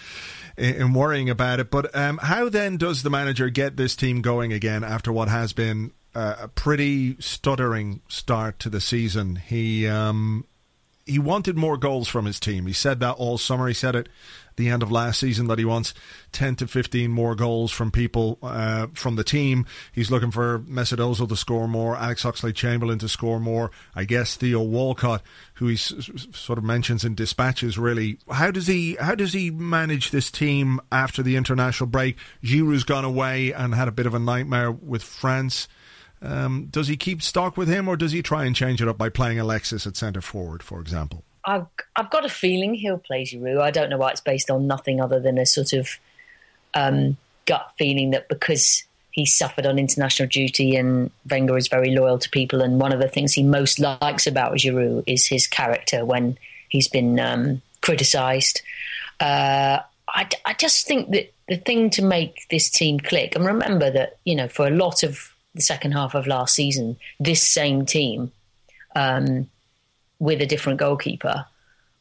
in 0.57 0.93
worrying 0.93 1.31
about 1.31 1.61
it. 1.61 1.71
But 1.71 1.95
um, 1.95 2.19
how 2.19 2.49
then 2.49 2.77
does 2.77 3.03
the 3.03 3.11
manager 3.11 3.49
get 3.51 3.77
this 3.77 3.97
team 3.97 4.23
going 4.23 4.53
again 4.53 4.85
after 4.85 5.13
what 5.13 5.29
has 5.29 5.53
been 5.53 5.93
uh, 6.15 6.37
a 6.43 6.49
pretty 6.49 7.17
stuttering 7.21 8.03
start 8.09 8.59
to 8.61 8.71
the 8.71 8.81
season? 8.81 9.37
He 9.37 9.87
um, 9.87 10.47
he 11.07 11.19
wanted 11.19 11.57
more 11.57 11.77
goals 11.77 12.09
from 12.09 12.25
his 12.25 12.41
team. 12.41 12.67
He 12.67 12.73
said 12.73 13.01
that 13.01 13.13
all 13.13 13.39
summer. 13.39 13.69
He 13.69 13.75
said 13.75 13.95
it 13.95 14.09
the 14.57 14.69
end 14.69 14.83
of 14.83 14.93
last 14.93 15.21
season 15.21 15.47
that 15.49 15.59
he 15.59 15.65
wants 15.65 15.95
10 16.33 16.57
to 16.57 16.67
15 16.67 17.11
more 17.11 17.35
goals 17.35 17.73
from 17.73 17.91
people 17.91 18.39
uh, 18.43 18.87
from 18.95 19.17
the 19.17 19.25
team. 19.25 19.67
He's 19.93 20.11
looking 20.11 20.31
for 20.31 20.61
Mesut 20.61 20.99
Ozil 20.99 21.29
to 21.29 21.37
score 21.37 21.69
more, 21.69 21.97
Alex 21.97 22.25
Oxlade-Chamberlain 22.25 22.99
to 23.01 23.09
score 23.09 23.41
more. 23.41 23.71
I 23.95 24.05
guess 24.05 24.37
Theo 24.37 24.63
Walcott, 24.63 25.23
who 25.55 25.67
he 25.67 25.77
sort 25.77 26.59
of 26.59 26.65
mentions 26.65 27.05
in 27.05 27.15
dispatches, 27.15 27.79
really. 27.79 28.19
How 28.31 28.51
does 28.51 28.67
he 28.67 28.97
how 29.01 29.15
does 29.15 29.33
he 29.33 29.51
manage 29.51 30.11
this 30.11 30.31
team 30.31 30.81
after 30.93 31.23
the 31.23 31.37
international 31.37 31.89
break? 31.89 32.17
Giroud's 32.43 32.85
gone 32.85 33.05
away 33.05 33.53
and 33.53 33.75
had 33.75 33.89
a 33.89 33.93
bit 33.93 34.07
of 34.07 34.15
a 34.15 34.19
nightmare 34.19 34.71
with 34.71 35.03
France. 35.03 35.69
Um, 36.25 36.69
does 36.71 36.89
he 36.89 36.97
keep 36.97 37.23
stock 37.23 37.57
with 37.57 37.69
him, 37.69 37.87
or 37.87 37.97
does 37.97 38.13
he 38.13 38.23
try 38.23 38.45
and 38.45 38.57
change 38.57 38.81
it 38.81 38.89
up 38.89 38.97
by 38.97 39.11
playing 39.11 39.39
Alexis 39.39 39.87
at 39.87 39.97
centre 39.97 40.23
forward, 40.23 40.63
for 40.63 40.81
example? 40.81 41.23
I've 41.45 41.67
I've 41.95 42.11
got 42.11 42.25
a 42.25 42.31
feeling 42.31 42.75
he'll 42.75 42.99
play 42.99 43.25
Giroud. 43.25 43.61
I 43.61 43.71
don't 43.71 43.91
know 43.91 43.99
why 43.99 44.11
it's 44.11 44.21
based 44.21 44.51
on 44.51 44.67
nothing 44.67 45.01
other 45.01 45.21
than 45.21 45.37
a 45.39 45.45
sort 45.45 45.73
of 45.75 45.91
um, 46.73 47.17
gut 47.47 47.73
feeling 47.77 48.11
that 48.11 48.29
because 48.29 48.85
he 49.11 49.27
suffered 49.27 49.67
on 49.67 49.79
international 49.79 50.29
duty 50.29 50.75
and 50.75 51.11
Wenger 51.31 51.57
is 51.57 51.69
very 51.69 51.95
loyal 51.95 52.19
to 52.19 52.31
people, 52.31 52.63
and 52.63 52.81
one 52.81 52.93
of 52.93 53.01
the 53.01 53.09
things 53.09 53.33
he 53.33 53.43
most 53.43 53.79
likes 53.79 54.27
about 54.27 54.55
Giroud 54.55 55.05
is 55.07 55.27
his 55.27 55.47
character 55.47 56.05
when 56.05 56.39
he's 56.69 56.89
been 56.89 57.21
um, 57.21 57.61
criticised. 57.83 58.63
Uh, 59.21 59.81
I, 60.09 60.29
I 60.45 60.55
just 60.55 60.87
think 60.87 61.11
that 61.11 61.33
the 61.49 61.57
thing 61.57 61.91
to 61.91 62.03
make 62.03 62.47
this 62.51 62.71
team 62.71 62.99
click, 62.99 63.37
and 63.37 63.45
remember 63.45 63.91
that 63.91 64.17
you 64.25 64.35
know 64.35 64.49
for 64.49 64.67
a 64.67 64.71
lot 64.71 65.03
of 65.03 65.34
the 65.55 65.63
second 65.63 65.93
half 65.93 66.15
of 66.15 66.27
last 66.27 66.55
season, 66.55 66.97
this 67.21 67.49
same 67.49 67.87
team. 67.87 68.33
Um, 68.97 69.49
with 70.19 70.41
a 70.41 70.47
different 70.47 70.79
goalkeeper 70.79 71.45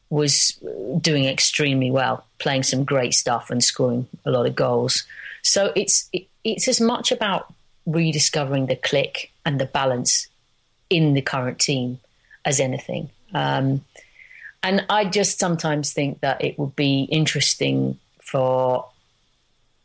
was 0.09 0.59
doing 1.01 1.25
extremely 1.25 1.91
well, 1.91 2.25
playing 2.39 2.63
some 2.63 2.83
great 2.83 3.13
stuff 3.13 3.49
and 3.49 3.63
scoring 3.63 4.07
a 4.25 4.31
lot 4.31 4.45
of 4.45 4.55
goals. 4.55 5.03
So 5.41 5.73
it's 5.75 6.09
it, 6.13 6.27
it's 6.43 6.67
as 6.67 6.79
much 6.79 7.11
about 7.11 7.53
rediscovering 7.85 8.67
the 8.67 8.75
click 8.75 9.31
and 9.45 9.59
the 9.59 9.65
balance 9.65 10.27
in 10.89 11.13
the 11.13 11.21
current 11.21 11.59
team 11.59 11.99
as 12.45 12.59
anything. 12.59 13.09
Um, 13.33 13.83
and 14.61 14.85
I 14.89 15.05
just 15.05 15.39
sometimes 15.39 15.91
think 15.91 16.21
that 16.21 16.43
it 16.43 16.57
would 16.57 16.75
be 16.75 17.03
interesting 17.03 17.97
for 18.21 18.87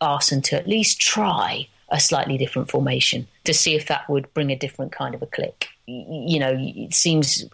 Arsene 0.00 0.42
to 0.42 0.57
at 0.57 0.68
least 0.68 1.00
try 1.00 1.66
a 1.90 2.01
slightly 2.01 2.37
different 2.37 2.70
formation 2.70 3.27
to 3.44 3.55
see 3.55 3.74
if 3.74 3.87
that 3.87 4.09
would 4.09 4.33
bring 4.35 4.51
a 4.51 4.57
different 4.57 4.92
kind 4.92 5.14
of 5.14 5.22
a 5.22 5.27
click. 5.27 5.68
You 5.87 6.38
know, 6.38 6.55
it 6.59 6.94
seems 6.94 7.44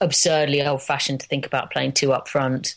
absurdly 0.00 0.62
old 0.62 0.82
fashioned 0.82 1.20
to 1.20 1.26
think 1.26 1.46
about 1.46 1.70
playing 1.70 1.92
two 1.92 2.12
up 2.12 2.28
front, 2.28 2.76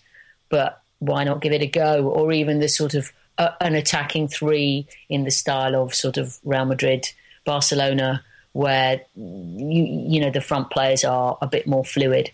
but 0.50 0.82
why 1.00 1.24
not 1.24 1.42
give 1.42 1.54
it 1.54 1.62
a 1.62 1.68
go? 1.68 2.08
Or 2.08 2.32
even 2.32 2.60
the 2.60 2.68
sort 2.68 2.94
of 2.94 3.12
uh, 3.38 3.52
an 3.62 3.76
attacking 3.76 4.28
three 4.28 4.88
in 5.10 5.24
the 5.24 5.32
style 5.32 5.76
of 5.76 5.94
sort 5.94 6.18
of 6.18 6.38
Real 6.44 6.66
Madrid, 6.66 7.08
Barcelona, 7.46 8.24
where 8.54 9.02
you 9.16 9.84
you 9.84 10.20
know 10.20 10.32
the 10.32 10.42
front 10.42 10.70
players 10.70 11.04
are 11.04 11.38
a 11.42 11.48
bit 11.48 11.68
more 11.68 11.86
fluid. 11.86 12.32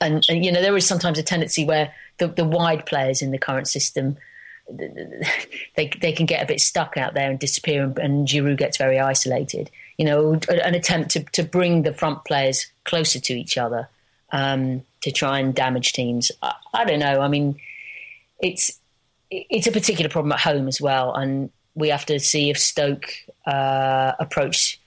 And, 0.00 0.24
and 0.28 0.44
you 0.44 0.52
know 0.52 0.60
there 0.60 0.76
is 0.76 0.86
sometimes 0.86 1.18
a 1.18 1.22
tendency 1.22 1.64
where 1.64 1.94
the, 2.18 2.28
the 2.28 2.44
wide 2.44 2.86
players 2.86 3.22
in 3.22 3.30
the 3.30 3.38
current 3.38 3.68
system 3.68 4.16
they 5.76 5.88
they 6.00 6.12
can 6.12 6.26
get 6.26 6.42
a 6.42 6.46
bit 6.46 6.60
stuck 6.60 6.96
out 6.96 7.14
there 7.14 7.30
and 7.30 7.38
disappear, 7.38 7.84
and, 7.84 7.98
and 7.98 8.28
Giroud 8.28 8.58
gets 8.58 8.76
very 8.76 8.98
isolated 8.98 9.70
you 9.96 10.04
know, 10.04 10.38
an 10.48 10.74
attempt 10.74 11.10
to, 11.12 11.24
to 11.32 11.42
bring 11.42 11.82
the 11.82 11.92
front 11.92 12.24
players 12.24 12.66
closer 12.84 13.20
to 13.20 13.34
each 13.34 13.56
other 13.56 13.88
um, 14.32 14.82
to 15.02 15.12
try 15.12 15.38
and 15.38 15.54
damage 15.54 15.92
teams. 15.92 16.32
I, 16.42 16.54
I, 16.72 16.84
don't 16.84 16.98
know. 16.98 17.20
I 17.20 17.28
mean, 17.28 17.60
it's 18.40 18.80
it's 19.30 19.66
a 19.66 19.72
particular 19.72 20.08
problem 20.08 20.32
at 20.32 20.40
home 20.40 20.68
as 20.68 20.80
well, 20.80 21.14
and 21.14 21.50
we 21.74 21.88
have 21.88 22.06
to 22.06 22.18
see 22.18 22.50
if 22.50 22.58
Stoke 22.58 23.12
uh, 23.46 24.12
approach 24.18 24.80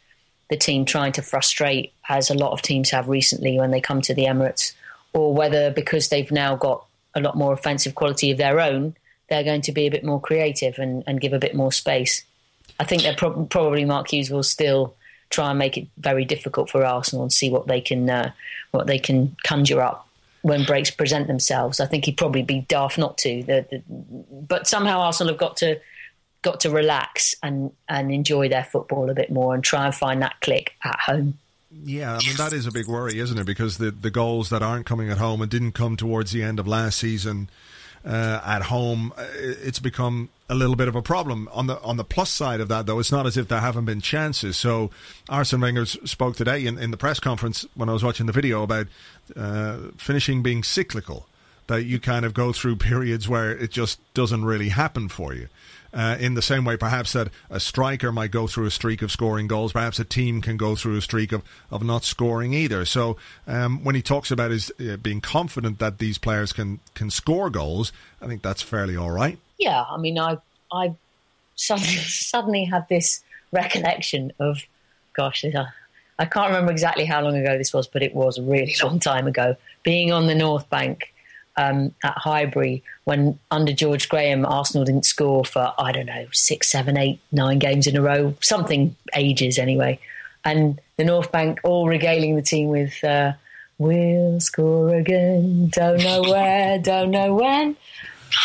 the 0.50 0.58
team 0.58 0.86
trying 0.86 1.12
to 1.14 1.22
frustrate, 1.22 1.94
as 2.10 2.30
a 2.30 2.34
lot 2.34 2.52
of 2.52 2.62
teams 2.62 2.90
have 2.92 3.10
recently 3.10 3.58
when 3.58 3.72
they 3.72 3.82
come 3.82 4.02
to 4.02 4.14
the 4.14 4.26
Emirates, 4.26 4.74
or 5.14 5.34
whether 5.34 5.72
because 5.72 6.10
they've 6.10 6.32
now 6.32 6.56
got 6.56 6.86
a 7.16 7.22
lot 7.22 7.36
more 7.36 7.54
offensive 7.54 7.96
quality 7.96 8.32
of 8.32 8.38
their 8.38 8.60
own, 8.60 8.96
they're 9.30 9.44
going 9.44 9.62
to 9.62 9.72
be 9.72 9.88
a 9.88 9.92
bit 9.92 10.04
more 10.04 10.22
creative 10.22 10.80
and, 10.80 11.04
and 11.06 11.22
give 11.22 11.34
a 11.34 11.40
bit 11.40 11.56
more 11.56 11.72
space. 11.72 12.24
I 12.80 12.84
think 12.84 13.04
that 13.04 13.18
pro- 13.18 13.46
probably 13.46 13.86
Mark 13.86 14.12
Hughes 14.12 14.30
will 14.30 14.44
still 14.44 14.96
try 15.30 15.50
and 15.50 15.60
make 15.60 15.78
it 15.78 15.88
very 15.98 16.26
difficult 16.26 16.70
for 16.70 16.86
Arsenal 16.86 17.24
and 17.24 17.34
see 17.34 17.50
what 17.50 17.68
they 17.68 17.82
can 17.82 18.10
uh, 18.10 18.32
what 18.72 18.88
they 18.88 19.00
can 19.00 19.36
conjure 19.44 19.82
up 19.82 20.08
when 20.42 20.64
breaks 20.64 20.92
present 20.92 21.28
themselves. 21.28 21.80
I 21.80 21.86
think 21.86 22.06
he'd 22.06 22.18
probably 22.18 22.44
be 22.44 22.62
daft 22.62 22.98
not 22.98 23.18
to. 23.20 23.44
The, 23.44 23.66
the, 23.70 23.84
but 24.48 24.68
somehow 24.68 25.00
Arsenal 25.00 25.34
have 25.34 25.40
got 25.40 25.58
to 25.58 25.80
got 26.42 26.62
to 26.62 26.70
relax 26.70 27.36
and 27.44 27.72
and 27.90 28.12
enjoy 28.12 28.48
their 28.48 28.64
football 28.64 29.10
a 29.10 29.14
bit 29.14 29.32
more 29.32 29.54
and 29.54 29.64
try 29.64 29.86
and 29.86 29.94
find 29.96 30.22
that 30.22 30.40
click 30.42 30.76
at 30.84 31.00
home. 31.00 31.38
Yeah, 31.84 32.16
I 32.16 32.26
mean 32.26 32.38
that 32.38 32.54
is 32.54 32.66
a 32.66 32.72
big 32.72 32.88
worry, 32.88 33.20
isn't 33.20 33.38
it? 33.38 33.46
Because 33.46 33.78
the 33.78 33.92
the 33.92 34.12
goals 34.12 34.50
that 34.50 34.62
aren't 34.62 34.86
coming 34.86 35.10
at 35.10 35.18
home 35.18 35.42
and 35.42 35.52
didn't 35.52 35.74
come 35.74 35.98
towards 35.98 36.32
the 36.32 36.44
end 36.44 36.60
of 36.60 36.68
last 36.68 37.00
season 37.00 37.50
uh, 38.08 38.42
at 38.46 38.62
home, 38.64 39.12
uh, 39.18 39.26
it's 39.36 39.80
become 39.80 40.30
a 40.50 40.56
little 40.56 40.78
bit 40.78 40.88
of 40.88 40.96
a 40.96 41.02
problem. 41.02 41.50
On 41.52 41.68
the 41.68 41.80
on 41.82 41.98
the 41.98 42.06
plus 42.06 42.30
side 42.30 42.62
of 42.62 42.70
that, 42.70 42.86
though, 42.86 43.00
it's 43.00 43.12
not 43.12 43.28
as 43.28 43.36
if 43.36 43.50
there 43.50 43.60
haven't 43.60 43.84
been 43.84 44.00
chances. 44.00 44.56
So 44.56 44.92
Arsene 45.28 45.60
Wenger 45.60 45.86
spoke 45.86 46.38
today 46.38 46.66
in, 46.66 46.78
in 46.78 46.92
the 46.92 46.98
press 46.98 47.20
conference 47.20 47.66
when 47.76 47.90
I 47.90 47.94
was 47.94 48.04
watching 48.04 48.26
the 48.26 48.32
video 48.32 48.64
about 48.64 48.88
uh, 49.36 49.78
finishing 49.98 50.42
being 50.42 50.64
cyclical. 50.64 51.28
That 51.68 51.84
you 51.84 52.00
kind 52.00 52.24
of 52.24 52.34
go 52.34 52.54
through 52.54 52.76
periods 52.92 53.28
where 53.28 53.52
it 53.52 53.72
just 53.72 54.00
doesn't 54.14 54.46
really 54.46 54.70
happen 54.70 55.10
for 55.10 55.34
you. 55.34 55.50
Uh, 55.98 56.16
in 56.20 56.36
the 56.36 56.44
same 56.44 56.64
way, 56.64 56.78
perhaps 56.78 57.14
that 57.14 57.28
a 57.50 57.60
striker 57.60 58.12
might 58.12 58.30
go 58.30 58.46
through 58.46 58.68
a 58.68 58.72
streak 58.72 59.02
of 59.02 59.12
scoring 59.12 59.48
goals. 59.48 59.74
Perhaps 59.74 59.98
a 59.98 60.06
team 60.06 60.44
can 60.44 60.56
go 60.56 60.76
through 60.76 60.96
a 60.96 61.02
streak 61.02 61.32
of, 61.32 61.42
of 61.72 61.84
not 61.84 62.04
scoring 62.04 62.54
either. 62.54 62.86
So 62.86 63.18
um, 63.48 63.84
when 63.84 63.96
he 63.96 64.04
talks 64.04 64.30
about 64.30 64.52
his 64.52 64.72
uh, 64.80 64.98
being 64.98 65.22
confident 65.22 65.80
that 65.80 65.98
these 65.98 66.20
players 66.20 66.54
can 66.54 66.80
can 66.94 67.10
score 67.10 67.50
goals, 67.50 67.92
I 68.22 68.28
think 68.28 68.44
that's 68.44 68.62
fairly 68.62 68.96
all 68.96 69.10
right. 69.10 69.40
Yeah, 69.58 69.84
I 69.90 69.98
mean, 69.98 70.20
I 70.20 70.38
I 70.72 70.94
suddenly 71.56 71.96
suddenly 71.96 72.66
had 72.66 72.88
this 72.90 73.24
recollection 73.52 74.34
of, 74.40 74.60
gosh, 75.14 75.44
I 76.20 76.26
can't 76.26 76.48
remember 76.50 76.72
exactly 76.72 77.06
how 77.06 77.22
long 77.22 77.36
ago 77.36 77.58
this 77.58 77.74
was, 77.74 77.88
but 77.88 78.04
it 78.04 78.14
was 78.14 78.38
a 78.38 78.44
really 78.44 78.76
long 78.84 79.00
time 79.00 79.26
ago. 79.26 79.56
Being 79.82 80.12
on 80.12 80.28
the 80.28 80.36
North 80.36 80.70
Bank 80.70 81.12
um, 81.58 81.94
at 82.04 82.18
Highbury 82.18 82.84
when 83.06 83.40
under 83.52 83.74
George 83.74 84.10
Graham, 84.10 84.46
Arsenal 84.46 84.86
didn't 84.86 85.06
score 85.06 85.44
for 85.46 85.74
I 85.78 85.92
don't 85.92 86.06
know 86.06 86.28
six, 86.32 86.70
seven, 86.70 86.98
eight, 86.98 87.20
nine 87.32 87.60
games 87.60 87.88
in 87.88 87.98
a 87.98 88.02
row, 88.02 88.36
something 88.42 88.96
ages 89.16 89.58
anyway, 89.58 90.00
and 90.46 90.80
the 90.98 91.04
North 91.04 91.32
Bank 91.32 91.60
all 91.64 91.88
regaling 91.88 92.36
the 92.36 92.42
team 92.42 92.70
with. 92.70 93.04
Uh, 93.04 93.34
We'll 93.80 94.40
score 94.40 94.96
again. 94.96 95.70
Don't 95.70 96.02
know 96.04 96.22
where, 96.22 96.80
don't 96.82 97.12
know 97.12 97.36
when. 97.36 97.76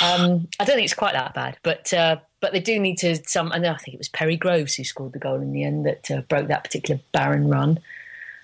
Um, 0.03 0.49
I 0.61 0.65
don't 0.65 0.77
think 0.77 0.85
it's 0.85 0.95
quite 0.95 1.15
that 1.15 1.35
bad, 1.35 1.57
but 1.63 1.93
uh, 1.93 2.17
but 2.41 2.53
they 2.53 2.61
do 2.61 2.79
need 2.79 2.99
to. 2.99 3.17
Some, 3.27 3.51
and 3.51 3.67
I 3.67 3.77
think 3.77 3.95
it 3.95 3.99
was 3.99 4.09
Perry 4.09 4.37
Groves 4.37 4.75
who 4.75 4.85
scored 4.85 5.13
the 5.13 5.19
goal 5.19 5.37
in 5.37 5.53
the 5.53 5.65
end 5.65 5.87
that 5.87 6.11
uh, 6.11 6.21
broke 6.23 6.49
that 6.49 6.65
particular 6.65 7.01
barren 7.13 7.49
run. 7.49 7.81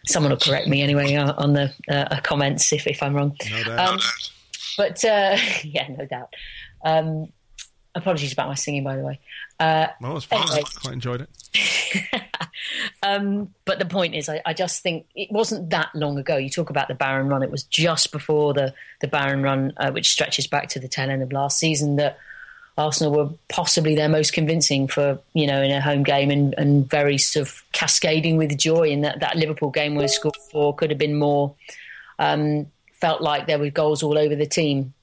Someone 0.07 0.31
will 0.31 0.39
correct 0.39 0.67
me 0.67 0.83
anyway 0.83 1.15
uh, 1.15 1.35
on 1.37 1.53
the 1.53 1.73
uh, 1.89 2.21
comments 2.23 2.73
if, 2.73 2.87
if 2.87 3.03
I'm 3.03 3.15
wrong. 3.15 3.37
No 3.67 3.77
um, 3.77 3.99
but 4.79 5.05
uh, 5.05 5.37
yeah, 5.65 5.89
no 5.89 6.07
doubt. 6.07 6.33
Um, 6.83 7.31
apologies 7.95 8.33
about 8.33 8.49
my 8.49 8.55
singing, 8.55 8.85
by 8.85 8.97
the 8.97 9.03
way. 9.03 9.21
Uh, 9.61 9.89
well, 10.01 10.17
it's 10.17 10.25
fine. 10.25 10.43
Anyway. 10.43 10.63
I 10.65 10.81
quite 10.81 10.95
enjoyed 10.95 11.21
it. 11.21 12.23
um, 13.03 13.53
but 13.65 13.81
the 13.81 13.85
point 13.85 14.15
is, 14.15 14.29
I, 14.29 14.41
I, 14.47 14.55
just 14.55 14.83
think 14.83 15.07
it 15.17 15.33
wasn't 15.33 15.71
that 15.71 15.89
long 15.95 16.17
ago. 16.17 16.37
You 16.37 16.49
talk 16.49 16.71
about 16.71 16.87
the 16.87 16.95
Barren 16.95 17.29
Run; 17.29 17.43
it 17.43 17.51
was 17.51 17.65
just 17.65 18.13
before 18.13 18.55
the 18.55 18.73
the 19.01 19.09
Barren 19.09 19.43
Run, 19.43 19.73
uh, 19.77 19.91
which 19.91 20.09
stretches 20.09 20.47
back 20.47 20.69
to 20.71 20.79
the 20.79 20.89
tail 20.89 21.11
end 21.11 21.23
of 21.23 21.33
last 21.33 21.59
season, 21.59 21.97
that 21.97 22.19
Arsenal 22.77 23.13
were 23.13 23.31
possibly 23.49 23.97
their 23.97 24.09
most 24.09 24.33
convincing 24.33 24.87
for 24.87 25.19
you 25.35 25.47
know 25.49 25.61
in 25.61 25.73
a 25.73 25.81
home 25.81 26.05
game 26.05 26.31
and, 26.31 26.55
and 26.57 26.89
very 26.89 27.19
sort 27.19 27.49
of 27.49 27.65
cascading 27.73 28.37
with 28.37 28.57
joy. 28.57 28.89
In 28.89 29.01
that 29.01 29.19
that 29.21 29.37
Liverpool 29.37 29.71
game 29.71 29.97
where 29.97 30.07
scored 30.07 30.37
four 30.53 30.75
could 30.75 30.91
have 30.91 30.99
been 30.99 31.19
more. 31.19 31.55
Um, 32.21 32.67
felt 33.01 33.21
like 33.21 33.47
there 33.47 33.59
were 33.59 33.71
goals 33.71 34.03
all 34.03 34.19
over 34.19 34.35
the 34.35 34.47
team. 34.47 34.95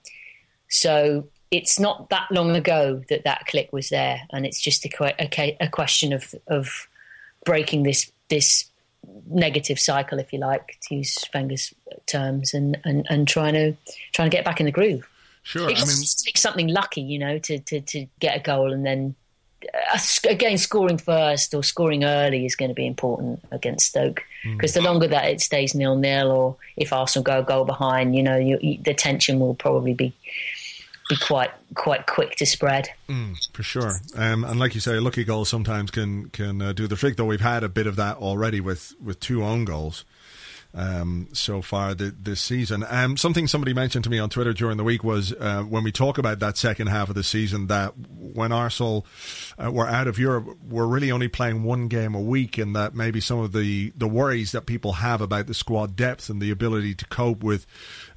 So 0.70 1.28
it's 1.52 1.80
not 1.80 2.10
that 2.10 2.28
long 2.32 2.56
ago 2.56 3.04
that 3.10 3.24
that 3.24 3.46
click 3.48 3.72
was 3.72 3.90
there, 3.90 4.22
and 4.32 4.46
it's 4.46 4.60
just 4.60 4.86
a, 4.86 5.16
a, 5.20 5.58
a 5.60 5.70
question 5.70 6.14
of 6.14 6.34
of 6.48 6.88
breaking 7.46 7.84
this 7.84 8.12
this 8.30 8.66
negative 9.28 9.80
cycle, 9.80 10.20
if 10.20 10.34
you 10.34 10.40
like, 10.40 10.78
to 10.82 10.96
use 10.96 11.18
Wenger's 11.34 11.74
terms, 12.08 12.54
and, 12.54 12.78
and, 12.84 13.06
and 13.10 13.28
trying 13.28 13.54
to 13.54 13.76
trying 14.14 14.30
to 14.30 14.36
get 14.36 14.46
back 14.46 14.60
in 14.60 14.66
the 14.66 14.72
groove. 14.72 15.10
Sure, 15.44 15.70
it 15.70 15.78
I 15.78 15.86
mean, 15.86 15.98
takes 16.26 16.42
something 16.42 16.70
lucky, 16.70 17.02
you 17.02 17.20
know, 17.20 17.38
to, 17.38 17.60
to, 17.60 17.82
to 17.82 18.08
get 18.20 18.36
a 18.36 18.40
goal 18.40 18.74
and 18.74 18.84
then 18.84 19.16
again 20.30 20.58
scoring 20.58 20.98
first 20.98 21.54
or 21.54 21.64
scoring 21.64 22.04
early 22.04 22.46
is 22.46 22.56
going 22.56 22.70
to 22.70 22.76
be 22.76 22.86
important 22.86 23.44
against 23.52 23.88
Stoke 23.88 24.24
because 24.44 24.72
mm. 24.72 24.76
the 24.76 24.82
longer 24.82 25.08
that 25.08 25.26
it 25.26 25.42
stays 25.42 25.76
nil 25.76 25.96
nil 25.96 26.32
or 26.32 26.56
if 26.78 26.94
Arsenal 26.94 27.24
go 27.24 27.40
a 27.40 27.44
goal 27.44 27.66
behind, 27.66 28.16
you 28.16 28.24
know, 28.24 28.38
you, 28.38 28.58
you, 28.62 28.78
the 28.84 28.94
tension 28.94 29.40
will 29.40 29.56
probably 29.56 29.94
be 29.94 30.14
be 31.10 31.16
quite 31.18 31.52
quite 31.76 32.08
quick 32.08 32.36
to 32.38 32.46
spread. 32.46 32.90
Mm, 33.08 33.36
for 33.54 33.64
sure, 33.64 33.92
um, 34.16 34.44
and 34.44 34.60
like 34.60 34.74
you 34.74 34.82
say, 34.82 34.98
a 34.98 35.02
lucky 35.02 35.24
goal 35.24 35.46
sometimes 35.46 35.92
can 35.92 36.30
can 36.30 36.62
uh, 36.62 36.74
do 36.74 36.88
the 36.88 36.96
trick. 36.96 37.16
Though 37.16 37.26
we've 37.26 37.42
had 37.42 37.64
a 37.64 37.70
bit 37.70 37.88
of 37.88 37.96
that 37.98 38.18
already 38.18 38.60
with 38.60 38.94
with 39.02 39.20
two 39.20 39.44
own 39.44 39.66
goals 39.66 40.04
um, 40.76 41.30
so 41.32 41.62
far 41.62 41.96
the, 41.96 42.14
this 42.18 42.42
season. 42.42 42.86
Um, 42.90 43.16
something 43.16 43.48
somebody 43.48 43.74
mentioned 43.74 44.04
to 44.04 44.10
me 44.10 44.20
on 44.20 44.30
Twitter 44.30 44.54
during 44.54 44.76
the 44.78 44.84
week 44.84 45.04
was 45.04 45.34
uh, 45.34 45.64
when 45.64 45.84
we 45.84 45.92
talk 45.92 46.18
about 46.18 46.40
that 46.40 46.58
second 46.58 46.88
half 46.88 47.08
of 47.08 47.16
the 47.16 47.24
season 47.24 47.68
that 47.68 47.94
when 48.20 48.52
Arsenal 48.52 49.06
uh, 49.58 49.72
were 49.72 49.88
out 49.88 50.08
of 50.08 50.20
Europe, 50.20 50.58
we're 50.68 50.86
really 50.86 51.12
only 51.12 51.30
playing 51.30 51.64
one 51.64 51.88
game 51.88 52.14
a 52.14 52.22
week, 52.22 52.58
and 52.58 52.76
that 52.76 52.94
maybe 52.94 53.22
some 53.22 53.40
of 53.40 53.54
the, 53.54 53.94
the 53.96 54.08
worries 54.08 54.52
that 54.52 54.66
people 54.66 54.94
have 54.94 55.22
about 55.22 55.48
the 55.48 55.54
squad 55.54 55.96
depth 55.96 56.30
and 56.30 56.42
the 56.42 56.52
ability 56.52 56.94
to 56.94 57.06
cope 57.06 57.42
with 57.42 57.66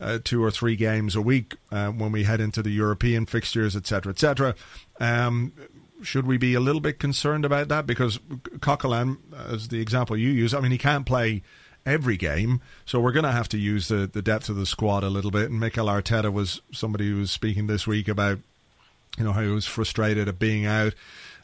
uh, 0.01 0.19
two 0.23 0.43
or 0.43 0.51
three 0.51 0.75
games 0.75 1.15
a 1.15 1.23
week 1.23 1.55
uh, 1.71 1.89
when 1.89 2.11
we 2.11 2.25
head 2.25 2.41
into 2.41 2.63
the 2.63 2.71
European 2.71 3.25
fixtures, 3.25 3.77
etc., 3.77 4.11
etc. 4.11 4.55
Um, 4.99 5.53
should 6.03 6.27
we 6.27 6.39
be 6.39 6.55
a 6.55 6.61
little 6.61 6.81
bit 6.81 6.99
concerned 6.99 7.45
about 7.45 7.69
that? 7.69 7.87
Because 7.87 8.19
Coquelin, 8.61 9.19
as 9.49 9.69
the 9.69 9.81
example 9.81 10.17
you 10.17 10.31
use, 10.31 10.55
I 10.55 10.61
mean, 10.61 10.71
he 10.73 10.79
can't 10.79 11.07
play 11.07 11.43
every 11.89 12.17
game. 12.17 12.61
So 12.85 13.01
we're 13.01 13.13
going 13.13 13.25
to 13.25 13.33
have 13.33 13.49
to 13.51 13.59
use 13.59 13.89
the, 13.89 14.07
the 14.07 14.23
depth 14.23 14.49
of 14.49 14.57
the 14.57 14.67
squad 14.67 15.05
a 15.05 15.11
little 15.11 15.31
bit. 15.31 15.51
And 15.51 15.59
Mikel 15.59 15.87
Arteta 15.87 16.33
was 16.33 16.61
somebody 16.73 17.09
who 17.09 17.17
was 17.17 17.31
speaking 17.31 17.67
this 17.67 17.87
week 17.87 18.09
about, 18.09 18.39
you 19.17 19.25
know, 19.25 19.33
how 19.33 19.43
he 19.43 19.49
was 19.49 19.67
frustrated 19.67 20.29
at 20.29 20.39
being 20.39 20.67
out. 20.67 20.95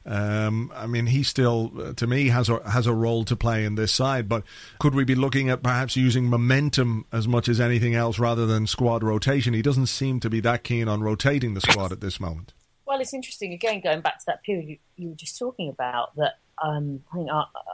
Um, 0.06 0.70
I 0.74 0.86
mean, 0.86 1.06
he 1.06 1.22
still, 1.22 1.94
to 1.94 2.06
me, 2.06 2.28
has 2.28 2.50
a 2.50 2.60
has 2.68 2.86
a 2.86 2.92
role 2.92 3.24
to 3.24 3.36
play 3.36 3.64
in 3.64 3.74
this 3.74 3.92
side. 3.92 4.28
But 4.28 4.44
could 4.78 4.94
we 4.94 5.04
be 5.04 5.14
looking 5.14 5.48
at 5.48 5.62
perhaps 5.62 5.96
using 5.96 6.26
momentum 6.26 7.06
as 7.10 7.26
much 7.26 7.48
as 7.48 7.58
anything 7.58 7.94
else 7.94 8.18
rather 8.18 8.44
than 8.44 8.66
squad 8.66 9.02
rotation? 9.02 9.54
He 9.54 9.62
doesn't 9.62 9.86
seem 9.86 10.20
to 10.20 10.28
be 10.28 10.40
that 10.40 10.62
keen 10.62 10.88
on 10.88 11.02
rotating 11.02 11.54
the 11.54 11.62
squad 11.62 11.90
at 11.90 12.00
this 12.00 12.20
moment. 12.20 12.52
Well, 12.86 13.00
it's 13.00 13.14
interesting 13.14 13.54
again 13.54 13.80
going 13.80 14.02
back 14.02 14.18
to 14.18 14.24
that 14.26 14.42
period 14.42 14.68
you, 14.68 14.78
you 14.96 15.08
were 15.08 15.14
just 15.14 15.38
talking 15.38 15.70
about. 15.70 16.14
That 16.16 16.34
um, 16.62 17.02
I 17.10 17.16
think 17.16 17.30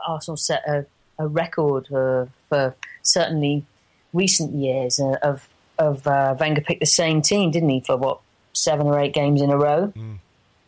Arsenal 0.07 0.37
set 0.37 0.63
a 0.69 0.87
a 1.21 1.29
record 1.29 1.93
uh, 1.93 2.27
for 2.49 2.75
certainly 3.03 3.65
recent 4.13 4.55
years 4.55 4.99
uh, 4.99 5.17
of 5.23 5.49
of 5.79 6.07
uh, 6.07 6.35
Wenger 6.39 6.61
picked 6.61 6.81
the 6.81 6.87
same 6.87 7.23
team, 7.23 7.51
didn't 7.51 7.69
he, 7.69 7.81
for 7.81 7.97
what 7.97 8.21
seven 8.53 8.87
or 8.87 8.99
eight 8.99 9.15
games 9.15 9.41
in 9.41 9.51
a 9.51 9.57
row, 9.57 9.93
mm. 9.97 10.19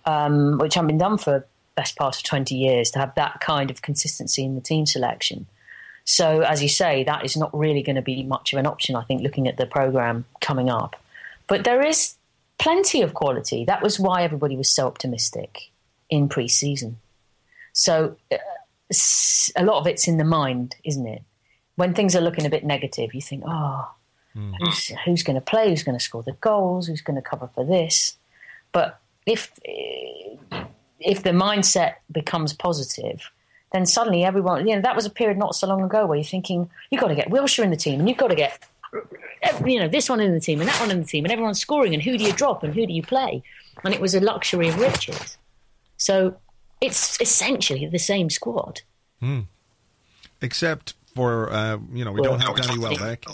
um, 0.07 0.59
which 0.59 0.75
hadn't 0.75 0.89
been 0.89 0.99
done 0.99 1.19
for 1.19 1.47
best 1.75 1.97
part 1.97 2.17
of 2.17 2.23
twenty 2.23 2.55
years 2.55 2.91
to 2.93 2.99
have 2.99 3.15
that 3.15 3.41
kind 3.41 3.71
of 3.71 3.83
consistency 3.83 4.45
in 4.45 4.55
the 4.55 4.61
team 4.61 4.87
selection. 4.87 5.47
So, 6.05 6.41
as 6.41 6.63
you 6.63 6.69
say, 6.69 7.05
that 7.05 7.25
is 7.25 7.37
not 7.37 7.57
really 7.57 7.83
going 7.83 7.97
to 7.97 8.03
be 8.03 8.23
much 8.23 8.53
of 8.53 8.59
an 8.59 8.67
option. 8.67 8.97
I 8.97 9.05
think 9.05 9.23
looking 9.23 9.49
at 9.49 9.57
the 9.57 9.67
program 9.67 10.25
coming 10.41 10.69
up, 10.69 10.97
but 11.47 11.65
there 11.65 11.83
is 11.83 12.15
plenty 12.59 13.03
of 13.03 13.15
quality. 13.15 13.65
That 13.65 13.83
was 13.83 13.99
why 13.99 14.23
everybody 14.23 14.57
was 14.57 14.71
so 14.71 14.87
optimistic 14.87 15.71
in 16.11 16.29
pre-season. 16.29 16.99
So 17.73 18.17
uh, 18.31 18.37
a 19.57 19.65
lot 19.65 19.79
of 19.79 19.87
it's 19.87 20.09
in 20.09 20.19
the 20.19 20.25
mind, 20.25 20.77
isn't 20.85 21.07
it? 21.07 21.23
When 21.77 21.95
things 21.95 22.15
are 22.15 22.21
looking 22.21 22.47
a 22.47 22.51
bit 22.51 22.65
negative, 22.65 23.15
you 23.15 23.23
think, 23.23 23.45
oh, 23.47 23.91
mm. 24.37 24.53
who's, 24.59 24.93
who's 25.05 25.23
going 25.23 25.37
to 25.37 25.41
play? 25.41 25.71
Who's 25.71 25.83
going 25.83 25.99
to 25.99 26.05
score 26.05 26.23
the 26.23 26.33
goals? 26.33 26.87
Who's 26.87 27.01
going 27.01 27.17
to 27.17 27.23
cover 27.23 27.49
for 27.55 27.65
this? 27.65 28.17
But 28.73 29.01
if 29.27 29.53
eh, 29.65 30.37
if 31.05 31.23
the 31.23 31.31
mindset 31.31 31.95
becomes 32.11 32.53
positive, 32.53 33.31
then 33.73 33.87
suddenly 33.87 34.25
everyone, 34.25 34.67
you 34.67 34.77
know, 34.77 34.83
that 34.83 34.97
was 34.97 35.07
a 35.07 35.11
period 35.11 35.39
not 35.39 35.55
so 35.55 35.67
long 35.67 35.83
ago 35.83 36.07
where 36.07 36.17
you're 36.17 36.25
thinking 36.25 36.71
you've 36.91 37.01
got 37.01 37.09
to 37.09 37.15
get 37.15 37.29
Wilshere 37.29 37.65
in 37.65 37.71
the 37.71 37.77
team 37.77 38.01
and 38.01 38.09
you've 38.09 38.19
got 38.19 38.29
to 38.29 38.35
get, 38.35 38.65
eh, 39.43 39.61
you 39.67 39.81
know, 39.81 39.89
this 39.89 40.09
one 40.09 40.21
in 40.21 40.33
the 40.33 40.41
team 40.41 40.61
and 40.61 40.69
that 40.69 40.81
one 40.81 40.91
in 40.91 41.01
the 41.01 41.07
team 41.07 41.25
and 41.25 41.33
everyone's 41.33 41.61
scoring 41.61 41.95
and 41.95 42.03
who 42.03 42.17
do 42.17 42.25
you 42.25 42.33
drop 42.33 42.63
and 42.63 42.75
who 42.75 42.87
do 42.87 42.93
you 42.93 43.03
play? 43.03 43.43
And 43.85 43.95
it 43.95 44.01
was 44.01 44.15
a 44.15 44.21
luxury 44.21 44.69
of 44.69 44.79
riches. 44.79 45.39
So 45.97 46.37
it's 46.83 47.21
essentially 47.21 47.87
the 47.87 47.99
same 47.99 48.29
squad. 48.29 48.83
Hmm. 49.21 49.41
Except 50.41 50.95
for 51.15 51.51
uh, 51.53 51.79
you 51.93 52.05
know 52.05 52.13
we 52.13 52.21
well, 52.21 52.33
don't 52.33 52.41
have 52.41 52.57
Danny 52.57 52.79
Welbeck. 52.79 53.25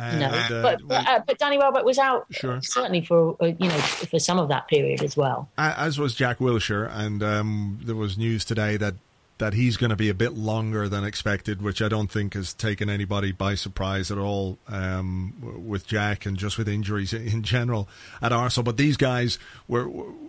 And, 0.00 0.20
no, 0.20 0.26
uh, 0.26 0.62
but 0.62 0.78
but, 0.86 1.08
uh, 1.08 1.20
but, 1.26 1.38
Danny 1.38 1.58
Welbeck 1.58 1.84
was 1.84 1.98
out 1.98 2.26
sure. 2.30 2.60
certainly 2.62 3.00
for 3.00 3.36
uh, 3.40 3.46
you 3.46 3.68
know 3.68 3.78
for 3.78 4.18
some 4.18 4.38
of 4.38 4.48
that 4.48 4.68
period 4.68 5.02
as 5.02 5.16
well. 5.16 5.48
As 5.56 5.98
was 5.98 6.14
Jack 6.14 6.38
Wilshere, 6.38 6.90
and 6.92 7.22
um, 7.22 7.80
there 7.82 7.96
was 7.96 8.18
news 8.18 8.44
today 8.44 8.76
that 8.76 8.94
that 9.38 9.54
he's 9.54 9.76
going 9.76 9.90
to 9.90 9.96
be 9.96 10.08
a 10.08 10.14
bit 10.14 10.34
longer 10.34 10.88
than 10.88 11.04
expected, 11.04 11.62
which 11.62 11.80
I 11.80 11.88
don't 11.88 12.10
think 12.10 12.34
has 12.34 12.52
taken 12.52 12.90
anybody 12.90 13.32
by 13.32 13.54
surprise 13.54 14.10
at 14.10 14.18
all 14.18 14.58
um, 14.68 15.64
with 15.66 15.86
Jack 15.86 16.26
and 16.26 16.36
just 16.36 16.58
with 16.58 16.68
injuries 16.68 17.12
in 17.12 17.42
general 17.42 17.88
at 18.20 18.32
Arsenal. 18.32 18.64
But 18.64 18.76
these 18.76 18.96
guys 18.96 19.38
were, 19.66 19.88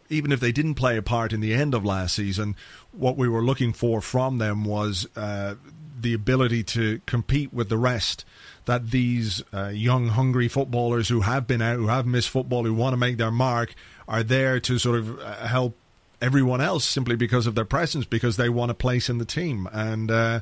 even 0.10 0.32
if 0.32 0.40
they 0.40 0.52
didn't 0.52 0.76
play 0.76 0.98
a 0.98 1.02
part 1.02 1.34
in 1.34 1.40
the 1.42 1.54
end 1.54 1.74
of 1.74 1.84
last 1.84 2.16
season, 2.16 2.56
what 2.92 3.18
we 3.18 3.28
were 3.28 3.44
looking 3.44 3.74
for 3.74 4.02
from 4.02 4.38
them 4.38 4.64
was 4.64 5.08
uh, 5.16 5.56
the 6.00 6.14
ability 6.14 6.64
to 6.64 7.02
compete 7.06 7.54
with 7.54 7.70
the 7.70 7.78
rest. 7.78 8.26
That 8.66 8.92
these 8.92 9.44
uh, 9.52 9.70
young, 9.70 10.10
hungry 10.10 10.48
footballers 10.48 11.10
who 11.10 11.22
have 11.22 11.48
been 11.48 11.62
out, 11.62 11.78
who 11.78 11.88
have 11.88 12.06
missed 12.06 12.30
football, 12.30 12.64
who 12.64 12.74
want 12.76 12.94
to 12.94 12.98
make 12.98 13.18
their 13.18 13.32
mark, 13.32 13.74
are 14.08 14.22
there 14.22 14.60
to 14.60 14.78
sort 14.78 15.00
of 15.00 15.20
uh, 15.20 15.48
help 15.48 15.76
everyone 16.22 16.62
else 16.62 16.86
simply 16.86 17.16
because 17.16 17.48
of 17.48 17.56
their 17.56 17.66
presence, 17.66 18.06
because 18.06 18.38
they 18.38 18.50
want 18.50 18.72
a 18.72 18.74
place 18.74 19.10
in 19.10 19.18
the 19.18 19.26
team. 19.26 19.68
And 19.72 20.12
uh, 20.12 20.40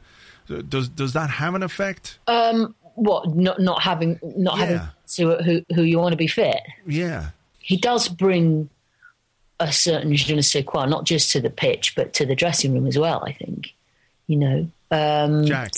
does 0.70 0.90
does 0.90 1.14
that 1.14 1.30
have 1.30 1.56
an 1.56 1.64
effect? 1.64 2.20
Um, 2.28 2.76
what 2.96 3.36
not 3.36 3.60
not 3.60 3.82
having 3.82 4.20
not 4.24 4.58
yeah. 4.58 4.66
having 4.66 4.82
to 5.08 5.44
who 5.44 5.76
who 5.76 5.84
you 5.84 6.00
want 6.00 6.14
to 6.14 6.18
be 6.18 6.28
fit? 6.28 6.62
Yeah, 6.86 7.30
he 7.60 7.78
does 7.78 8.08
bring 8.08 8.70
a 9.60 9.72
certain 9.72 10.16
je 10.16 10.36
ne 10.36 10.42
sais 10.42 10.64
quoi, 10.64 10.86
not 10.86 11.06
just 11.06 11.32
to 11.32 11.42
the 11.42 11.50
pitch 11.50 11.96
but 11.96 12.14
to 12.14 12.26
the 12.26 12.36
dressing 12.36 12.74
room 12.74 12.88
as 12.88 12.98
well. 12.98 13.24
I 13.26 13.34
think, 13.34 13.74
you 14.28 14.38
know, 14.38 14.68
um, 14.92 15.46
Jack. 15.46 15.72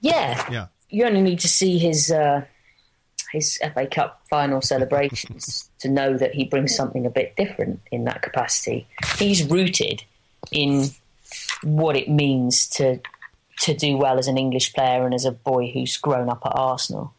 Yeah, 0.00 0.46
yeah. 0.50 0.66
You 0.88 1.04
only 1.04 1.22
need 1.22 1.40
to 1.40 1.48
see 1.48 1.78
his. 1.78 2.10
Uh, 2.10 2.44
his 3.32 3.58
FA 3.74 3.86
Cup 3.86 4.22
final 4.28 4.60
celebrations 4.60 5.70
to 5.80 5.88
know 5.88 6.16
that 6.16 6.34
he 6.34 6.44
brings 6.44 6.74
something 6.74 7.06
a 7.06 7.10
bit 7.10 7.36
different 7.36 7.80
in 7.90 8.04
that 8.04 8.22
capacity. 8.22 8.86
He's 9.18 9.44
rooted 9.44 10.04
in 10.50 10.90
what 11.62 11.96
it 11.96 12.08
means 12.08 12.68
to 12.68 13.00
to 13.58 13.74
do 13.74 13.96
well 13.96 14.18
as 14.18 14.28
an 14.28 14.36
English 14.36 14.74
player 14.74 15.04
and 15.04 15.14
as 15.14 15.24
a 15.24 15.32
boy 15.32 15.70
who's 15.72 15.96
grown 15.96 16.28
up 16.28 16.42
at 16.44 16.52
Arsenal. 16.54 17.14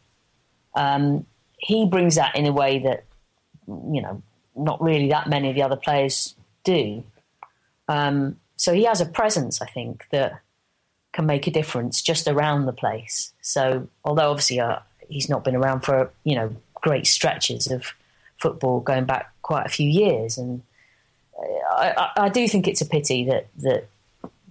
Um, 0.74 1.26
he 1.58 1.84
brings 1.84 2.14
that 2.14 2.36
in 2.36 2.46
a 2.46 2.52
way 2.52 2.78
that 2.78 3.04
you 3.66 4.00
know 4.00 4.22
not 4.54 4.80
really 4.80 5.08
that 5.08 5.28
many 5.28 5.48
of 5.48 5.54
the 5.54 5.62
other 5.62 5.76
players 5.76 6.34
do. 6.64 7.02
Um, 7.88 8.38
so 8.56 8.74
he 8.74 8.84
has 8.84 9.00
a 9.00 9.06
presence, 9.06 9.62
I 9.62 9.66
think, 9.66 10.06
that 10.10 10.40
can 11.12 11.26
make 11.26 11.46
a 11.46 11.50
difference 11.50 12.02
just 12.02 12.28
around 12.28 12.66
the 12.66 12.72
place. 12.72 13.32
So 13.40 13.88
although 14.04 14.30
obviously 14.30 14.60
uh, 14.60 14.80
he's 15.08 15.28
not 15.28 15.44
been 15.44 15.56
around 15.56 15.80
for 15.80 16.10
you 16.24 16.34
know 16.34 16.54
great 16.74 17.06
stretches 17.06 17.70
of 17.70 17.92
football 18.36 18.80
going 18.80 19.04
back 19.04 19.32
quite 19.42 19.66
a 19.66 19.68
few 19.68 19.88
years, 19.88 20.38
and 20.38 20.62
I, 21.70 21.94
I, 21.96 22.24
I 22.24 22.28
do 22.28 22.46
think 22.48 22.68
it's 22.68 22.80
a 22.80 22.86
pity 22.86 23.24
that 23.24 23.48
that 23.58 23.88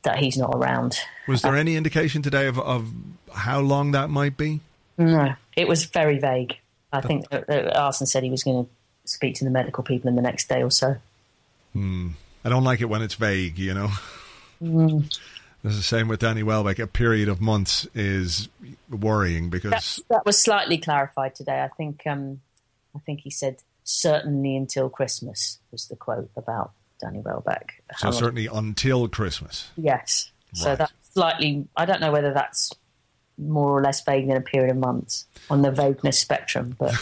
that 0.04 0.20
he's 0.20 0.38
not 0.38 0.54
around. 0.56 0.98
Was 1.28 1.42
there 1.42 1.56
uh, 1.56 1.60
any 1.60 1.76
indication 1.76 2.22
today 2.22 2.48
of, 2.48 2.60
of 2.60 2.90
how 3.34 3.60
long 3.60 3.92
that 3.92 4.10
might 4.10 4.38
be? 4.38 4.62
No, 4.98 5.34
it 5.56 5.68
was 5.68 5.86
very 5.86 6.18
vague. 6.18 6.58
I 6.92 7.02
think 7.02 7.30
that, 7.30 7.48
that 7.48 7.78
Arsene 7.78 8.08
said 8.08 8.24
he 8.24 8.30
was 8.30 8.44
going 8.44 8.66
to 8.66 8.72
speak 9.06 9.36
to 9.36 9.44
the 9.44 9.52
medical 9.52 9.84
people 9.84 10.08
in 10.08 10.16
the 10.16 10.22
next 10.22 10.48
day 10.48 10.64
or 10.64 10.72
so. 10.72 10.96
Hmm. 11.74 12.10
I 12.44 12.50
don't 12.50 12.64
like 12.64 12.82
it 12.82 12.86
when 12.86 13.02
it's 13.02 13.16
vague, 13.16 13.60
you 13.60 13.74
know. 13.74 13.92
Mm. 14.64 15.20
It's 15.68 15.78
the 15.78 15.84
same 15.84 16.08
with 16.08 16.20
Danny 16.20 16.44
Welbeck. 16.44 16.80
A 16.80 16.88
period 16.88 17.30
of 17.30 17.42
months 17.42 17.88
is 17.94 18.50
worrying 18.90 19.50
because 19.50 19.72
that, 19.72 20.04
that 20.10 20.26
was 20.26 20.38
slightly 20.38 20.78
clarified 20.78 21.36
today. 21.36 21.62
I 21.62 21.68
think 21.68 22.04
um, 22.08 22.42
I 22.96 23.00
think 23.00 23.22
he 23.22 23.30
said 23.30 23.58
certainly 23.84 24.56
until 24.56 24.90
Christmas 24.90 25.60
was 25.72 25.88
the 25.88 25.96
quote 25.96 26.30
about 26.36 26.72
Danny 27.00 27.20
Welbeck. 27.20 27.82
So 27.98 28.12
certainly 28.12 28.48
until 28.48 29.08
Christmas. 29.08 29.70
Yes. 29.78 30.32
Right. 30.54 30.64
So 30.64 30.76
that's 30.76 30.94
slightly. 31.14 31.68
I 31.76 31.86
don't 31.86 32.02
know 32.02 32.12
whether 32.12 32.34
that's 32.34 32.72
more 33.38 33.78
or 33.78 33.82
less 33.82 34.04
vague 34.04 34.28
than 34.28 34.38
a 34.38 34.42
period 34.42 34.72
of 34.72 34.78
months 34.78 35.26
on 35.50 35.62
the 35.62 35.72
vagueness 35.72 36.20
spectrum, 36.20 36.76
but. 36.78 36.94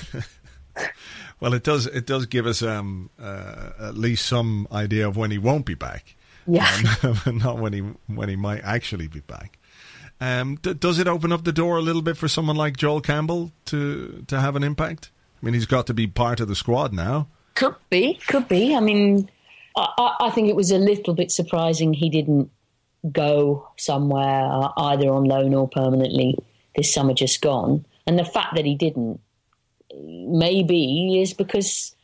well, 1.40 1.54
it 1.54 1.64
does. 1.64 1.86
It 1.88 2.06
does 2.06 2.26
give 2.26 2.46
us 2.46 2.62
um, 2.62 3.10
uh, 3.20 3.72
at 3.80 3.98
least 3.98 4.26
some 4.26 4.68
idea 4.72 5.08
of 5.08 5.18
when 5.18 5.32
he 5.32 5.38
won't 5.38 5.66
be 5.66 5.76
back. 5.76 6.15
Yeah. 6.48 6.70
Um, 7.04 7.38
not 7.44 7.60
when 7.60 7.74
he 7.74 7.80
when 8.08 8.30
he 8.30 8.36
might 8.36 8.62
actually 8.64 9.08
be 9.08 9.22
back. 9.22 9.58
Um, 10.22 10.56
d- 10.62 10.74
does 10.74 11.00
it 11.00 11.08
open 11.08 11.32
up 11.32 11.44
the 11.44 11.52
door 11.52 11.78
a 11.78 11.82
little 11.82 12.02
bit 12.02 12.18
for 12.18 12.28
someone 12.28 12.56
like 12.56 12.78
Joel 12.78 13.02
Campbell 13.02 13.52
to 13.66 14.24
to 14.28 14.40
have 14.40 14.56
an 14.56 14.64
impact? 14.64 15.12
I 15.42 15.46
mean, 15.46 15.54
he's 15.54 15.66
got 15.66 15.88
to 15.88 15.94
be 15.94 16.08
part 16.08 16.40
of 16.40 16.48
the 16.48 16.56
squad 16.56 16.94
now. 16.94 17.28
Could 17.56 17.76
be, 17.90 18.20
could 18.28 18.48
be. 18.48 18.76
I 18.76 18.80
mean, 18.80 19.30
I, 19.76 20.16
I 20.22 20.30
think 20.32 20.50
it 20.50 20.56
was 20.56 20.72
a 20.72 20.78
little 20.78 21.14
bit 21.14 21.32
surprising 21.32 21.94
he 21.94 22.10
didn't 22.10 22.52
go 23.12 23.70
somewhere 23.78 24.46
uh, 24.46 24.72
either 24.78 25.10
on 25.10 25.26
loan 25.26 25.54
or 25.54 25.68
permanently 25.68 26.38
this 26.76 26.94
summer 26.94 27.14
just 27.14 27.42
gone. 27.42 27.86
And 28.08 28.18
the 28.18 28.26
fact 28.26 28.56
that 28.56 28.66
he 28.66 28.76
didn't 28.76 29.20
maybe 29.94 31.22
is 31.22 31.34
because 31.34 31.95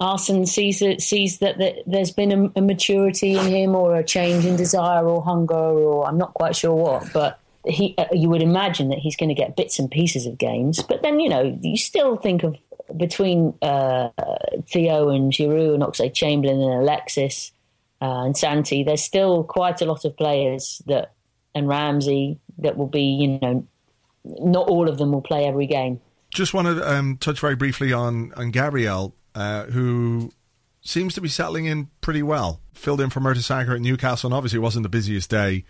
Arsene 0.00 0.46
sees 0.46 0.80
that 0.80 1.02
sees 1.02 1.38
that, 1.38 1.58
that 1.58 1.76
there's 1.86 2.10
been 2.10 2.32
a, 2.32 2.58
a, 2.58 2.62
maturity 2.62 3.36
in 3.36 3.44
him, 3.46 3.74
or 3.74 3.96
a 3.96 4.04
change 4.04 4.46
in 4.46 4.56
desire, 4.56 5.04
or 5.04 5.22
hunger, 5.22 5.54
or 5.54 6.08
I'm 6.08 6.16
not 6.16 6.32
quite 6.34 6.56
sure 6.56 6.74
what. 6.74 7.12
But 7.12 7.38
he, 7.66 7.94
uh, 7.98 8.06
you 8.12 8.30
would 8.30 8.42
imagine 8.42 8.88
that 8.88 8.98
he's 8.98 9.16
going 9.16 9.28
to 9.28 9.34
get 9.34 9.56
bits 9.56 9.78
and 9.78 9.90
pieces 9.90 10.24
of 10.24 10.38
games. 10.38 10.82
But 10.82 11.02
then 11.02 11.20
you 11.20 11.28
know, 11.28 11.58
you 11.60 11.76
still 11.76 12.16
think 12.16 12.42
of 12.42 12.56
between 12.96 13.54
uh, 13.60 14.08
Theo 14.66 15.10
and 15.10 15.32
Giroud 15.32 15.74
and 15.74 15.82
Oxlade 15.82 16.14
Chamberlain 16.14 16.60
and 16.60 16.80
Alexis 16.80 17.52
uh, 18.00 18.24
and 18.24 18.36
Santi. 18.36 18.82
There's 18.82 19.02
still 19.02 19.44
quite 19.44 19.82
a 19.82 19.84
lot 19.84 20.06
of 20.06 20.16
players 20.16 20.80
that 20.86 21.12
and 21.54 21.68
Ramsey 21.68 22.38
that 22.58 22.76
will 22.76 22.86
be, 22.86 23.02
you 23.02 23.38
know, 23.40 23.66
not 24.24 24.68
all 24.68 24.88
of 24.88 24.98
them 24.98 25.12
will 25.12 25.22
play 25.22 25.44
every 25.46 25.66
game. 25.66 26.00
Just 26.32 26.54
want 26.54 26.68
to 26.68 26.90
um, 26.90 27.16
touch 27.18 27.40
very 27.40 27.56
briefly 27.56 27.92
on 27.92 28.32
on 28.36 28.50
Gabriel 28.50 29.14
uh, 29.34 29.64
who 29.64 30.32
seems 30.82 31.14
to 31.14 31.20
be 31.20 31.28
settling 31.28 31.66
in 31.66 31.88
pretty 32.00 32.22
well. 32.22 32.60
Filled 32.72 33.00
in 33.00 33.10
for 33.10 33.20
Mertesacker 33.20 33.74
at 33.74 33.80
Newcastle, 33.80 34.28
and 34.28 34.34
obviously 34.34 34.58
it 34.58 34.62
wasn't 34.62 34.84
the 34.84 34.88
busiest 34.88 35.30
day 35.30 35.64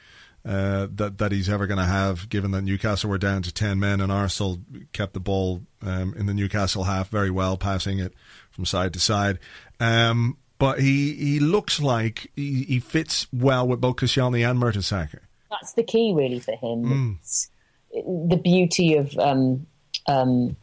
uh, 0.44 0.86
that 0.94 1.18
that 1.18 1.32
he's 1.32 1.48
ever 1.48 1.66
going 1.66 1.78
to 1.78 1.84
have, 1.84 2.28
given 2.28 2.52
that 2.52 2.62
Newcastle 2.62 3.10
were 3.10 3.18
down 3.18 3.42
to 3.42 3.52
ten 3.52 3.80
men 3.80 4.00
and 4.00 4.12
Arsenal 4.12 4.60
kept 4.92 5.12
the 5.12 5.20
ball 5.20 5.62
um, 5.82 6.14
in 6.16 6.26
the 6.26 6.34
Newcastle 6.34 6.84
half 6.84 7.08
very 7.08 7.30
well, 7.30 7.56
passing 7.56 7.98
it 7.98 8.14
from 8.50 8.64
side 8.64 8.92
to 8.92 9.00
side. 9.00 9.38
Um, 9.80 10.38
but 10.58 10.80
he 10.80 11.14
he 11.14 11.40
looks 11.40 11.80
like 11.80 12.30
he, 12.36 12.62
he 12.64 12.80
fits 12.80 13.26
well 13.32 13.66
with 13.66 13.80
both 13.80 13.96
Koscielny 13.96 14.48
and 14.48 14.60
Mertesacker. 14.60 15.20
That's 15.50 15.72
the 15.72 15.82
key, 15.82 16.12
really, 16.14 16.38
for 16.38 16.52
him. 16.52 17.18
Mm. 17.22 18.28
The 18.28 18.36
beauty 18.36 18.94
of 18.94 19.18
um, 19.18 19.66
um, 20.06 20.56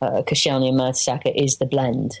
uh, 0.00 0.16
and 0.16 0.26
Mertesacker 0.26 1.32
is 1.34 1.58
the 1.58 1.66
blend 1.66 2.20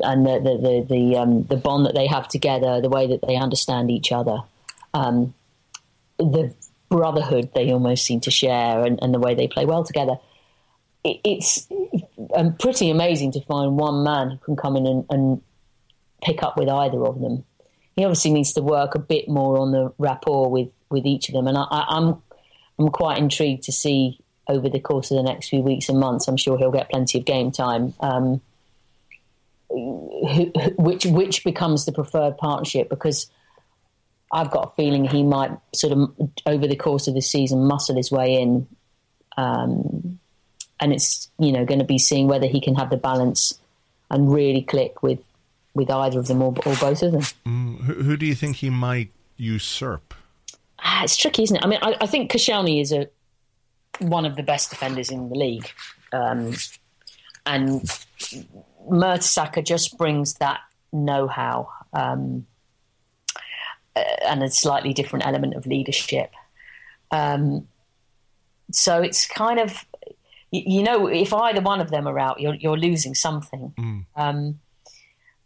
and 0.00 0.26
the 0.26 0.38
the 0.38 0.56
the 0.56 0.86
the, 0.88 1.16
um, 1.16 1.44
the, 1.44 1.56
bond 1.56 1.86
that 1.86 1.94
they 1.94 2.06
have 2.06 2.28
together, 2.28 2.80
the 2.80 2.88
way 2.88 3.06
that 3.08 3.20
they 3.26 3.36
understand 3.36 3.90
each 3.90 4.12
other, 4.12 4.38
um, 4.94 5.34
the 6.18 6.54
brotherhood 6.88 7.50
they 7.54 7.72
almost 7.72 8.04
seem 8.04 8.20
to 8.20 8.30
share, 8.30 8.84
and, 8.84 8.98
and 9.02 9.12
the 9.12 9.18
way 9.18 9.34
they 9.34 9.48
play 9.48 9.64
well 9.64 9.84
together. 9.84 10.18
It, 11.04 11.20
it's 11.24 11.68
um, 12.34 12.54
pretty 12.56 12.90
amazing 12.90 13.32
to 13.32 13.40
find 13.42 13.76
one 13.76 14.02
man 14.02 14.30
who 14.30 14.38
can 14.38 14.56
come 14.56 14.76
in 14.76 14.86
and, 14.86 15.06
and, 15.10 15.42
pick 16.20 16.42
up 16.42 16.56
with 16.56 16.68
either 16.68 17.00
of 17.06 17.20
them. 17.20 17.44
He 17.94 18.04
obviously 18.04 18.32
needs 18.32 18.52
to 18.54 18.60
work 18.60 18.96
a 18.96 18.98
bit 18.98 19.28
more 19.28 19.56
on 19.56 19.70
the 19.70 19.92
rapport 19.96 20.50
with, 20.50 20.68
with 20.90 21.06
each 21.06 21.28
of 21.28 21.34
them, 21.34 21.46
and 21.46 21.56
I, 21.56 21.66
I'm 21.70 22.20
I'm 22.78 22.88
quite 22.88 23.18
intrigued 23.18 23.64
to 23.64 23.72
see 23.72 24.18
over 24.48 24.68
the 24.68 24.80
course 24.80 25.10
of 25.10 25.16
the 25.16 25.22
next 25.22 25.48
few 25.48 25.60
weeks 25.60 25.88
and 25.88 25.98
months. 25.98 26.28
I'm 26.28 26.36
sure 26.36 26.56
he'll 26.58 26.70
get 26.70 26.90
plenty 26.90 27.18
of 27.18 27.24
game 27.24 27.50
time. 27.50 27.94
Um, 28.00 28.40
which 29.70 31.06
which 31.06 31.44
becomes 31.44 31.84
the 31.84 31.92
preferred 31.92 32.38
partnership 32.38 32.88
because 32.88 33.30
I've 34.32 34.50
got 34.50 34.68
a 34.68 34.70
feeling 34.76 35.04
he 35.04 35.22
might 35.22 35.52
sort 35.74 35.92
of 35.92 36.30
over 36.46 36.66
the 36.66 36.76
course 36.76 37.08
of 37.08 37.14
the 37.14 37.22
season 37.22 37.64
muscle 37.64 37.96
his 37.96 38.10
way 38.10 38.40
in, 38.40 38.66
um, 39.36 40.18
and 40.80 40.92
it's 40.92 41.30
you 41.38 41.52
know 41.52 41.64
going 41.64 41.80
to 41.80 41.84
be 41.84 41.98
seeing 41.98 42.28
whether 42.28 42.46
he 42.46 42.60
can 42.60 42.74
have 42.74 42.90
the 42.90 42.96
balance 42.96 43.58
and 44.10 44.32
really 44.32 44.62
click 44.62 45.02
with 45.02 45.20
with 45.74 45.90
either 45.90 46.18
of 46.18 46.26
them 46.26 46.42
or, 46.42 46.54
or 46.66 46.74
both 46.76 47.02
of 47.02 47.12
them. 47.12 47.22
Mm, 47.46 47.80
who, 47.82 47.94
who, 47.94 48.16
do 48.16 48.26
you 48.26 48.34
think 48.34 48.56
he 48.56 48.70
might 48.70 49.12
usurp? 49.36 50.14
Ah, 50.80 51.04
it's 51.04 51.16
tricky, 51.16 51.44
isn't 51.44 51.56
it? 51.56 51.64
I 51.64 51.68
mean, 51.68 51.78
I, 51.82 51.96
I 52.00 52.06
think 52.06 52.30
Koscielny 52.30 52.80
is 52.80 52.92
a 52.92 53.08
one 54.00 54.24
of 54.24 54.36
the 54.36 54.42
best 54.42 54.70
defenders 54.70 55.10
in 55.10 55.28
the 55.28 55.34
league, 55.34 55.70
um, 56.12 56.54
and 57.46 57.82
Mertesacker 58.90 59.64
just 59.64 59.96
brings 59.98 60.34
that 60.34 60.60
know-how 60.92 61.70
um, 61.92 62.46
and 63.94 64.42
a 64.42 64.50
slightly 64.50 64.92
different 64.92 65.26
element 65.26 65.54
of 65.54 65.66
leadership. 65.66 66.32
Um, 67.10 67.68
so 68.70 69.00
it's 69.00 69.26
kind 69.26 69.58
of, 69.58 69.84
you, 70.50 70.82
know, 70.82 71.06
if 71.06 71.32
either 71.32 71.60
one 71.60 71.80
of 71.80 71.90
them 71.90 72.06
are 72.06 72.18
out, 72.18 72.40
you're, 72.40 72.54
you're 72.54 72.76
losing 72.76 73.14
something. 73.14 73.72
Mm. 73.78 74.04
Um, 74.14 74.60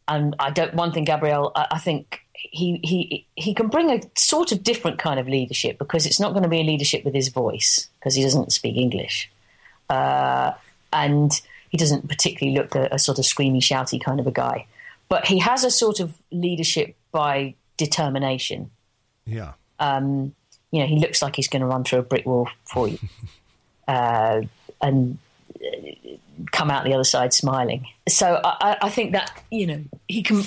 and 0.08 0.34
I 0.38 0.50
don't. 0.50 0.74
One 0.74 0.92
thing, 0.92 1.04
Gabriel, 1.04 1.52
I, 1.54 1.66
I, 1.72 1.78
think 1.78 2.20
he 2.34 2.80
he 2.82 3.26
he 3.36 3.54
can 3.54 3.68
bring 3.68 3.90
a 3.90 4.00
sort 4.16 4.52
of 4.52 4.62
different 4.62 4.98
kind 4.98 5.20
of 5.20 5.28
leadership 5.28 5.78
because 5.78 6.06
it's 6.06 6.18
not 6.18 6.32
going 6.32 6.42
to 6.42 6.48
be 6.48 6.60
a 6.60 6.64
leadership 6.64 7.04
with 7.04 7.14
his 7.14 7.28
voice 7.28 7.88
because 7.98 8.14
he 8.14 8.22
doesn't 8.22 8.52
speak 8.52 8.76
English, 8.76 9.30
uh, 9.88 10.52
and 10.92 11.40
he 11.72 11.78
doesn't 11.78 12.08
particularly 12.08 12.56
look 12.56 12.74
a, 12.74 12.88
a, 12.92 12.98
sort 12.98 13.18
of 13.18 13.24
screamy, 13.24 13.58
shouty 13.58 14.00
kind 14.00 14.20
of 14.20 14.26
a 14.26 14.30
guy. 14.30 14.66
But 15.08 15.26
he 15.26 15.38
has 15.40 15.64
a 15.64 15.70
sort 15.70 15.98
of 15.98 16.14
leadership 16.30 16.94
by 17.10 17.54
determination. 17.76 18.70
Yeah. 19.26 19.54
Um, 19.80 20.34
you 20.70 20.80
know, 20.80 20.86
he 20.86 20.98
looks 20.98 21.20
like 21.20 21.34
he's 21.34 21.48
going 21.48 21.60
to 21.60 21.66
run 21.66 21.82
through 21.82 21.98
a 21.98 22.02
brick 22.02 22.24
wall 22.24 22.48
for 22.64 22.88
you, 22.88 22.98
uh, 23.88 24.42
and 24.80 25.18
come 26.50 26.70
out 26.70 26.84
the 26.84 26.94
other 26.94 27.04
side 27.04 27.32
smiling. 27.32 27.86
So 28.08 28.40
I, 28.44 28.76
I 28.82 28.88
think 28.88 29.12
that 29.12 29.42
you 29.50 29.66
know 29.66 29.84
he 30.08 30.22
can 30.22 30.42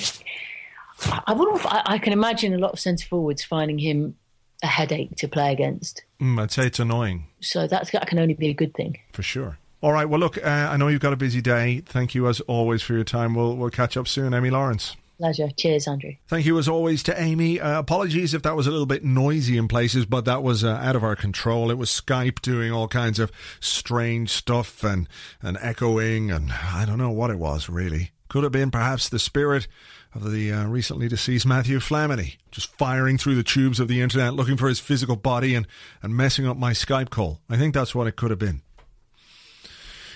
I 1.28 1.34
wouldn't. 1.34 1.62
I, 1.66 1.98
can 1.98 2.14
imagine 2.14 2.54
a 2.54 2.58
lot 2.58 2.72
of 2.72 2.80
centre 2.80 3.06
forwards 3.06 3.44
finding 3.44 3.78
him 3.78 4.16
a 4.64 4.68
headache 4.68 5.16
to 5.18 5.28
play 5.28 5.52
against. 5.52 6.04
Mm, 6.22 6.42
I'd 6.42 6.52
say 6.52 6.68
it's 6.68 6.80
annoying. 6.80 7.28
So 7.42 7.68
that's, 7.68 7.92
that 7.92 8.08
can 8.08 8.18
only 8.18 8.34
be 8.34 8.50
a 8.50 8.54
good 8.54 8.74
thing. 8.74 9.00
For 9.12 9.22
sure. 9.22 9.58
All 9.86 9.94
right. 9.94 10.10
Well, 10.10 10.20
look, 10.20 10.44
uh, 10.44 10.50
I 10.50 10.78
know 10.78 10.88
you've 10.88 11.00
got 11.00 11.14
a 11.14 11.16
busy 11.16 11.42
day. 11.42 11.84
Thank 11.86 12.16
you 12.16 12.28
as 12.28 12.40
always 12.42 12.82
for 12.82 12.94
your 12.94 13.04
time. 13.04 13.36
We'll 13.36 13.56
we'll 13.56 13.70
catch 13.70 13.96
up 13.96 14.08
soon, 14.08 14.34
Amy 14.34 14.50
Lawrence. 14.50 14.96
Pleasure. 15.20 15.50
Cheers, 15.56 15.88
Andrew. 15.88 16.14
Thank 16.28 16.48
you 16.48 16.58
as 16.58 16.68
always 16.68 17.04
to 17.04 17.22
Amy. 17.22 17.60
Uh, 17.60 17.78
apologies 17.78 18.34
if 18.34 18.42
that 18.42 18.56
was 18.56 18.66
a 18.66 18.72
little 18.72 18.88
bit 18.88 19.04
noisy 19.04 19.60
in 19.60 19.68
places, 19.68 20.08
but 20.08 20.26
that 20.26 20.42
was 20.42 20.64
uh, 20.64 20.70
out 20.70 20.96
of 20.96 21.04
our 21.04 21.16
control. 21.16 21.70
It 21.70 21.78
was 21.78 21.92
Skype 21.92 22.42
doing 22.42 22.72
all 22.72 22.88
kinds 22.88 23.20
of 23.20 23.32
strange 23.60 24.32
stuff 24.32 24.84
and, 24.84 25.08
and 25.44 25.56
echoing, 25.62 26.32
and 26.32 26.52
I 26.52 26.86
don't 26.86 26.98
know 26.98 27.12
what 27.12 27.30
it 27.30 27.38
was 27.38 27.70
really. 27.70 28.10
Could 28.28 28.42
have 28.42 28.52
been 28.52 28.72
perhaps 28.72 29.08
the 29.08 29.20
spirit 29.20 29.68
of 30.16 30.32
the 30.32 30.52
uh, 30.52 30.66
recently 30.66 31.08
deceased 31.08 31.46
Mathieu 31.46 31.78
Flamini, 31.78 32.38
just 32.50 32.76
firing 32.76 33.20
through 33.20 33.36
the 33.36 33.44
tubes 33.44 33.80
of 33.80 33.88
the 33.88 34.02
internet 34.02 34.34
looking 34.34 34.58
for 34.58 34.68
his 34.68 34.80
physical 34.80 35.16
body 35.16 35.54
and, 35.54 35.68
and 36.02 36.18
messing 36.18 36.48
up 36.48 36.58
my 36.58 36.72
Skype 36.72 37.12
call. 37.12 37.42
I 37.48 37.58
think 37.58 37.76
that's 37.76 37.94
what 37.94 38.08
it 38.08 38.16
could 38.16 38.32
have 38.32 38.40
been. 38.40 38.64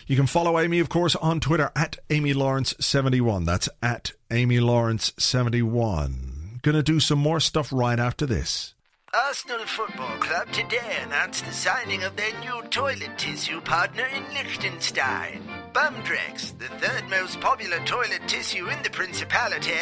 You 0.10 0.16
can 0.16 0.26
follow 0.26 0.58
Amy, 0.58 0.80
of 0.80 0.90
course, 0.90 1.16
on 1.16 1.40
Twitter 1.40 1.72
at 1.76 2.00
Amy 2.10 2.34
Lawrence71. 2.34 3.46
That's 3.46 3.70
at 3.80 4.14
Amy 4.32 4.58
Lawrence71. 4.58 6.64
Gonna 6.64 6.82
do 6.82 7.00
some 7.00 7.20
more 7.20 7.40
stuff 7.40 7.72
right 7.72 8.00
after 8.00 8.26
this. 8.26 8.74
Arsenal 9.14 9.68
Football 9.68 10.18
Club 10.18 10.52
today 10.52 10.98
announced 11.04 11.46
the 11.46 11.52
signing 11.52 12.02
of 12.02 12.16
their 12.16 12.32
new 12.40 12.60
toilet 12.70 13.20
tissue 13.20 13.62
partner 13.62 14.08
in 14.08 14.24
Liechtenstein. 14.34 15.48
Bumdrex, 15.74 16.58
the 16.58 16.70
third 16.80 17.08
most 17.08 17.40
popular 17.40 17.78
toilet 17.86 18.22
tissue 18.26 18.68
in 18.68 18.82
the 18.82 18.90
Principality, 18.90 19.78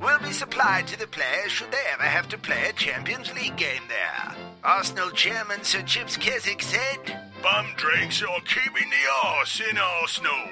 will 0.00 0.20
be 0.20 0.30
supplied 0.30 0.86
to 0.86 0.96
the 0.96 1.08
players 1.08 1.50
should 1.50 1.72
they 1.72 1.84
ever 1.92 2.04
have 2.04 2.28
to 2.28 2.38
play 2.38 2.68
a 2.68 2.72
Champions 2.74 3.34
League 3.34 3.56
game 3.56 3.82
there. 3.88 4.36
Arsenal 4.62 5.10
chairman 5.10 5.64
Sir 5.64 5.82
Chips 5.82 6.16
Keswick 6.16 6.62
said, 6.62 7.31
Bumdrex 7.42 8.22
are 8.22 8.40
keeping 8.42 8.88
the 8.88 9.28
arse 9.28 9.60
in 9.68 9.76
Arsenal. 9.76 10.48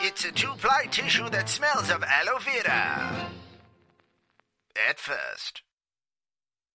It's 0.00 0.24
a 0.24 0.32
two-ply 0.32 0.86
tissue 0.90 1.28
that 1.30 1.48
smells 1.48 1.90
of 1.90 2.02
aloe 2.02 2.38
vera. 2.38 3.30
At 4.88 4.98
first. 4.98 5.62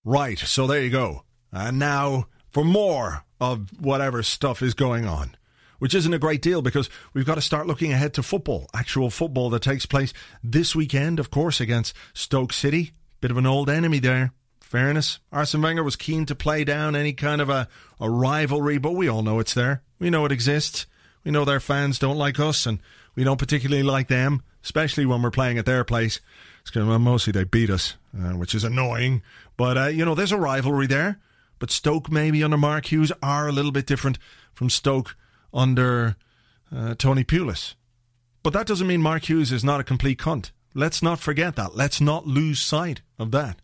Right, 0.05 0.37
so 0.37 0.67
there 0.67 0.83
you 0.83 0.91
go. 0.91 1.23
And 1.51 1.79
now 1.79 2.27
for 2.51 2.63
more 2.63 3.25
of 3.41 3.69
whatever 3.81 4.21
stuff 4.23 4.61
is 4.61 4.73
going 4.73 5.05
on 5.05 5.35
which 5.79 5.95
isn't 5.95 6.13
a 6.13 6.19
great 6.19 6.41
deal 6.41 6.61
because 6.61 6.89
we've 7.13 7.25
got 7.25 7.35
to 7.35 7.41
start 7.41 7.65
looking 7.65 7.91
ahead 7.91 8.13
to 8.13 8.21
football, 8.21 8.67
actual 8.73 9.09
football 9.09 9.49
that 9.49 9.61
takes 9.61 9.85
place 9.85 10.13
this 10.43 10.75
weekend, 10.75 11.19
of 11.19 11.31
course, 11.31 11.59
against 11.59 11.95
Stoke 12.13 12.53
City. 12.53 12.91
Bit 13.21 13.31
of 13.31 13.37
an 13.37 13.45
old 13.45 13.69
enemy 13.69 13.99
there. 13.99 14.33
Fairness, 14.69 15.17
Arsene 15.31 15.63
Wenger 15.63 15.81
was 15.81 15.95
keen 15.95 16.27
to 16.27 16.35
play 16.35 16.63
down 16.63 16.95
any 16.95 17.11
kind 17.11 17.41
of 17.41 17.49
a, 17.49 17.67
a 17.99 18.07
rivalry, 18.07 18.77
but 18.77 18.91
we 18.91 19.09
all 19.09 19.23
know 19.23 19.39
it's 19.39 19.55
there. 19.55 19.81
We 19.97 20.11
know 20.11 20.25
it 20.25 20.31
exists. 20.31 20.85
We 21.23 21.31
know 21.31 21.43
their 21.43 21.59
fans 21.59 21.97
don't 21.97 22.19
like 22.19 22.39
us, 22.39 22.67
and 22.67 22.77
we 23.15 23.23
don't 23.23 23.39
particularly 23.39 23.81
like 23.81 24.09
them, 24.09 24.43
especially 24.63 25.07
when 25.07 25.23
we're 25.23 25.31
playing 25.31 25.57
at 25.57 25.65
their 25.65 25.83
place. 25.83 26.19
It's 26.61 26.69
because 26.69 26.87
well, 26.87 26.99
mostly 26.99 27.31
they 27.31 27.45
beat 27.45 27.71
us, 27.71 27.95
uh, 28.15 28.33
which 28.33 28.53
is 28.53 28.63
annoying. 28.63 29.23
But 29.57 29.75
uh, 29.75 29.85
you 29.87 30.05
know, 30.05 30.13
there's 30.13 30.31
a 30.31 30.37
rivalry 30.37 30.85
there. 30.85 31.19
But 31.57 31.71
Stoke, 31.71 32.11
maybe 32.11 32.43
under 32.43 32.55
Mark 32.55 32.91
Hughes, 32.91 33.11
are 33.23 33.47
a 33.47 33.51
little 33.51 33.71
bit 33.71 33.87
different 33.87 34.19
from 34.53 34.69
Stoke 34.69 35.17
under 35.51 36.15
uh, 36.71 36.93
Tony 36.93 37.23
Pulis. 37.23 37.73
But 38.43 38.53
that 38.53 38.67
doesn't 38.67 38.85
mean 38.85 39.01
Mark 39.01 39.27
Hughes 39.27 39.51
is 39.51 39.63
not 39.63 39.79
a 39.79 39.83
complete 39.83 40.19
cunt. 40.19 40.51
Let's 40.75 41.01
not 41.01 41.19
forget 41.19 41.55
that. 41.55 41.75
Let's 41.75 41.99
not 41.99 42.27
lose 42.27 42.61
sight 42.61 43.01
of 43.17 43.31
that. 43.31 43.63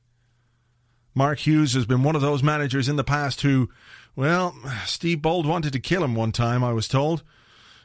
Mark 1.15 1.39
Hughes 1.39 1.73
has 1.73 1.86
been 1.86 2.04
one 2.04 2.15
of 2.15 2.21
those 2.21 2.43
managers 2.43 2.88
in 2.88 2.97
the 2.97 3.04
past 3.04 3.41
who, 3.41 3.69
well, 4.15 4.56
Steve 4.86 5.21
Bould 5.21 5.45
wanted 5.45 5.73
to 5.73 5.80
kill 5.80 6.04
him 6.04 6.13
one 6.13 6.32
time, 6.32 6.63
I 6.63 6.73
was 6.73 6.88
told. 6.88 7.23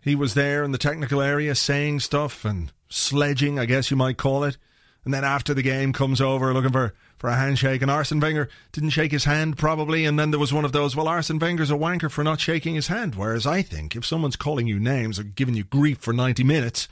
He 0.02 0.14
was 0.14 0.34
there 0.34 0.64
in 0.64 0.72
the 0.72 0.78
technical 0.78 1.22
area 1.22 1.54
saying 1.54 2.00
stuff 2.00 2.44
and 2.44 2.72
sledging, 2.88 3.58
I 3.58 3.66
guess 3.66 3.90
you 3.90 3.96
might 3.96 4.16
call 4.16 4.44
it. 4.44 4.56
And 5.04 5.14
then 5.14 5.24
after 5.24 5.54
the 5.54 5.62
game 5.62 5.92
comes 5.92 6.20
over 6.20 6.52
looking 6.52 6.72
for 6.72 6.92
for 7.20 7.28
a 7.28 7.36
handshake. 7.36 7.82
And 7.82 7.90
Arsene 7.90 8.18
Wenger 8.18 8.48
didn't 8.72 8.90
shake 8.90 9.12
his 9.12 9.24
hand, 9.24 9.58
probably. 9.58 10.06
And 10.06 10.18
then 10.18 10.30
there 10.30 10.40
was 10.40 10.54
one 10.54 10.64
of 10.64 10.72
those, 10.72 10.96
well, 10.96 11.06
Arsene 11.06 11.38
Wenger's 11.38 11.70
a 11.70 11.74
wanker 11.74 12.10
for 12.10 12.24
not 12.24 12.40
shaking 12.40 12.74
his 12.74 12.88
hand. 12.88 13.14
Whereas 13.14 13.46
I 13.46 13.60
think 13.60 13.94
if 13.94 14.06
someone's 14.06 14.36
calling 14.36 14.66
you 14.66 14.80
names 14.80 15.18
or 15.18 15.22
giving 15.22 15.54
you 15.54 15.64
grief 15.64 15.98
for 15.98 16.14
90 16.14 16.42
minutes, 16.42 16.88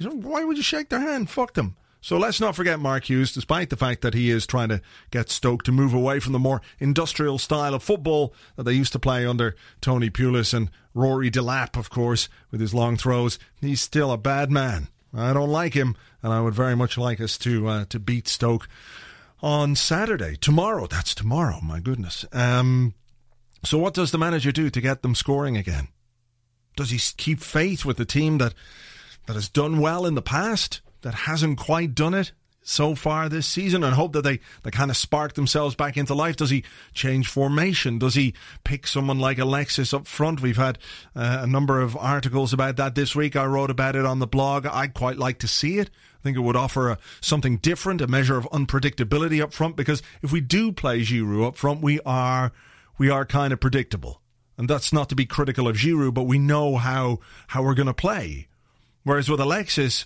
why 0.00 0.44
would 0.44 0.56
you 0.56 0.62
shake 0.62 0.88
their 0.88 1.00
hand? 1.00 1.28
Fuck 1.28 1.54
them. 1.54 1.76
So 2.00 2.16
let's 2.16 2.40
not 2.40 2.56
forget 2.56 2.80
Mark 2.80 3.10
Hughes, 3.10 3.32
despite 3.32 3.68
the 3.68 3.76
fact 3.76 4.00
that 4.00 4.14
he 4.14 4.30
is 4.30 4.46
trying 4.46 4.70
to 4.70 4.80
get 5.10 5.28
Stoke 5.28 5.62
to 5.64 5.72
move 5.72 5.92
away 5.92 6.18
from 6.18 6.32
the 6.32 6.38
more 6.38 6.62
industrial 6.78 7.38
style 7.38 7.74
of 7.74 7.82
football 7.82 8.34
that 8.56 8.62
they 8.62 8.72
used 8.72 8.92
to 8.92 8.98
play 8.98 9.26
under 9.26 9.54
Tony 9.80 10.08
Pulis 10.08 10.54
and 10.54 10.70
Rory 10.94 11.30
Delap, 11.30 11.76
of 11.76 11.90
course, 11.90 12.28
with 12.50 12.60
his 12.60 12.72
long 12.72 12.96
throws. 12.96 13.38
He's 13.60 13.82
still 13.82 14.12
a 14.12 14.18
bad 14.18 14.50
man. 14.50 14.88
I 15.12 15.32
don't 15.32 15.50
like 15.50 15.74
him, 15.74 15.96
and 16.22 16.32
I 16.32 16.40
would 16.40 16.54
very 16.54 16.74
much 16.74 16.96
like 16.96 17.20
us 17.20 17.36
to 17.38 17.68
uh, 17.68 17.84
to 17.86 17.98
beat 17.98 18.28
Stoke 18.28 18.68
on 19.42 19.74
Saturday. 19.76 20.36
Tomorrow. 20.36 20.86
That's 20.86 21.14
tomorrow. 21.14 21.60
My 21.62 21.80
goodness. 21.80 22.24
Um, 22.32 22.94
so 23.64 23.76
what 23.76 23.94
does 23.94 24.10
the 24.10 24.18
manager 24.18 24.52
do 24.52 24.70
to 24.70 24.80
get 24.80 25.02
them 25.02 25.14
scoring 25.14 25.56
again? 25.56 25.88
Does 26.76 26.90
he 26.90 26.98
keep 27.16 27.40
faith 27.40 27.84
with 27.84 27.96
the 27.96 28.04
team 28.04 28.38
that 28.38 28.54
that 29.26 29.34
has 29.34 29.48
done 29.48 29.80
well 29.80 30.06
in 30.06 30.14
the 30.14 30.22
past, 30.22 30.80
that 31.02 31.14
hasn't 31.14 31.58
quite 31.58 31.94
done 31.94 32.14
it 32.14 32.32
so 32.62 32.94
far 32.94 33.28
this 33.28 33.46
season, 33.46 33.82
and 33.82 33.94
hope 33.94 34.12
that 34.12 34.22
they, 34.22 34.38
they 34.62 34.70
kind 34.70 34.90
of 34.90 34.96
spark 34.96 35.32
themselves 35.32 35.74
back 35.74 35.96
into 35.96 36.14
life? 36.14 36.36
Does 36.36 36.50
he 36.50 36.62
change 36.92 37.26
formation? 37.26 37.98
Does 37.98 38.14
he 38.14 38.34
pick 38.64 38.86
someone 38.86 39.18
like 39.18 39.38
Alexis 39.38 39.94
up 39.94 40.06
front? 40.06 40.42
We've 40.42 40.58
had 40.58 40.78
uh, 41.16 41.38
a 41.40 41.46
number 41.46 41.80
of 41.80 41.96
articles 41.96 42.52
about 42.52 42.76
that 42.76 42.94
this 42.94 43.16
week. 43.16 43.34
I 43.34 43.46
wrote 43.46 43.70
about 43.70 43.96
it 43.96 44.04
on 44.04 44.18
the 44.18 44.26
blog. 44.26 44.66
I'd 44.66 44.92
quite 44.92 45.16
like 45.16 45.38
to 45.38 45.48
see 45.48 45.78
it. 45.78 45.88
I 46.18 46.22
think 46.22 46.36
it 46.36 46.40
would 46.40 46.54
offer 46.54 46.90
a, 46.90 46.98
something 47.22 47.56
different, 47.56 48.02
a 48.02 48.06
measure 48.06 48.36
of 48.36 48.44
unpredictability 48.50 49.40
up 49.40 49.54
front. 49.54 49.74
Because 49.74 50.02
if 50.20 50.30
we 50.30 50.42
do 50.42 50.70
play 50.70 51.00
Giroud 51.00 51.46
up 51.46 51.56
front, 51.56 51.80
we 51.80 51.98
are 52.04 52.52
we 52.98 53.08
are 53.08 53.24
kind 53.24 53.54
of 53.54 53.60
predictable, 53.60 54.20
and 54.58 54.68
that's 54.68 54.92
not 54.92 55.08
to 55.08 55.16
be 55.16 55.24
critical 55.24 55.66
of 55.66 55.76
Giroud, 55.76 56.12
but 56.12 56.24
we 56.24 56.38
know 56.38 56.76
how 56.76 57.20
how 57.46 57.62
we're 57.62 57.74
going 57.74 57.86
to 57.86 57.94
play. 57.94 58.48
Whereas 59.02 59.30
with 59.30 59.40
Alexis, 59.40 60.04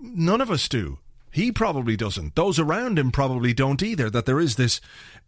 none 0.00 0.40
of 0.40 0.50
us 0.50 0.68
do. 0.68 0.98
He 1.30 1.52
probably 1.52 1.96
doesn't. 1.96 2.34
Those 2.34 2.58
around 2.58 2.98
him 2.98 3.10
probably 3.10 3.52
don't 3.52 3.82
either. 3.82 4.08
That 4.08 4.26
there 4.26 4.40
is 4.40 4.56
this 4.56 4.80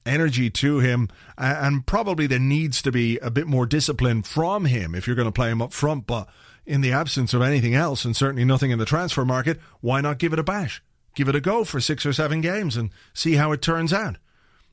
energy 0.07 0.49
to 0.51 0.79
him, 0.79 1.09
and 1.37 1.87
probably 1.87 2.27
there 2.27 2.39
needs 2.39 2.81
to 2.83 2.93
be 2.93 3.19
a 3.19 3.31
bit 3.31 3.47
more 3.47 3.67
discipline 3.67 4.23
from 4.23 4.65
him 4.65 4.95
if 4.95 5.07
you're 5.07 5.17
going 5.17 5.29
to 5.29 5.33
play 5.33 5.51
him 5.51 5.61
up 5.63 5.73
front. 5.73 6.07
But 6.07 6.29
in 6.67 6.81
the 6.81 6.93
absence 6.93 7.35
of 7.35 7.43
anything 7.43 7.75
else, 7.75 8.05
and 8.05 8.17
certainly 8.17 8.45
nothing 8.45 8.71
in 8.71 8.79
the 8.79 8.85
transfer 8.85 9.25
market, 9.25 9.61
why 9.81 10.01
not 10.01 10.19
give 10.19 10.33
it 10.33 10.39
a 10.39 10.45
bash? 10.45 10.83
Give 11.15 11.29
it 11.29 11.37
a 11.37 11.41
go 11.41 11.65
for 11.65 11.81
six 11.81 12.07
or 12.07 12.13
seven 12.13 12.41
games 12.41 12.77
and 12.77 12.91
see 13.13 13.35
how 13.35 13.53
it 13.53 13.61
turns 13.61 13.93
out. 13.93 14.17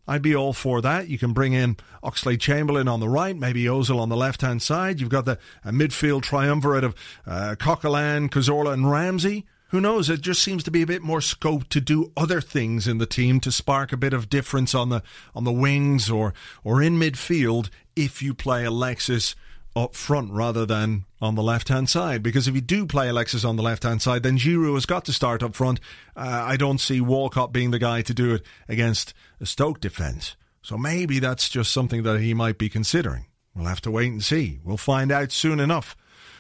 I'd 0.08 0.22
be 0.22 0.36
all 0.36 0.54
for 0.54 0.82
that. 0.82 1.10
You 1.10 1.18
can 1.18 1.34
bring 1.34 1.52
in 1.52 1.76
Oxlade 2.02 2.40
Chamberlain 2.40 2.88
on 2.88 3.02
the 3.02 3.10
right, 3.10 3.36
maybe 3.36 3.66
Ozil 3.66 4.00
on 4.00 4.08
the 4.08 4.16
left 4.16 4.42
hand 4.42 4.62
side. 4.62 5.02
You've 5.02 5.10
got 5.10 5.26
the 5.26 5.38
midfield 5.66 6.22
triumvirate 6.22 6.86
of 6.86 6.96
uh, 7.26 7.56
Coquelin, 7.60 8.30
Cazorla, 8.30 8.74
and 8.74 8.90
Ramsey. 8.90 9.46
Who 9.70 9.82
knows? 9.82 10.10
It 10.10 10.22
just 10.22 10.42
seems 10.42 10.64
to 10.64 10.72
be 10.72 10.82
a 10.82 10.88
bit 10.88 11.02
more 11.02 11.20
scope 11.20 11.68
to 11.70 11.82
do 11.82 12.12
other 12.16 12.40
things 12.40 12.88
in 12.88 13.00
the 13.00 13.06
team 13.06 13.40
to 13.42 13.52
spark 13.52 13.92
a 13.92 13.98
bit 13.98 14.14
of 14.14 14.30
difference 14.30 14.74
on 14.74 14.90
the 14.90 15.04
on 15.36 15.44
the 15.44 15.52
wings 15.52 16.10
or 16.10 16.34
or 16.64 16.82
in 16.82 16.98
midfield 16.98 17.70
if 17.96 18.22
you 18.22 18.34
play 18.34 18.64
Alexis 18.64 19.36
up 19.76 19.94
front 19.94 20.32
rather 20.32 20.66
than 20.66 21.06
on 21.22 21.36
the 21.36 21.44
left 21.44 21.70
hand 21.70 21.90
side. 21.90 22.24
Because 22.24 22.48
if 22.48 22.56
you 22.56 22.62
do 22.62 22.86
play 22.86 23.10
Alexis 23.10 23.44
on 23.44 23.58
the 23.58 23.64
left 23.64 23.84
hand 23.84 24.02
side, 24.02 24.24
then 24.24 24.38
Giroud 24.38 24.74
has 24.74 24.86
got 24.86 25.06
to 25.06 25.14
start 25.14 25.44
up 25.44 25.54
front. 25.54 25.80
Uh, 26.16 26.44
I 26.46 26.58
don't 26.58 26.80
see 26.80 27.00
Walcott 27.02 27.52
being 27.52 27.72
the 27.72 27.80
guy 27.80 28.02
to 28.04 28.14
do 28.14 28.36
it 28.36 28.44
against 28.68 29.14
a 29.40 29.46
Stoke 29.46 29.80
defence. 29.80 30.36
So 30.62 30.78
maybe 30.78 31.20
that's 31.20 31.50
just 31.50 31.72
something 31.72 32.04
that 32.04 32.20
he 32.20 32.34
might 32.34 32.58
be 32.58 32.70
considering. 32.70 33.26
We'll 33.56 33.68
have 33.68 33.82
to 33.82 33.92
wait 33.92 34.12
and 34.12 34.24
see. 34.24 34.60
We'll 34.64 34.78
find 34.78 35.12
out 35.12 35.32
soon 35.32 35.60
enough. 35.60 35.96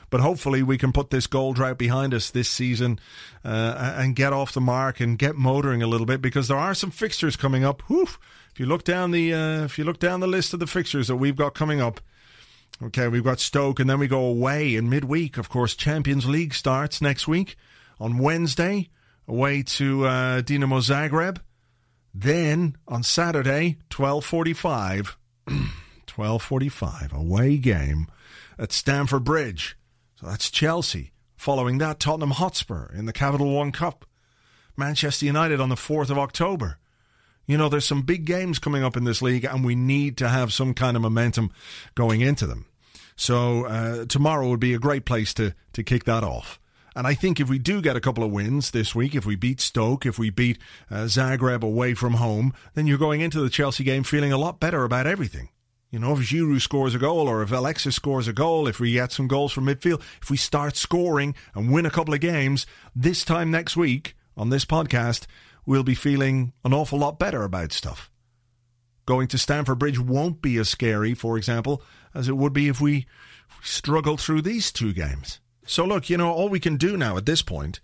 But 0.09 0.21
hopefully, 0.21 0.63
we 0.63 0.77
can 0.77 0.91
put 0.93 1.09
this 1.09 1.27
goal 1.27 1.53
drought 1.53 1.77
behind 1.77 2.13
us 2.13 2.29
this 2.29 2.49
season 2.49 2.99
uh, 3.43 3.95
and 3.97 4.15
get 4.15 4.33
off 4.33 4.53
the 4.53 4.61
mark 4.61 4.99
and 4.99 5.19
get 5.19 5.35
motoring 5.35 5.83
a 5.83 5.87
little 5.87 6.05
bit 6.05 6.21
because 6.21 6.47
there 6.47 6.57
are 6.57 6.73
some 6.73 6.91
fixtures 6.91 7.35
coming 7.35 7.65
up. 7.65 7.81
Whew. 7.83 8.07
If 8.51 8.59
you 8.59 8.65
look 8.65 8.83
down 8.83 9.11
the 9.11 9.33
uh, 9.33 9.63
if 9.65 9.77
you 9.77 9.83
look 9.83 9.99
down 9.99 10.19
the 10.19 10.27
list 10.27 10.53
of 10.53 10.59
the 10.59 10.67
fixtures 10.67 11.07
that 11.09 11.17
we've 11.17 11.35
got 11.35 11.53
coming 11.53 11.81
up, 11.81 11.99
okay, 12.81 13.07
we've 13.07 13.23
got 13.23 13.39
Stoke, 13.39 13.79
and 13.79 13.89
then 13.89 13.99
we 13.99 14.07
go 14.07 14.25
away 14.25 14.75
in 14.75 14.89
midweek. 14.89 15.37
Of 15.37 15.49
course, 15.49 15.75
Champions 15.75 16.25
League 16.25 16.53
starts 16.53 17.01
next 17.01 17.27
week 17.27 17.55
on 17.99 18.17
Wednesday, 18.17 18.89
away 19.27 19.61
to 19.63 20.05
uh, 20.05 20.41
Dinamo 20.41 20.79
Zagreb. 20.79 21.39
Then 22.13 22.77
on 22.87 23.03
Saturday, 23.03 23.77
twelve 23.89 24.25
forty-five. 24.25 25.17
12:45 26.17 27.13
away 27.13 27.57
game 27.57 28.07
at 28.57 28.71
Stamford 28.71 29.23
Bridge. 29.23 29.76
So 30.19 30.27
that's 30.27 30.49
Chelsea. 30.49 31.11
Following 31.35 31.77
that, 31.77 31.99
Tottenham 31.99 32.31
Hotspur 32.31 32.91
in 32.93 33.05
the 33.05 33.13
Capital 33.13 33.53
One 33.53 33.71
Cup. 33.71 34.05
Manchester 34.75 35.25
United 35.25 35.59
on 35.59 35.69
the 35.69 35.75
4th 35.75 36.09
of 36.09 36.17
October. 36.17 36.77
You 37.45 37.57
know, 37.57 37.69
there's 37.69 37.85
some 37.85 38.01
big 38.01 38.25
games 38.25 38.59
coming 38.59 38.83
up 38.83 38.97
in 38.97 39.05
this 39.05 39.21
league, 39.21 39.45
and 39.45 39.63
we 39.63 39.75
need 39.75 40.17
to 40.17 40.27
have 40.27 40.51
some 40.51 40.73
kind 40.73 40.95
of 40.95 41.03
momentum 41.03 41.51
going 41.95 42.21
into 42.21 42.45
them. 42.45 42.65
So 43.15 43.65
uh, 43.65 44.05
tomorrow 44.05 44.49
would 44.49 44.59
be 44.59 44.73
a 44.73 44.79
great 44.79 45.05
place 45.05 45.33
to 45.35 45.55
to 45.73 45.83
kick 45.83 46.03
that 46.03 46.23
off. 46.23 46.59
And 46.95 47.05
I 47.05 47.13
think 47.13 47.39
if 47.39 47.47
we 47.47 47.59
do 47.59 47.81
get 47.81 47.95
a 47.95 48.01
couple 48.01 48.23
of 48.23 48.31
wins 48.31 48.71
this 48.71 48.95
week, 48.95 49.13
if 49.15 49.25
we 49.25 49.35
beat 49.35 49.61
Stoke, 49.61 50.05
if 50.05 50.17
we 50.17 50.29
beat 50.31 50.57
uh, 50.89 51.05
Zagreb 51.05 51.63
away 51.63 51.93
from 51.93 52.15
home, 52.15 52.53
then 52.73 52.87
you're 52.87 52.97
going 52.97 53.21
into 53.21 53.39
the 53.39 53.49
Chelsea 53.49 53.83
game 53.83 54.03
feeling 54.03 54.33
a 54.33 54.37
lot 54.37 54.59
better 54.59 54.83
about 54.83 55.05
everything. 55.05 55.49
You 55.89 55.99
know, 55.99 56.11
if 56.13 56.19
Giroud 56.19 56.59
scores 56.59 56.95
a 56.95 56.99
goal 56.99 57.29
or 57.29 57.41
if 57.41 57.51
Alexis 57.51 57.95
scores 57.95 58.27
a 58.27 58.33
goal, 58.33 58.67
if 58.67 58.79
we 58.79 58.91
get 58.91 59.13
some 59.13 59.27
goals 59.27 59.53
from 59.53 59.67
midfield, 59.67 60.01
if 60.21 60.29
we 60.29 60.35
start 60.35 60.75
scoring 60.75 61.33
and 61.55 61.71
win 61.71 61.85
a 61.85 61.89
couple 61.89 62.13
of 62.13 62.19
games, 62.19 62.65
this 62.93 63.23
time 63.23 63.51
next 63.51 63.77
week 63.77 64.15
on 64.35 64.49
this 64.49 64.65
podcast, 64.65 65.27
we'll 65.65 65.83
be 65.83 65.95
feeling 65.95 66.51
an 66.65 66.73
awful 66.73 66.99
lot 66.99 67.19
better 67.19 67.43
about 67.43 67.71
stuff. 67.71 68.11
Going 69.05 69.29
to 69.29 69.37
Stamford 69.37 69.79
Bridge 69.79 69.97
won't 69.97 70.41
be 70.41 70.57
as 70.57 70.67
scary, 70.67 71.13
for 71.13 71.37
example, 71.37 71.81
as 72.13 72.27
it 72.27 72.35
would 72.35 72.51
be 72.51 72.67
if 72.67 72.81
we 72.81 73.07
struggle 73.63 74.17
through 74.17 74.41
these 74.41 74.73
two 74.73 74.91
games. 74.91 75.39
So, 75.65 75.85
look, 75.85 76.09
you 76.09 76.17
know, 76.17 76.31
all 76.31 76.49
we 76.49 76.59
can 76.59 76.75
do 76.75 76.97
now 76.97 77.15
at 77.15 77.25
this 77.25 77.41
point 77.41 77.79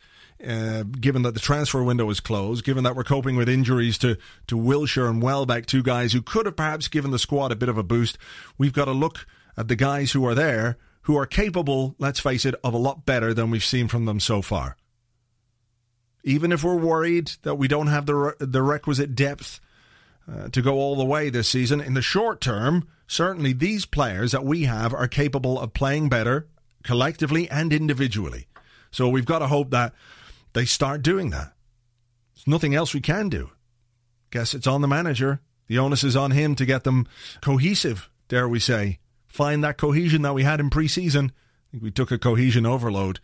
uh, 0.47 0.83
given 0.83 1.21
that 1.23 1.33
the 1.33 1.39
transfer 1.39 1.83
window 1.83 2.09
is 2.09 2.19
closed, 2.19 2.65
given 2.65 2.83
that 2.83 2.95
we're 2.95 3.03
coping 3.03 3.35
with 3.35 3.49
injuries 3.49 3.97
to, 3.99 4.17
to 4.47 4.57
Wilshere 4.57 5.09
and 5.09 5.21
Welbeck, 5.21 5.65
two 5.65 5.83
guys 5.83 6.13
who 6.13 6.21
could 6.21 6.45
have 6.45 6.55
perhaps 6.55 6.87
given 6.87 7.11
the 7.11 7.19
squad 7.19 7.51
a 7.51 7.55
bit 7.55 7.69
of 7.69 7.77
a 7.77 7.83
boost, 7.83 8.17
we've 8.57 8.73
got 8.73 8.85
to 8.85 8.91
look 8.91 9.25
at 9.57 9.67
the 9.67 9.75
guys 9.75 10.11
who 10.11 10.25
are 10.25 10.35
there 10.35 10.77
who 11.03 11.17
are 11.17 11.25
capable, 11.25 11.95
let's 11.99 12.19
face 12.19 12.45
it, 12.45 12.55
of 12.63 12.73
a 12.73 12.77
lot 12.77 13.05
better 13.05 13.33
than 13.33 13.51
we've 13.51 13.63
seen 13.63 13.87
from 13.87 14.05
them 14.05 14.19
so 14.19 14.41
far. 14.41 14.77
Even 16.23 16.51
if 16.51 16.63
we're 16.63 16.77
worried 16.77 17.31
that 17.41 17.55
we 17.55 17.67
don't 17.67 17.87
have 17.87 18.05
the, 18.05 18.15
re- 18.15 18.33
the 18.39 18.61
requisite 18.61 19.13
depth 19.13 19.59
uh, 20.31 20.47
to 20.49 20.61
go 20.61 20.75
all 20.75 20.95
the 20.95 21.03
way 21.03 21.29
this 21.29 21.49
season, 21.49 21.81
in 21.81 21.93
the 21.93 22.01
short 22.01 22.39
term, 22.39 22.87
certainly 23.05 23.51
these 23.51 23.85
players 23.85 24.31
that 24.31 24.45
we 24.45 24.63
have 24.63 24.93
are 24.93 25.09
capable 25.09 25.59
of 25.59 25.73
playing 25.73 26.07
better 26.07 26.47
collectively 26.83 27.49
and 27.49 27.73
individually. 27.73 28.47
So 28.91 29.09
we've 29.09 29.25
got 29.25 29.39
to 29.39 29.47
hope 29.47 29.71
that 29.71 29.93
they 30.54 30.66
start 30.66 31.01
doing 31.01 31.30
that. 31.32 31.54
There's 32.36 32.47
nothing 32.47 32.76
else 32.76 32.93
we 32.93 33.01
can 33.01 33.30
do. 33.30 33.51
Guess 34.32 34.54
it's 34.54 34.68
on 34.68 34.82
the 34.82 34.88
manager. 34.88 35.41
The 35.68 35.78
onus 35.78 36.04
is 36.04 36.16
on 36.16 36.32
him 36.32 36.56
to 36.56 36.66
get 36.66 36.84
them 36.84 37.08
cohesive, 37.41 38.10
dare 38.28 38.47
we 38.47 38.60
say. 38.60 38.99
Find 39.28 39.64
that 39.64 39.78
cohesion 39.78 40.22
that 40.24 40.34
we 40.34 40.43
had 40.43 40.60
in 40.60 40.70
preseason. 40.70 41.30
I 41.30 41.72
think 41.72 41.84
we 41.84 41.91
took 41.91 42.12
a 42.12 42.18
cohesion 42.18 42.66
overload 42.66 43.20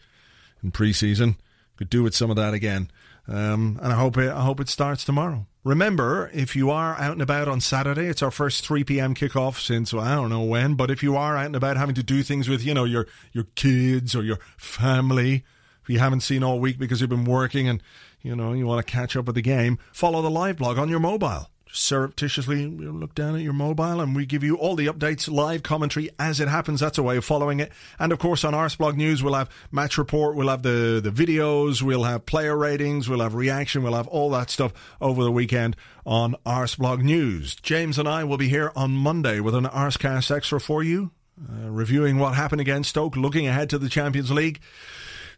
in 0.64 0.72
preseason. 0.72 1.36
Could 1.78 1.90
do 1.90 2.04
with 2.04 2.16
some 2.16 2.30
of 2.30 2.36
that 2.36 2.54
again. 2.54 2.92
Um, 3.28 3.80
and 3.82 3.94
I 3.94 3.96
hope 3.96 4.18
it, 4.18 4.32
I 4.32 4.42
hope 4.42 4.60
it 4.60 4.70
starts 4.70 5.06
tomorrow. 5.06 5.46
Remember, 5.64 6.32
if 6.34 6.56
you 6.56 6.72
are 6.72 6.96
out 6.96 7.12
and 7.12 7.22
about 7.22 7.48
on 7.48 7.62
Saturday, 7.62 8.08
it's 8.08 8.24
our 8.24 8.32
first 8.32 8.66
3 8.66 8.84
p.m. 8.84 9.14
kickoff 9.14 9.60
since 9.60 9.94
well, 9.94 10.04
I 10.04 10.16
don't 10.16 10.30
know 10.30 10.42
when. 10.42 10.76
But 10.76 10.90
if 10.90 11.04
you 11.04 11.16
are 11.16 11.38
out 11.38 11.46
and 11.46 11.56
about 11.56 11.78
having 11.78 11.96
to 11.96 12.04
do 12.04 12.24
things 12.24 12.50
with 12.50 12.64
you 12.64 12.74
know 12.74 12.86
your 12.86 13.08
your 13.32 13.46
kids 13.56 14.16
or 14.16 14.24
your 14.24 14.40
family, 14.58 15.44
you 15.90 16.00
haven't 16.00 16.22
seen 16.22 16.44
all 16.44 16.60
week 16.60 16.78
because 16.78 17.02
you've 17.02 17.10
been 17.10 17.26
working 17.26 17.68
and 17.68 17.82
you 18.22 18.36
know 18.36 18.54
you 18.54 18.66
want 18.66 18.86
to 18.86 18.92
catch 18.92 19.16
up 19.16 19.26
with 19.26 19.36
the 19.36 19.42
game, 19.42 19.80
follow 19.92 20.22
the 20.22 20.30
live 20.30 20.58
blog 20.58 20.78
on 20.78 20.90
your 20.90 21.00
mobile. 21.00 21.50
Surreptitiously 21.72 22.66
look 22.66 23.14
down 23.14 23.36
at 23.36 23.42
your 23.42 23.54
mobile 23.54 24.02
and 24.02 24.16
we 24.16 24.26
give 24.26 24.44
you 24.44 24.56
all 24.56 24.76
the 24.76 24.88
updates, 24.88 25.32
live 25.32 25.62
commentary 25.62 26.10
as 26.18 26.40
it 26.40 26.48
happens. 26.48 26.80
That's 26.80 26.98
a 26.98 27.04
way 27.04 27.16
of 27.18 27.24
following 27.24 27.60
it. 27.60 27.72
And 28.00 28.12
of 28.12 28.18
course, 28.18 28.44
on 28.44 28.54
Arseblog 28.54 28.96
News, 28.96 29.22
we'll 29.22 29.36
have 29.36 29.52
match 29.72 30.00
report, 30.00 30.36
we'll 30.36 30.48
have 30.48 30.64
the, 30.64 31.00
the 31.04 31.12
videos, 31.12 31.84
we'll 31.84 32.06
have 32.06 32.26
player 32.26 32.58
ratings, 32.58 33.08
we'll 33.08 33.20
have 33.20 33.36
reaction, 33.36 33.84
we'll 33.84 33.94
have 33.94 34.08
all 34.08 34.32
that 34.32 34.50
stuff 34.50 34.74
over 35.00 35.24
the 35.24 35.32
weekend 35.32 35.76
on 36.08 36.36
Arseblog 36.44 37.04
News. 37.04 37.54
James 37.56 38.00
and 38.00 38.10
I 38.10 38.24
will 38.24 38.38
be 38.38 38.50
here 38.50 38.72
on 38.76 38.92
Monday 38.92 39.40
with 39.40 39.54
an 39.54 39.66
Arsecast 39.66 40.36
Extra 40.36 40.60
for 40.60 40.82
you, 40.82 41.12
uh, 41.48 41.70
reviewing 41.70 42.18
what 42.18 42.34
happened 42.34 42.62
against 42.62 42.90
Stoke, 42.90 43.16
looking 43.16 43.46
ahead 43.48 43.70
to 43.70 43.78
the 43.78 43.90
Champions 43.90 44.32
League. 44.32 44.60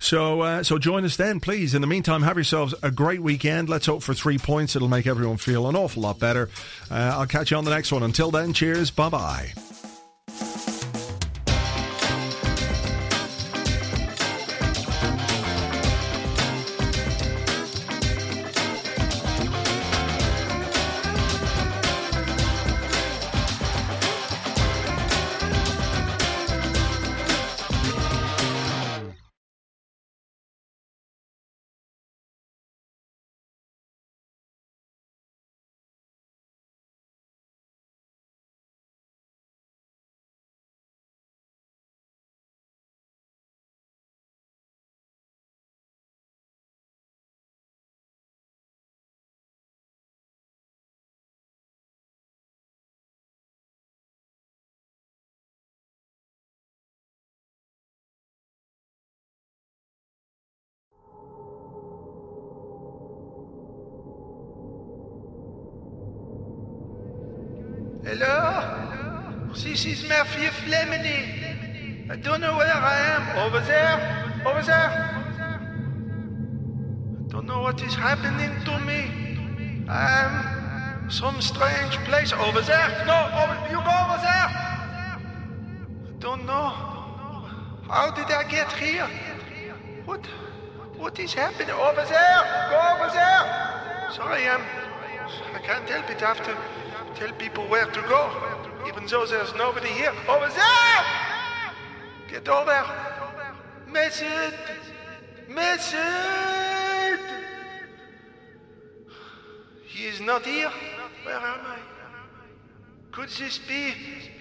So, 0.01 0.41
uh, 0.41 0.63
so 0.63 0.79
join 0.79 1.05
us 1.05 1.15
then, 1.15 1.39
please. 1.39 1.75
In 1.75 1.81
the 1.81 1.87
meantime, 1.87 2.23
have 2.23 2.35
yourselves 2.35 2.73
a 2.81 2.89
great 2.89 3.21
weekend. 3.21 3.69
Let's 3.69 3.85
hope 3.85 4.01
for 4.01 4.15
three 4.15 4.39
points. 4.39 4.75
It'll 4.75 4.87
make 4.87 5.05
everyone 5.05 5.37
feel 5.37 5.69
an 5.69 5.75
awful 5.75 6.01
lot 6.01 6.17
better. 6.17 6.49
Uh, 6.89 7.15
I'll 7.17 7.27
catch 7.27 7.51
you 7.51 7.57
on 7.57 7.65
the 7.65 7.71
next 7.71 7.91
one. 7.91 8.01
Until 8.01 8.31
then, 8.31 8.51
cheers. 8.51 8.89
Bye 8.89 9.09
bye. 9.09 9.70
This 69.81 70.03
is 70.03 70.07
Mathieu 70.07 70.49
Flamini. 70.49 72.07
I 72.11 72.15
don't 72.15 72.39
know 72.39 72.55
where 72.55 72.71
I 72.71 72.99
am. 73.15 73.23
Over 73.47 73.61
there? 73.61 73.97
Over 74.45 74.61
there? 74.61 74.91
I 77.17 77.27
don't 77.29 77.47
know 77.47 77.61
what 77.61 77.81
is 77.81 77.95
happening 77.95 78.63
to 78.65 78.79
me. 78.85 79.89
I'm 79.89 81.09
some 81.09 81.41
strange 81.41 81.97
place. 82.05 82.31
Over 82.31 82.61
there? 82.61 82.89
No, 83.07 83.25
over, 83.41 83.57
you 83.71 83.81
go 83.81 83.89
over 84.05 84.21
there. 84.21 84.49
I 84.53 85.17
don't 86.19 86.45
know. 86.45 86.69
How 87.89 88.11
did 88.11 88.29
I 88.29 88.43
get 88.47 88.71
here? 88.73 89.09
What? 90.05 90.27
What 90.95 91.17
is 91.19 91.33
happening? 91.33 91.71
Over 91.71 92.05
there! 92.05 92.69
Go 92.69 92.77
over 92.93 93.11
there! 93.11 94.11
Sorry, 94.13 94.47
I'm. 94.47 94.61
I 95.55 95.59
can't 95.63 95.89
help 95.89 96.07
it. 96.11 96.21
I 96.21 96.35
have 96.35 96.45
to 96.45 96.55
tell 97.19 97.33
people 97.39 97.63
where 97.63 97.87
to 97.87 98.01
go, 98.01 98.50
even 98.87 99.05
though 99.07 99.25
there's 99.25 99.53
nobody 99.55 99.89
here. 99.89 100.13
Over 100.27 100.49
there! 100.49 101.05
Get 102.29 102.47
over! 102.47 102.85
Message! 103.87 104.53
Message! 105.47 107.19
He 109.85 110.05
is 110.05 110.21
not 110.21 110.45
here. 110.45 110.71
Where 111.23 111.35
am 111.35 111.59
I? 111.65 111.79
Could 113.11 113.29
this 113.29 113.59
be 113.59 113.93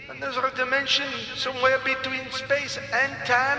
another 0.09 0.51
dimension 0.57 1.09
somewhere 1.35 1.79
between 1.85 2.31
space 2.31 2.79
and 2.93 3.13
time? 3.27 3.59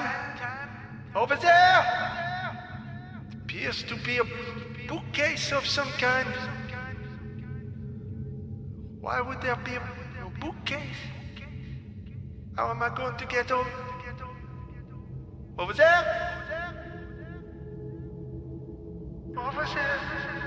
Over 1.14 1.36
there! 1.36 1.86
It 3.28 3.36
appears 3.36 3.84
to 3.84 3.96
be 3.98 4.20
a 4.20 4.24
bookcase 4.88 5.52
of 5.52 5.66
some 5.66 5.90
kind. 6.00 6.28
Why 9.02 9.20
would 9.20 9.42
there 9.42 9.58
be 9.58 9.76
a 9.76 10.01
Bookcase. 10.42 10.82
How 12.58 12.72
am 12.72 12.82
I 12.82 12.90
going 12.90 13.16
to 13.18 13.26
get 13.28 13.52
over? 13.52 13.70
Over 15.60 15.74
there? 15.74 16.04
Over 16.38 16.46
there? 16.50 16.74
Over 19.38 19.66
there. 19.74 20.41